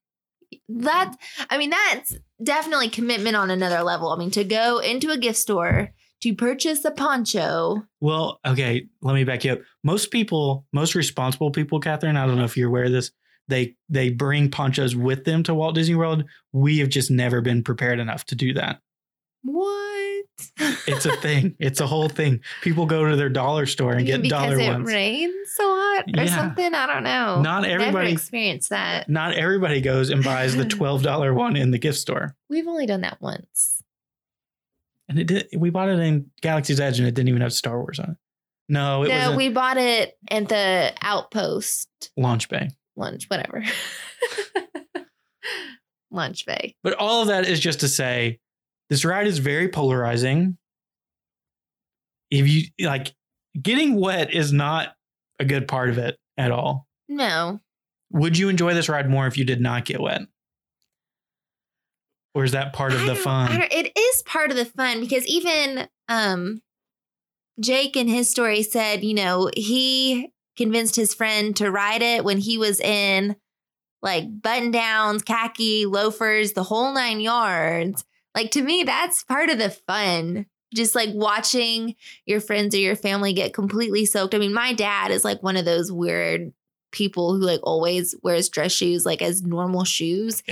That, 0.68 1.14
I 1.48 1.58
mean, 1.58 1.70
that's 1.70 2.16
definitely 2.42 2.88
commitment 2.88 3.36
on 3.36 3.50
another 3.52 3.82
level. 3.82 4.08
I 4.08 4.16
mean, 4.16 4.32
to 4.32 4.42
go 4.42 4.78
into 4.78 5.10
a 5.10 5.18
gift 5.18 5.38
store 5.38 5.92
to 6.22 6.34
purchase 6.34 6.84
a 6.84 6.90
poncho. 6.90 7.82
Well, 8.00 8.40
okay, 8.46 8.86
let 9.02 9.14
me 9.14 9.24
back 9.24 9.44
you 9.44 9.52
up. 9.52 9.60
Most 9.84 10.10
people, 10.10 10.66
most 10.72 10.94
responsible 10.94 11.50
people, 11.50 11.80
Catherine, 11.80 12.16
I 12.16 12.26
don't 12.26 12.36
know 12.38 12.44
if 12.44 12.56
you're 12.56 12.68
aware 12.68 12.84
of 12.84 12.92
this, 12.92 13.10
they 13.48 13.74
they 13.88 14.10
bring 14.10 14.50
ponchos 14.50 14.94
with 14.96 15.24
them 15.24 15.42
to 15.44 15.54
Walt 15.54 15.74
Disney 15.74 15.94
World. 15.96 16.24
We 16.52 16.78
have 16.78 16.88
just 16.88 17.10
never 17.10 17.40
been 17.40 17.62
prepared 17.62 17.98
enough 17.98 18.24
to 18.26 18.34
do 18.36 18.54
that. 18.54 18.80
What? 19.42 20.24
It's 20.86 21.04
a 21.06 21.16
thing. 21.16 21.56
it's 21.60 21.80
a 21.80 21.86
whole 21.86 22.08
thing. 22.08 22.40
People 22.62 22.86
go 22.86 23.08
to 23.08 23.16
their 23.16 23.28
dollar 23.28 23.66
store 23.66 23.92
and 23.94 24.06
get 24.06 24.22
dollar 24.22 24.46
ones 24.46 24.56
because 24.56 24.58
dollar 24.58 24.70
it 24.70 24.72
ones. 24.78 24.92
rains 24.92 25.52
so 25.56 25.64
hot 25.64 26.04
or 26.16 26.22
Yeah. 26.24 26.36
something. 26.36 26.74
I 26.74 26.86
don't 26.86 27.02
know. 27.02 27.42
Not 27.42 27.62
Never 27.62 27.80
everybody 27.82 28.12
experienced 28.12 28.70
that. 28.70 29.08
not 29.08 29.34
everybody 29.34 29.80
goes 29.80 30.10
and 30.10 30.22
buys 30.22 30.54
the 30.56 30.64
$12 30.64 31.34
one 31.34 31.56
in 31.56 31.72
the 31.72 31.78
gift 31.78 31.98
store. 31.98 32.36
We've 32.48 32.68
only 32.68 32.86
done 32.86 33.00
that 33.00 33.20
once. 33.20 33.82
And 35.08 35.18
it 35.18 35.26
did 35.26 35.48
we 35.56 35.70
bought 35.70 35.88
it 35.88 35.98
in 35.98 36.30
Galaxy's 36.40 36.80
Edge 36.80 36.98
and 36.98 37.08
it 37.08 37.14
didn't 37.14 37.28
even 37.28 37.42
have 37.42 37.52
Star 37.52 37.78
Wars 37.78 37.98
on 37.98 38.10
it. 38.10 38.16
No, 38.68 39.02
it 39.02 39.08
no, 39.08 39.36
we 39.36 39.48
bought 39.48 39.76
it 39.76 40.16
at 40.30 40.48
the 40.48 40.94
outpost 41.02 41.88
launch 42.16 42.48
bay. 42.48 42.70
lunch, 42.96 43.26
whatever. 43.28 43.62
lunch 46.10 46.46
bay. 46.46 46.74
But 46.82 46.94
all 46.94 47.22
of 47.22 47.28
that 47.28 47.46
is 47.46 47.60
just 47.60 47.80
to 47.80 47.88
say 47.88 48.38
this 48.88 49.04
ride 49.04 49.26
is 49.26 49.38
very 49.38 49.68
polarizing. 49.68 50.56
If 52.30 52.48
you 52.48 52.86
like 52.86 53.14
getting 53.60 53.96
wet 53.96 54.32
is 54.32 54.52
not 54.52 54.94
a 55.38 55.44
good 55.44 55.68
part 55.68 55.90
of 55.90 55.98
it 55.98 56.18
at 56.38 56.50
all. 56.50 56.86
No. 57.08 57.60
Would 58.10 58.38
you 58.38 58.48
enjoy 58.48 58.74
this 58.74 58.88
ride 58.88 59.10
more 59.10 59.26
if 59.26 59.36
you 59.36 59.44
did 59.44 59.60
not 59.60 59.84
get 59.84 60.00
wet? 60.00 60.22
Or 62.34 62.44
is 62.44 62.52
that 62.52 62.72
part 62.72 62.92
of 62.92 63.00
I 63.02 63.06
the 63.06 63.14
fun? 63.14 63.62
it 63.70 63.92
is 63.96 64.22
part 64.22 64.50
of 64.50 64.56
the 64.56 64.64
fun 64.64 65.00
because 65.00 65.26
even 65.26 65.88
um 66.08 66.62
Jake 67.60 67.96
in 67.96 68.08
his 68.08 68.28
story 68.28 68.62
said, 68.62 69.04
you 69.04 69.14
know, 69.14 69.50
he 69.54 70.32
convinced 70.56 70.96
his 70.96 71.14
friend 71.14 71.54
to 71.56 71.70
ride 71.70 72.02
it 72.02 72.24
when 72.24 72.38
he 72.38 72.58
was 72.58 72.80
in 72.80 73.36
like 74.00 74.24
button 74.42 74.70
downs, 74.70 75.22
khaki, 75.22 75.86
loafers, 75.86 76.52
the 76.52 76.64
whole 76.64 76.92
nine 76.92 77.20
yards. 77.20 78.04
Like 78.34 78.50
to 78.52 78.62
me, 78.62 78.82
that's 78.82 79.22
part 79.24 79.50
of 79.50 79.58
the 79.58 79.70
fun. 79.70 80.46
Just 80.74 80.94
like 80.94 81.10
watching 81.12 81.96
your 82.24 82.40
friends 82.40 82.74
or 82.74 82.78
your 82.78 82.96
family 82.96 83.34
get 83.34 83.52
completely 83.52 84.06
soaked. 84.06 84.34
I 84.34 84.38
mean, 84.38 84.54
my 84.54 84.72
dad 84.72 85.10
is 85.10 85.22
like 85.22 85.42
one 85.42 85.58
of 85.58 85.66
those 85.66 85.92
weird 85.92 86.52
people 86.92 87.34
who 87.34 87.40
like 87.40 87.60
always 87.62 88.14
wears 88.22 88.48
dress 88.48 88.72
shoes 88.72 89.04
like 89.04 89.22
as 89.22 89.42
normal 89.42 89.84
shoes. 89.84 90.42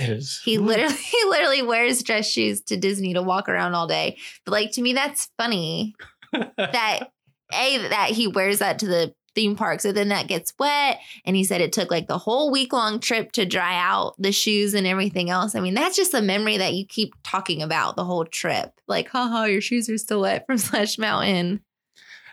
He 0.43 0.57
literally 0.57 0.95
he 0.95 1.23
literally 1.29 1.61
wears 1.61 2.03
dress 2.03 2.29
shoes 2.29 2.61
to 2.63 2.77
Disney 2.77 3.13
to 3.13 3.21
walk 3.21 3.47
around 3.47 3.75
all 3.75 3.87
day. 3.87 4.17
But 4.45 4.51
like 4.51 4.71
to 4.73 4.81
me, 4.81 4.93
that's 4.93 5.29
funny 5.37 5.95
that 6.33 7.11
a 7.53 7.77
that 7.89 8.09
he 8.09 8.27
wears 8.27 8.59
that 8.59 8.79
to 8.79 8.87
the 8.87 9.13
theme 9.33 9.55
park. 9.55 9.79
So 9.79 9.91
then 9.91 10.09
that 10.09 10.27
gets 10.27 10.53
wet. 10.59 10.99
And 11.25 11.35
he 11.35 11.43
said 11.43 11.61
it 11.61 11.71
took 11.71 11.89
like 11.89 12.07
the 12.07 12.17
whole 12.17 12.51
week 12.51 12.73
long 12.73 12.99
trip 12.99 13.31
to 13.33 13.45
dry 13.45 13.77
out 13.77 14.15
the 14.17 14.31
shoes 14.31 14.73
and 14.73 14.85
everything 14.85 15.29
else. 15.29 15.55
I 15.55 15.61
mean, 15.61 15.73
that's 15.73 15.95
just 15.95 16.13
a 16.13 16.21
memory 16.21 16.57
that 16.57 16.73
you 16.73 16.85
keep 16.85 17.13
talking 17.23 17.61
about 17.61 17.95
the 17.95 18.03
whole 18.03 18.25
trip. 18.25 18.73
Like, 18.87 19.07
haha, 19.09 19.45
your 19.45 19.61
shoes 19.61 19.89
are 19.89 19.97
still 19.97 20.21
wet 20.21 20.45
from 20.45 20.57
Splash 20.57 20.97
Mountain. 20.97 21.61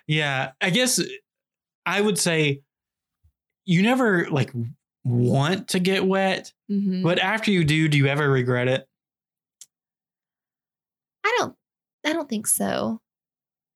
Yeah, 0.06 0.52
I 0.60 0.70
guess 0.70 1.00
I 1.84 2.00
would 2.00 2.18
say 2.18 2.62
you 3.68 3.82
never 3.82 4.26
like 4.30 4.50
want 5.04 5.68
to 5.68 5.78
get 5.78 6.06
wet, 6.06 6.52
Mhm. 6.70 7.02
but 7.02 7.18
after 7.18 7.50
you 7.50 7.64
do, 7.64 7.86
do 7.86 7.98
you 7.98 8.06
ever 8.06 8.28
regret 8.30 8.66
it? 8.66 8.88
I 11.24 11.36
don't 11.38 11.54
I 12.04 12.12
don't 12.14 12.28
think 12.28 12.46
so. 12.46 13.00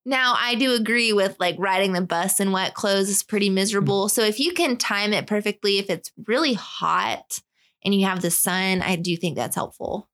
Now 0.04 0.34
I 0.38 0.54
do 0.54 0.72
agree 0.74 1.12
with 1.12 1.36
like 1.38 1.56
riding 1.58 1.92
the 1.92 2.00
bus 2.00 2.40
in 2.40 2.52
wet 2.52 2.74
clothes 2.74 3.10
is 3.10 3.22
pretty 3.22 3.50
miserable. 3.50 4.08
So 4.08 4.22
if 4.22 4.40
you 4.40 4.52
can 4.52 4.76
time 4.76 5.12
it 5.12 5.26
perfectly, 5.26 5.78
if 5.78 5.90
it's 5.90 6.10
really 6.26 6.54
hot 6.54 7.38
and 7.84 7.94
you 7.94 8.06
have 8.06 8.22
the 8.22 8.30
sun, 8.30 8.80
I 8.80 8.96
do 8.96 9.16
think 9.16 9.36
that's 9.36 9.54
helpful. 9.54 10.08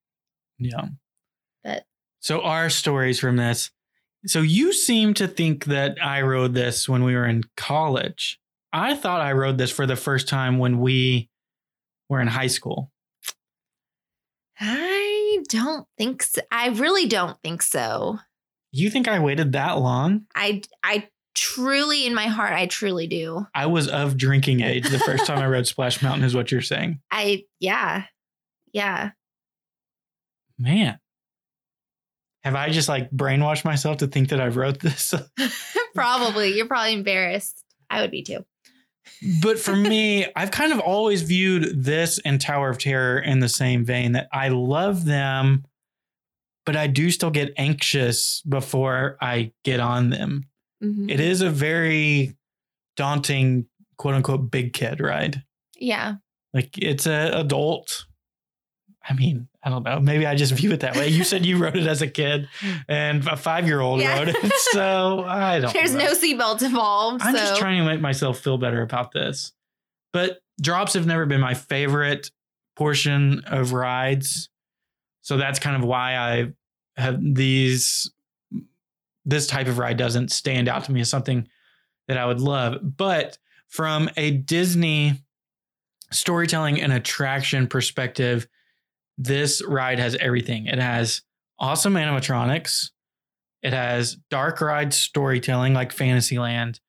Yeah. 0.58 0.88
But 1.62 1.84
So 2.20 2.42
our 2.42 2.68
stories 2.68 3.20
from 3.20 3.36
this. 3.36 3.70
So 4.26 4.40
you 4.42 4.72
seem 4.72 5.14
to 5.14 5.28
think 5.28 5.66
that 5.66 5.96
I 6.04 6.22
rode 6.22 6.52
this 6.54 6.88
when 6.88 7.04
we 7.04 7.14
were 7.14 7.26
in 7.26 7.44
college. 7.56 8.40
I 8.72 8.94
thought 8.94 9.20
I 9.20 9.32
rode 9.32 9.58
this 9.58 9.70
for 9.70 9.86
the 9.86 9.96
first 9.96 10.28
time 10.28 10.58
when 10.58 10.80
we 10.80 11.30
were 12.08 12.20
in 12.20 12.28
high 12.28 12.48
school. 12.48 12.90
I 14.60 15.44
don't 15.48 15.86
think 15.96 16.22
so. 16.22 16.42
I 16.50 16.68
really 16.68 17.06
don't 17.06 17.40
think 17.42 17.62
so. 17.62 18.18
You 18.72 18.90
think 18.90 19.08
I 19.08 19.18
waited 19.20 19.52
that 19.52 19.78
long? 19.78 20.26
I 20.34 20.62
I 20.82 21.08
truly 21.34 22.06
in 22.06 22.14
my 22.14 22.26
heart 22.26 22.52
I 22.52 22.66
truly 22.66 23.06
do. 23.06 23.46
I 23.54 23.66
was 23.66 23.88
of 23.88 24.16
drinking 24.16 24.60
age 24.60 24.88
the 24.88 24.98
first 24.98 25.26
time 25.26 25.38
I 25.38 25.46
rode 25.46 25.66
Splash 25.66 26.02
Mountain, 26.02 26.24
is 26.24 26.34
what 26.34 26.50
you're 26.50 26.60
saying. 26.60 27.00
I 27.10 27.44
yeah. 27.60 28.04
Yeah. 28.72 29.10
Man. 30.58 30.98
Have 32.42 32.54
I 32.54 32.70
just 32.70 32.88
like 32.88 33.10
brainwashed 33.10 33.64
myself 33.64 33.98
to 33.98 34.06
think 34.06 34.30
that 34.30 34.40
I 34.40 34.48
wrote 34.48 34.80
this? 34.80 35.14
probably. 35.94 36.56
You're 36.56 36.66
probably 36.66 36.94
embarrassed. 36.94 37.64
I 37.90 38.00
would 38.00 38.10
be 38.10 38.22
too. 38.22 38.44
But 39.42 39.58
for 39.58 39.74
me, 39.76 40.26
I've 40.36 40.50
kind 40.50 40.72
of 40.72 40.80
always 40.80 41.22
viewed 41.22 41.84
this 41.84 42.18
and 42.24 42.40
Tower 42.40 42.70
of 42.70 42.78
Terror 42.78 43.18
in 43.18 43.40
the 43.40 43.48
same 43.48 43.84
vein 43.84 44.12
that 44.12 44.28
I 44.32 44.48
love 44.48 45.04
them, 45.04 45.64
but 46.66 46.76
I 46.76 46.86
do 46.86 47.10
still 47.10 47.30
get 47.30 47.52
anxious 47.56 48.42
before 48.42 49.16
I 49.20 49.52
get 49.64 49.80
on 49.80 50.10
them. 50.10 50.44
Mhm. 50.82 51.10
It 51.10 51.20
is 51.20 51.40
a 51.40 51.50
very 51.50 52.36
daunting, 52.96 53.66
quote 53.96 54.14
unquote, 54.14 54.50
big 54.50 54.72
kid 54.72 55.00
ride. 55.00 55.42
Yeah. 55.78 56.16
Like 56.54 56.76
it's 56.78 57.06
an 57.06 57.32
adult. 57.34 58.06
I 59.08 59.14
mean, 59.14 59.48
I 59.62 59.70
don't 59.70 59.84
know. 59.84 60.00
Maybe 60.00 60.26
I 60.26 60.34
just 60.34 60.52
view 60.52 60.72
it 60.72 60.80
that 60.80 60.94
way. 60.94 61.08
You 61.08 61.24
said 61.24 61.46
you 61.46 61.56
wrote 61.56 61.76
it 61.76 61.86
as 61.86 62.02
a 62.02 62.06
kid, 62.06 62.48
and 62.88 63.26
a 63.26 63.36
five 63.36 63.66
year 63.66 63.80
old 63.80 64.00
Yeah. 64.00 64.18
rode 64.18 64.28
it. 64.28 64.52
So 64.72 65.24
I 65.26 65.60
don't. 65.60 65.72
There's 65.72 65.94
know. 65.94 66.04
no 66.04 66.12
seatbelt 66.12 66.62
involved. 66.62 67.22
I'm 67.22 67.34
so 67.34 67.40
just 67.40 67.56
trying 67.58 67.78
to 67.78 67.84
make 67.84 68.00
myself 68.00 68.38
feel 68.38 68.58
better 68.58 68.82
about 68.82 69.12
this. 69.12 69.52
But 70.12 70.40
drops 70.60 70.94
have 70.94 71.06
never 71.06 71.24
been 71.26 71.40
my 71.40 71.54
favorite 71.54 72.30
portion 72.76 73.42
of 73.46 73.72
rides. 73.72 74.50
So 75.22 75.36
that's 75.36 75.58
kind 75.58 75.76
of 75.76 75.84
why 75.84 76.16
I 76.16 76.52
have 77.00 77.18
these 77.22 78.10
this 79.24 79.46
type 79.46 79.66
of 79.68 79.78
ride 79.78 79.96
doesn't 79.96 80.32
stand 80.32 80.68
out 80.68 80.84
to 80.84 80.92
me 80.92 81.00
as 81.00 81.08
something 81.10 81.48
that 82.08 82.16
I 82.18 82.24
would 82.26 82.40
love. 82.40 82.78
But 82.96 83.36
from 83.68 84.08
a 84.16 84.30
Disney 84.30 85.22
storytelling 86.10 86.80
and 86.80 86.92
attraction 86.92 87.66
perspective, 87.66 88.46
this 89.18 89.62
ride 89.66 89.98
has 89.98 90.14
everything. 90.16 90.66
It 90.66 90.78
has 90.78 91.22
awesome 91.58 91.94
animatronics. 91.94 92.90
It 93.62 93.72
has 93.72 94.16
dark 94.30 94.60
ride 94.60 94.94
storytelling 94.94 95.74
like 95.74 95.92
Fantasyland. 95.92 96.80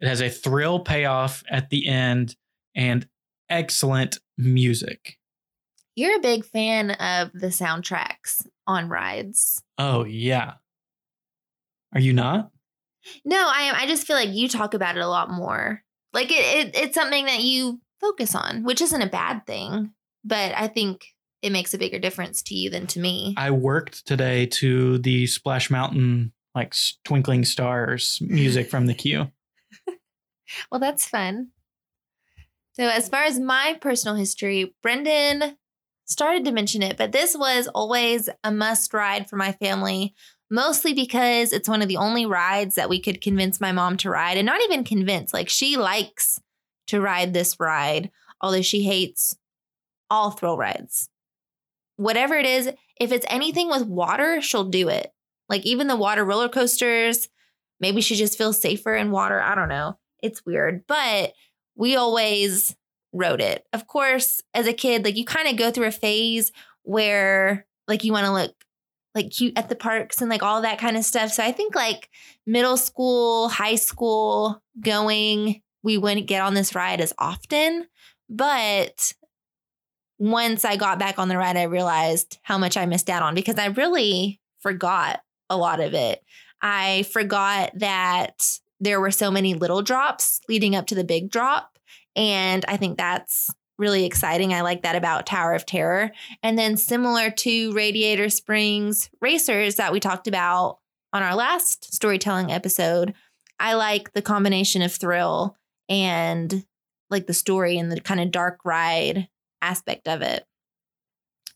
It 0.00 0.08
has 0.08 0.22
a 0.22 0.30
thrill 0.30 0.80
payoff 0.80 1.42
at 1.50 1.70
the 1.70 1.88
end 1.88 2.36
and 2.74 3.08
excellent 3.50 4.18
music. 4.38 5.18
you're 5.96 6.16
a 6.16 6.20
big 6.20 6.44
fan 6.44 6.90
of 6.92 7.32
the 7.32 7.46
soundtracks 7.48 8.46
on 8.66 8.88
rides. 8.88 9.62
Oh, 9.78 10.04
yeah. 10.04 10.54
Are 11.94 12.00
you 12.00 12.12
not? 12.12 12.50
No, 13.24 13.50
I 13.52 13.62
am. 13.62 13.74
I 13.76 13.86
just 13.86 14.06
feel 14.06 14.16
like 14.16 14.28
you 14.30 14.48
talk 14.48 14.74
about 14.74 14.96
it 14.96 15.02
a 15.02 15.08
lot 15.08 15.30
more. 15.30 15.82
Like 16.12 16.30
it, 16.30 16.66
it 16.66 16.76
it's 16.76 16.94
something 16.94 17.24
that 17.26 17.42
you 17.42 17.80
focus 18.00 18.34
on, 18.34 18.64
which 18.64 18.80
isn't 18.82 19.00
a 19.02 19.08
bad 19.08 19.46
thing, 19.46 19.92
but 20.24 20.52
I 20.54 20.66
think 20.68 21.06
it 21.46 21.52
makes 21.52 21.72
a 21.72 21.78
bigger 21.78 21.98
difference 21.98 22.42
to 22.42 22.54
you 22.54 22.68
than 22.70 22.86
to 22.88 23.00
me. 23.00 23.34
I 23.36 23.52
worked 23.52 24.06
today 24.06 24.46
to 24.46 24.98
the 24.98 25.26
Splash 25.26 25.70
Mountain, 25.70 26.32
like 26.54 26.74
twinkling 27.04 27.44
stars 27.44 28.18
music 28.20 28.68
from 28.68 28.86
the 28.86 28.94
queue. 29.02 29.30
Well, 30.70 30.80
that's 30.80 31.08
fun. 31.08 31.48
So, 32.72 32.84
as 32.84 33.08
far 33.08 33.24
as 33.24 33.40
my 33.40 33.78
personal 33.80 34.16
history, 34.16 34.74
Brendan 34.82 35.56
started 36.04 36.44
to 36.44 36.52
mention 36.52 36.82
it, 36.82 36.96
but 36.96 37.12
this 37.12 37.36
was 37.36 37.68
always 37.68 38.28
a 38.44 38.52
must 38.52 38.92
ride 38.92 39.28
for 39.28 39.36
my 39.36 39.52
family, 39.52 40.14
mostly 40.50 40.92
because 40.92 41.52
it's 41.52 41.68
one 41.68 41.82
of 41.82 41.88
the 41.88 41.96
only 41.96 42.26
rides 42.26 42.74
that 42.74 42.88
we 42.88 43.00
could 43.00 43.20
convince 43.20 43.60
my 43.60 43.72
mom 43.72 43.96
to 43.98 44.10
ride. 44.10 44.36
And 44.36 44.46
not 44.46 44.60
even 44.62 44.84
convince, 44.84 45.32
like 45.32 45.48
she 45.48 45.76
likes 45.76 46.40
to 46.88 47.00
ride 47.00 47.32
this 47.32 47.58
ride, 47.58 48.10
although 48.40 48.62
she 48.62 48.82
hates 48.82 49.36
all 50.10 50.30
thrill 50.30 50.56
rides. 50.56 51.08
Whatever 51.96 52.34
it 52.34 52.46
is, 52.46 52.70
if 53.00 53.12
it's 53.12 53.26
anything 53.28 53.68
with 53.68 53.86
water, 53.86 54.40
she'll 54.40 54.64
do 54.64 54.88
it. 54.88 55.12
Like 55.48 55.64
even 55.64 55.86
the 55.86 55.96
water 55.96 56.24
roller 56.24 56.48
coasters, 56.48 57.28
maybe 57.80 58.00
she 58.00 58.16
just 58.16 58.38
feels 58.38 58.60
safer 58.60 58.94
in 58.94 59.10
water. 59.10 59.40
I 59.40 59.54
don't 59.54 59.68
know. 59.68 59.98
It's 60.22 60.44
weird, 60.44 60.84
but 60.86 61.32
we 61.74 61.96
always 61.96 62.74
rode 63.12 63.40
it. 63.40 63.66
Of 63.72 63.86
course, 63.86 64.42
as 64.54 64.66
a 64.66 64.72
kid, 64.72 65.04
like 65.04 65.16
you 65.16 65.24
kind 65.24 65.48
of 65.48 65.56
go 65.56 65.70
through 65.70 65.86
a 65.86 65.92
phase 65.92 66.52
where 66.82 67.66
like 67.88 68.04
you 68.04 68.12
want 68.12 68.26
to 68.26 68.32
look 68.32 68.54
like 69.14 69.30
cute 69.30 69.56
at 69.56 69.68
the 69.68 69.76
parks 69.76 70.20
and 70.20 70.30
like 70.30 70.42
all 70.42 70.62
that 70.62 70.78
kind 70.78 70.96
of 70.96 71.04
stuff. 71.04 71.32
So 71.32 71.42
I 71.42 71.52
think 71.52 71.74
like 71.74 72.10
middle 72.46 72.76
school, 72.76 73.48
high 73.48 73.76
school 73.76 74.62
going, 74.78 75.62
we 75.82 75.96
wouldn't 75.96 76.26
get 76.26 76.42
on 76.42 76.54
this 76.54 76.74
ride 76.74 77.00
as 77.00 77.14
often. 77.18 77.86
But 78.28 79.14
once 80.18 80.64
I 80.64 80.76
got 80.76 80.98
back 80.98 81.18
on 81.18 81.28
the 81.28 81.36
ride, 81.36 81.56
I 81.56 81.64
realized 81.64 82.38
how 82.42 82.58
much 82.58 82.76
I 82.76 82.86
missed 82.86 83.10
out 83.10 83.22
on 83.22 83.34
because 83.34 83.58
I 83.58 83.66
really 83.66 84.40
forgot 84.60 85.20
a 85.50 85.56
lot 85.56 85.80
of 85.80 85.94
it. 85.94 86.22
I 86.62 87.04
forgot 87.04 87.72
that 87.76 88.58
there 88.80 89.00
were 89.00 89.10
so 89.10 89.30
many 89.30 89.54
little 89.54 89.82
drops 89.82 90.40
leading 90.48 90.74
up 90.74 90.86
to 90.86 90.94
the 90.94 91.04
big 91.04 91.30
drop. 91.30 91.78
And 92.14 92.64
I 92.66 92.76
think 92.76 92.96
that's 92.96 93.50
really 93.78 94.04
exciting. 94.04 94.54
I 94.54 94.62
like 94.62 94.82
that 94.82 94.96
about 94.96 95.26
Tower 95.26 95.52
of 95.52 95.66
Terror. 95.66 96.10
And 96.42 96.58
then, 96.58 96.76
similar 96.76 97.30
to 97.30 97.72
Radiator 97.72 98.30
Springs 98.30 99.10
Racers 99.20 99.76
that 99.76 99.92
we 99.92 100.00
talked 100.00 100.26
about 100.26 100.78
on 101.12 101.22
our 101.22 101.34
last 101.34 101.92
storytelling 101.94 102.50
episode, 102.50 103.14
I 103.60 103.74
like 103.74 104.12
the 104.12 104.22
combination 104.22 104.82
of 104.82 104.92
thrill 104.92 105.56
and 105.88 106.64
like 107.10 107.26
the 107.26 107.34
story 107.34 107.78
and 107.78 107.92
the 107.92 108.00
kind 108.00 108.20
of 108.20 108.30
dark 108.30 108.60
ride 108.64 109.28
aspect 109.66 110.08
of 110.08 110.22
it. 110.22 110.44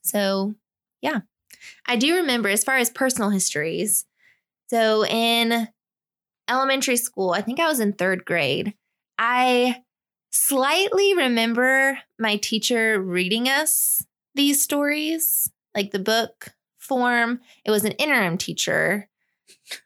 So, 0.02 0.54
yeah. 1.00 1.20
I 1.86 1.96
do 1.96 2.16
remember 2.16 2.48
as 2.48 2.64
far 2.64 2.78
as 2.78 2.90
personal 2.90 3.30
histories. 3.30 4.06
So, 4.68 5.04
in 5.04 5.68
elementary 6.48 6.96
school, 6.96 7.30
I 7.30 7.40
think 7.40 7.60
I 7.60 7.68
was 7.68 7.80
in 7.80 7.92
third 7.92 8.24
grade, 8.24 8.74
I 9.18 9.82
slightly 10.30 11.14
remember 11.14 11.98
my 12.18 12.36
teacher 12.36 13.00
reading 13.00 13.48
us 13.48 14.04
these 14.34 14.62
stories, 14.62 15.50
like 15.74 15.90
the 15.90 15.98
book 15.98 16.54
form. 16.78 17.40
It 17.64 17.70
was 17.70 17.84
an 17.84 17.92
interim 17.92 18.38
teacher. 18.38 19.08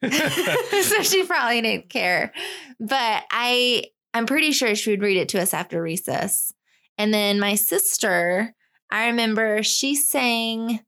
so 0.03 1.03
she 1.03 1.25
probably 1.25 1.61
didn't 1.63 1.91
care. 1.91 2.33
But 2.79 3.25
I 3.31 3.87
I'm 4.13 4.27
pretty 4.27 4.53
sure 4.53 4.75
she 4.75 4.91
would 4.91 5.03
read 5.03 5.17
it 5.17 5.29
to 5.31 5.43
us 5.43 5.53
after 5.53 5.83
recess. 5.83 6.53
And 6.99 7.13
then 7.13 7.41
my 7.41 7.55
sister, 7.55 8.55
I 8.91 9.07
remember 9.07 9.63
she 9.63 9.95
sang 9.97 10.81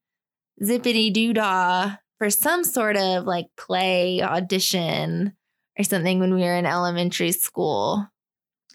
Zippity 0.62 1.12
Doo 1.12 1.32
Dah 1.32 1.96
for 2.18 2.30
some 2.30 2.64
sort 2.64 2.96
of 2.96 3.24
like 3.24 3.46
play 3.56 4.22
audition 4.22 5.34
or 5.78 5.84
something 5.84 6.18
when 6.18 6.34
we 6.34 6.40
were 6.42 6.54
in 6.54 6.66
elementary 6.66 7.32
school. 7.32 8.06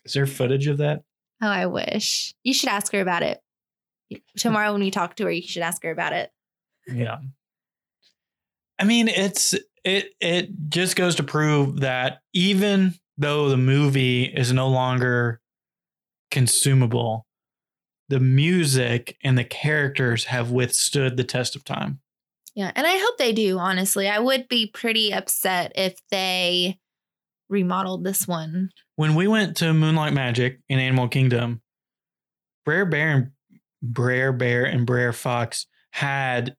Is 0.05 0.13
there 0.13 0.27
footage 0.27 0.67
of 0.67 0.77
that? 0.77 1.03
Oh, 1.41 1.47
I 1.47 1.65
wish. 1.65 2.33
You 2.43 2.53
should 2.53 2.69
ask 2.69 2.91
her 2.93 3.01
about 3.01 3.23
it. 3.23 3.39
Tomorrow 4.37 4.73
when 4.73 4.81
we 4.81 4.91
talk 4.91 5.15
to 5.15 5.23
her, 5.25 5.31
you 5.31 5.41
should 5.41 5.63
ask 5.63 5.83
her 5.83 5.91
about 5.91 6.13
it. 6.13 6.29
Yeah. 6.87 7.17
I 8.77 8.83
mean, 8.83 9.07
it's 9.07 9.55
it 9.83 10.11
it 10.19 10.49
just 10.69 10.95
goes 10.95 11.15
to 11.15 11.23
prove 11.23 11.79
that 11.79 12.19
even 12.33 12.95
though 13.17 13.49
the 13.49 13.57
movie 13.57 14.23
is 14.23 14.51
no 14.53 14.69
longer 14.69 15.40
consumable, 16.31 17.27
the 18.09 18.19
music 18.19 19.17
and 19.23 19.37
the 19.37 19.43
characters 19.43 20.25
have 20.25 20.51
withstood 20.51 21.17
the 21.17 21.23
test 21.23 21.55
of 21.55 21.63
time. 21.63 21.99
Yeah, 22.55 22.71
and 22.75 22.85
I 22.85 22.97
hope 22.97 23.17
they 23.17 23.31
do, 23.31 23.57
honestly. 23.57 24.09
I 24.09 24.19
would 24.19 24.47
be 24.47 24.67
pretty 24.67 25.13
upset 25.13 25.71
if 25.75 25.95
they 26.09 26.77
remodeled 27.49 28.03
this 28.03 28.27
one. 28.27 28.71
When 28.95 29.15
we 29.15 29.27
went 29.27 29.55
to 29.57 29.73
Moonlight 29.73 30.13
Magic 30.13 30.59
in 30.67 30.79
Animal 30.79 31.07
Kingdom, 31.07 31.61
Brer 32.65 32.85
Bear 32.85 33.09
and 33.09 33.31
Brer 33.81 34.33
Bear 34.33 34.65
and 34.65 34.85
Brer 34.85 35.13
Fox 35.13 35.67
had 35.91 36.55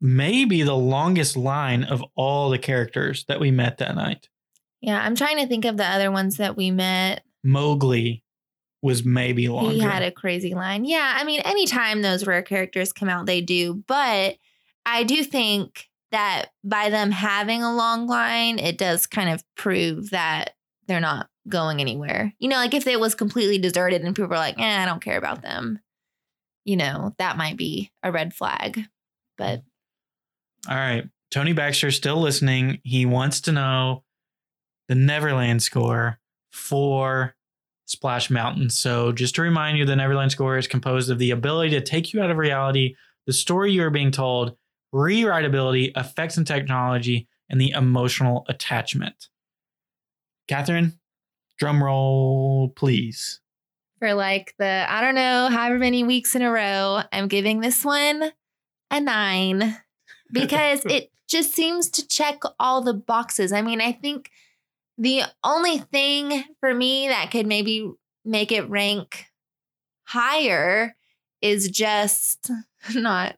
maybe 0.00 0.62
the 0.62 0.76
longest 0.76 1.36
line 1.36 1.84
of 1.84 2.02
all 2.16 2.50
the 2.50 2.58
characters 2.58 3.24
that 3.28 3.40
we 3.40 3.50
met 3.50 3.78
that 3.78 3.94
night. 3.94 4.28
Yeah, 4.80 5.00
I'm 5.00 5.14
trying 5.14 5.38
to 5.38 5.46
think 5.46 5.64
of 5.64 5.76
the 5.76 5.86
other 5.86 6.10
ones 6.10 6.38
that 6.38 6.56
we 6.56 6.70
met. 6.70 7.24
Mowgli 7.44 8.24
was 8.82 9.04
maybe 9.04 9.48
longer. 9.48 9.72
He 9.72 9.78
had 9.78 10.02
a 10.02 10.10
crazy 10.10 10.54
line. 10.54 10.84
Yeah, 10.84 11.16
I 11.16 11.24
mean, 11.24 11.40
anytime 11.40 12.02
those 12.02 12.26
rare 12.26 12.42
characters 12.42 12.92
come 12.92 13.08
out, 13.08 13.26
they 13.26 13.40
do. 13.40 13.82
But 13.86 14.36
I 14.84 15.04
do 15.04 15.22
think 15.22 15.88
that 16.10 16.50
by 16.64 16.90
them 16.90 17.12
having 17.12 17.62
a 17.62 17.74
long 17.74 18.06
line, 18.06 18.58
it 18.58 18.76
does 18.76 19.06
kind 19.06 19.30
of 19.30 19.44
prove 19.56 20.10
that 20.10 20.54
they're 20.88 21.00
not 21.00 21.28
going 21.48 21.80
anywhere. 21.80 22.34
You 22.38 22.48
know, 22.48 22.56
like 22.56 22.74
if 22.74 22.86
it 22.86 23.00
was 23.00 23.14
completely 23.14 23.58
deserted 23.58 24.02
and 24.02 24.14
people 24.14 24.28
were 24.28 24.36
like, 24.36 24.58
eh, 24.58 24.82
I 24.82 24.84
don't 24.84 25.02
care 25.02 25.16
about 25.16 25.42
them, 25.42 25.80
you 26.64 26.76
know, 26.76 27.14
that 27.18 27.36
might 27.36 27.56
be 27.56 27.90
a 28.02 28.12
red 28.12 28.34
flag. 28.34 28.80
But 29.38 29.62
all 30.68 30.76
right. 30.76 31.08
Tony 31.30 31.52
Baxter 31.52 31.90
still 31.90 32.20
listening. 32.20 32.80
He 32.84 33.06
wants 33.06 33.40
to 33.42 33.52
know 33.52 34.04
the 34.88 34.94
Neverland 34.94 35.62
score 35.62 36.18
for 36.52 37.34
Splash 37.92 38.30
Mountain. 38.30 38.70
So, 38.70 39.12
just 39.12 39.34
to 39.36 39.42
remind 39.42 39.78
you, 39.78 39.84
the 39.84 39.94
Neverland 39.94 40.32
score 40.32 40.56
is 40.56 40.66
composed 40.66 41.10
of 41.10 41.18
the 41.18 41.30
ability 41.30 41.70
to 41.70 41.80
take 41.80 42.12
you 42.12 42.22
out 42.22 42.30
of 42.30 42.38
reality, 42.38 42.96
the 43.26 43.32
story 43.32 43.70
you 43.70 43.84
are 43.84 43.90
being 43.90 44.10
told, 44.10 44.56
rewritability, 44.94 45.92
effects 45.96 46.38
and 46.38 46.46
technology, 46.46 47.28
and 47.48 47.60
the 47.60 47.70
emotional 47.70 48.46
attachment. 48.48 49.28
Catherine, 50.48 50.98
drum 51.58 51.84
roll, 51.84 52.70
please. 52.70 53.40
For 53.98 54.14
like 54.14 54.54
the, 54.58 54.86
I 54.88 55.00
don't 55.00 55.14
know, 55.14 55.48
however 55.50 55.78
many 55.78 56.02
weeks 56.02 56.34
in 56.34 56.42
a 56.42 56.50
row, 56.50 57.02
I'm 57.12 57.28
giving 57.28 57.60
this 57.60 57.84
one 57.84 58.32
a 58.90 59.00
nine 59.00 59.76
because 60.32 60.84
it 60.86 61.12
just 61.28 61.52
seems 61.52 61.90
to 61.90 62.08
check 62.08 62.40
all 62.58 62.80
the 62.80 62.94
boxes. 62.94 63.52
I 63.52 63.62
mean, 63.62 63.80
I 63.80 63.92
think 63.92 64.30
the 64.98 65.22
only 65.42 65.78
thing 65.78 66.44
for 66.60 66.74
me 66.74 67.08
that 67.08 67.30
could 67.30 67.46
maybe 67.46 67.90
make 68.24 68.52
it 68.52 68.68
rank 68.68 69.26
higher 70.04 70.94
is 71.40 71.70
just 71.70 72.50
not 72.94 73.36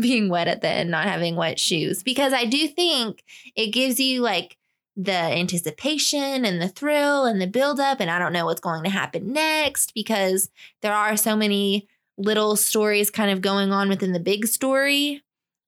being 0.00 0.28
wet 0.28 0.48
at 0.48 0.60
the 0.60 0.68
end, 0.68 0.90
not 0.90 1.06
having 1.06 1.36
wet 1.36 1.58
shoes. 1.58 2.02
Because 2.02 2.32
I 2.32 2.44
do 2.44 2.68
think 2.68 3.24
it 3.56 3.72
gives 3.72 3.98
you 3.98 4.20
like 4.20 4.56
the 4.96 5.12
anticipation 5.12 6.44
and 6.44 6.60
the 6.60 6.68
thrill 6.68 7.24
and 7.24 7.40
the 7.40 7.46
buildup. 7.46 8.00
And 8.00 8.10
I 8.10 8.18
don't 8.18 8.32
know 8.32 8.44
what's 8.44 8.60
going 8.60 8.84
to 8.84 8.90
happen 8.90 9.32
next 9.32 9.94
because 9.94 10.50
there 10.82 10.94
are 10.94 11.16
so 11.16 11.34
many 11.34 11.88
little 12.18 12.54
stories 12.54 13.10
kind 13.10 13.30
of 13.30 13.40
going 13.40 13.72
on 13.72 13.88
within 13.88 14.12
the 14.12 14.20
big 14.20 14.46
story 14.46 15.22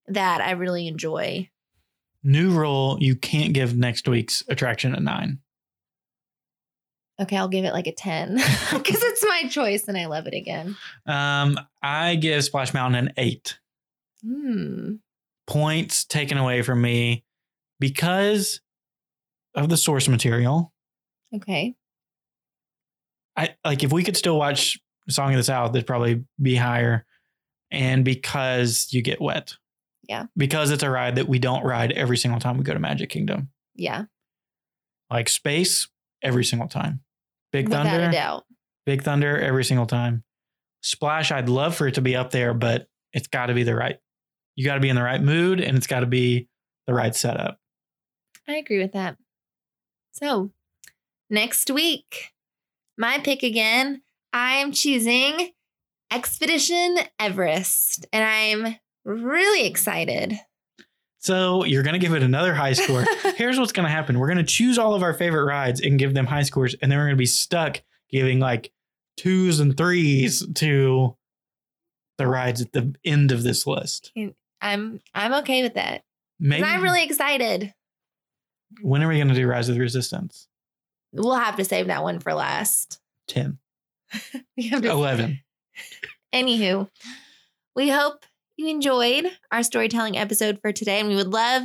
that 0.06 0.40
I 0.40 0.52
really 0.52 0.86
enjoy. 0.86 1.48
New 2.24 2.50
rule 2.50 2.98
you 3.00 3.16
can't 3.16 3.52
give 3.52 3.76
next 3.76 4.06
week's 4.08 4.42
attraction 4.48 4.94
a 4.94 5.00
nine. 5.00 5.38
Okay, 7.20 7.36
I'll 7.36 7.48
give 7.48 7.64
it 7.64 7.72
like 7.72 7.86
a 7.86 7.94
10 7.94 8.34
because 8.72 9.02
it's 9.02 9.24
my 9.24 9.48
choice 9.48 9.86
and 9.86 9.96
I 9.96 10.06
love 10.06 10.26
it 10.26 10.34
again. 10.34 10.76
Um, 11.06 11.58
I 11.82 12.16
give 12.16 12.42
Splash 12.42 12.74
Mountain 12.74 13.06
an 13.06 13.14
eight. 13.16 13.58
Hmm. 14.24 14.94
Points 15.46 16.04
taken 16.04 16.38
away 16.38 16.62
from 16.62 16.80
me 16.80 17.24
because 17.80 18.60
of 19.54 19.68
the 19.68 19.76
source 19.76 20.08
material. 20.08 20.72
Okay. 21.34 21.74
I 23.36 23.54
like 23.64 23.82
if 23.82 23.92
we 23.92 24.04
could 24.04 24.16
still 24.16 24.38
watch 24.38 24.78
Song 25.08 25.32
of 25.32 25.36
the 25.36 25.44
South, 25.44 25.74
it'd 25.74 25.86
probably 25.86 26.24
be 26.40 26.54
higher. 26.54 27.04
And 27.70 28.04
because 28.04 28.88
you 28.90 29.02
get 29.02 29.20
wet. 29.20 29.54
Yeah. 30.08 30.26
Because 30.36 30.70
it's 30.70 30.82
a 30.82 30.90
ride 30.90 31.16
that 31.16 31.28
we 31.28 31.38
don't 31.38 31.64
ride 31.64 31.92
every 31.92 32.16
single 32.16 32.40
time 32.40 32.58
we 32.58 32.64
go 32.64 32.74
to 32.74 32.80
Magic 32.80 33.10
Kingdom. 33.10 33.50
Yeah. 33.74 34.04
Like 35.10 35.28
space, 35.28 35.88
every 36.22 36.44
single 36.44 36.68
time. 36.68 37.00
Big 37.52 37.68
Without 37.68 37.86
Thunder. 37.86 38.08
a 38.08 38.12
doubt. 38.12 38.44
Big 38.86 39.02
Thunder 39.02 39.38
every 39.38 39.64
single 39.64 39.86
time. 39.86 40.24
Splash, 40.82 41.30
I'd 41.30 41.48
love 41.48 41.76
for 41.76 41.86
it 41.86 41.94
to 41.94 42.00
be 42.00 42.16
up 42.16 42.30
there, 42.30 42.54
but 42.54 42.86
it's 43.12 43.28
got 43.28 43.46
to 43.46 43.54
be 43.54 43.62
the 43.62 43.74
right. 43.74 43.96
You 44.56 44.64
got 44.64 44.74
to 44.74 44.80
be 44.80 44.88
in 44.88 44.96
the 44.96 45.02
right 45.02 45.22
mood 45.22 45.60
and 45.60 45.76
it's 45.76 45.86
got 45.86 46.00
to 46.00 46.06
be 46.06 46.48
the 46.86 46.94
right 46.94 47.14
setup. 47.14 47.58
I 48.48 48.54
agree 48.54 48.80
with 48.80 48.92
that. 48.92 49.16
So, 50.12 50.50
next 51.30 51.70
week, 51.70 52.32
my 52.98 53.18
pick 53.18 53.42
again, 53.42 54.02
I 54.32 54.56
am 54.56 54.72
choosing 54.72 55.50
Expedition 56.10 56.96
Everest, 57.18 58.06
and 58.12 58.24
I'm 58.24 58.76
really 59.04 59.66
excited. 59.66 60.38
So 61.18 61.64
you're 61.64 61.84
going 61.84 61.92
to 61.92 61.98
give 62.00 62.14
it 62.14 62.22
another 62.22 62.52
high 62.54 62.72
score. 62.72 63.04
Here's 63.36 63.58
what's 63.58 63.72
going 63.72 63.84
to 63.86 63.90
happen 63.92 64.18
we're 64.18 64.26
going 64.26 64.38
to 64.38 64.44
choose 64.44 64.76
all 64.78 64.94
of 64.94 65.02
our 65.02 65.14
favorite 65.14 65.44
rides 65.44 65.80
and 65.80 65.98
give 65.98 66.14
them 66.14 66.26
high 66.26 66.42
scores, 66.42 66.74
and 66.82 66.90
then 66.90 66.98
we're 66.98 67.06
going 67.06 67.16
to 67.16 67.20
be 67.20 67.26
stuck 67.26 67.82
giving 68.10 68.40
like 68.40 68.72
twos 69.16 69.60
and 69.60 69.76
threes 69.76 70.44
to 70.54 71.16
the 72.18 72.26
rides 72.26 72.60
at 72.60 72.72
the 72.72 72.94
end 73.04 73.30
of 73.32 73.42
this 73.42 73.66
list. 73.66 74.12
I'm 74.60 75.00
I'm 75.14 75.34
okay 75.34 75.62
with 75.62 75.74
that. 75.74 76.02
Maybe 76.40 76.64
I'm 76.64 76.82
really 76.82 77.04
excited. 77.04 77.72
when 78.80 79.02
are 79.02 79.08
we 79.08 79.16
going 79.16 79.28
to 79.28 79.34
do 79.34 79.46
Rise 79.46 79.68
of 79.68 79.76
the 79.76 79.80
Resistance? 79.80 80.48
We'll 81.12 81.34
have 81.36 81.56
to 81.56 81.64
save 81.64 81.86
that 81.88 82.02
one 82.02 82.18
for 82.18 82.32
last. 82.34 82.98
10, 83.28 83.58
We 84.56 84.68
have 84.68 84.82
to 84.82 84.90
11. 84.90 85.40
Anywho, 86.34 86.88
we 87.76 87.90
hope 87.90 88.24
you 88.62 88.68
enjoyed 88.68 89.26
our 89.50 89.62
storytelling 89.62 90.16
episode 90.16 90.60
for 90.60 90.72
today, 90.72 91.00
and 91.00 91.08
we 91.08 91.16
would 91.16 91.32
love 91.32 91.64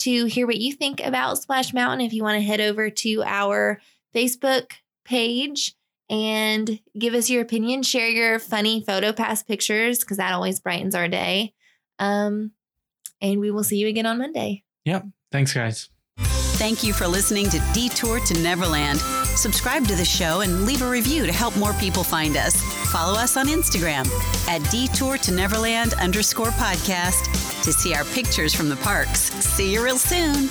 to 0.00 0.24
hear 0.24 0.46
what 0.46 0.58
you 0.58 0.72
think 0.72 1.00
about 1.00 1.38
Splash 1.38 1.72
Mountain. 1.72 2.04
If 2.04 2.12
you 2.12 2.22
want 2.22 2.40
to 2.40 2.46
head 2.46 2.60
over 2.60 2.90
to 2.90 3.22
our 3.24 3.80
Facebook 4.14 4.72
page 5.04 5.74
and 6.10 6.80
give 6.98 7.14
us 7.14 7.30
your 7.30 7.42
opinion, 7.42 7.82
share 7.82 8.08
your 8.08 8.38
funny 8.38 8.82
photo 8.84 9.12
pass 9.12 9.42
pictures 9.42 10.00
because 10.00 10.16
that 10.16 10.32
always 10.32 10.60
brightens 10.60 10.94
our 10.94 11.08
day. 11.08 11.54
Um, 11.98 12.52
and 13.20 13.38
we 13.38 13.50
will 13.50 13.64
see 13.64 13.78
you 13.78 13.86
again 13.86 14.06
on 14.06 14.18
Monday. 14.18 14.64
Yep. 14.84 15.06
Thanks, 15.30 15.54
guys. 15.54 15.88
Thank 16.62 16.84
you 16.84 16.92
for 16.92 17.08
listening 17.08 17.50
to 17.50 17.58
Detour 17.72 18.20
to 18.20 18.34
Neverland. 18.40 19.00
Subscribe 19.34 19.84
to 19.88 19.96
the 19.96 20.04
show 20.04 20.42
and 20.42 20.64
leave 20.64 20.80
a 20.80 20.88
review 20.88 21.26
to 21.26 21.32
help 21.32 21.56
more 21.56 21.72
people 21.72 22.04
find 22.04 22.36
us. 22.36 22.62
Follow 22.92 23.18
us 23.18 23.36
on 23.36 23.48
Instagram 23.48 24.06
at 24.46 24.62
Detour 24.70 25.18
to 25.18 25.32
Neverland 25.32 25.94
underscore 25.94 26.50
podcast 26.50 27.24
to 27.64 27.72
see 27.72 27.94
our 27.94 28.04
pictures 28.04 28.54
from 28.54 28.68
the 28.68 28.76
parks. 28.76 29.22
See 29.44 29.72
you 29.72 29.82
real 29.82 29.98
soon. 29.98 30.48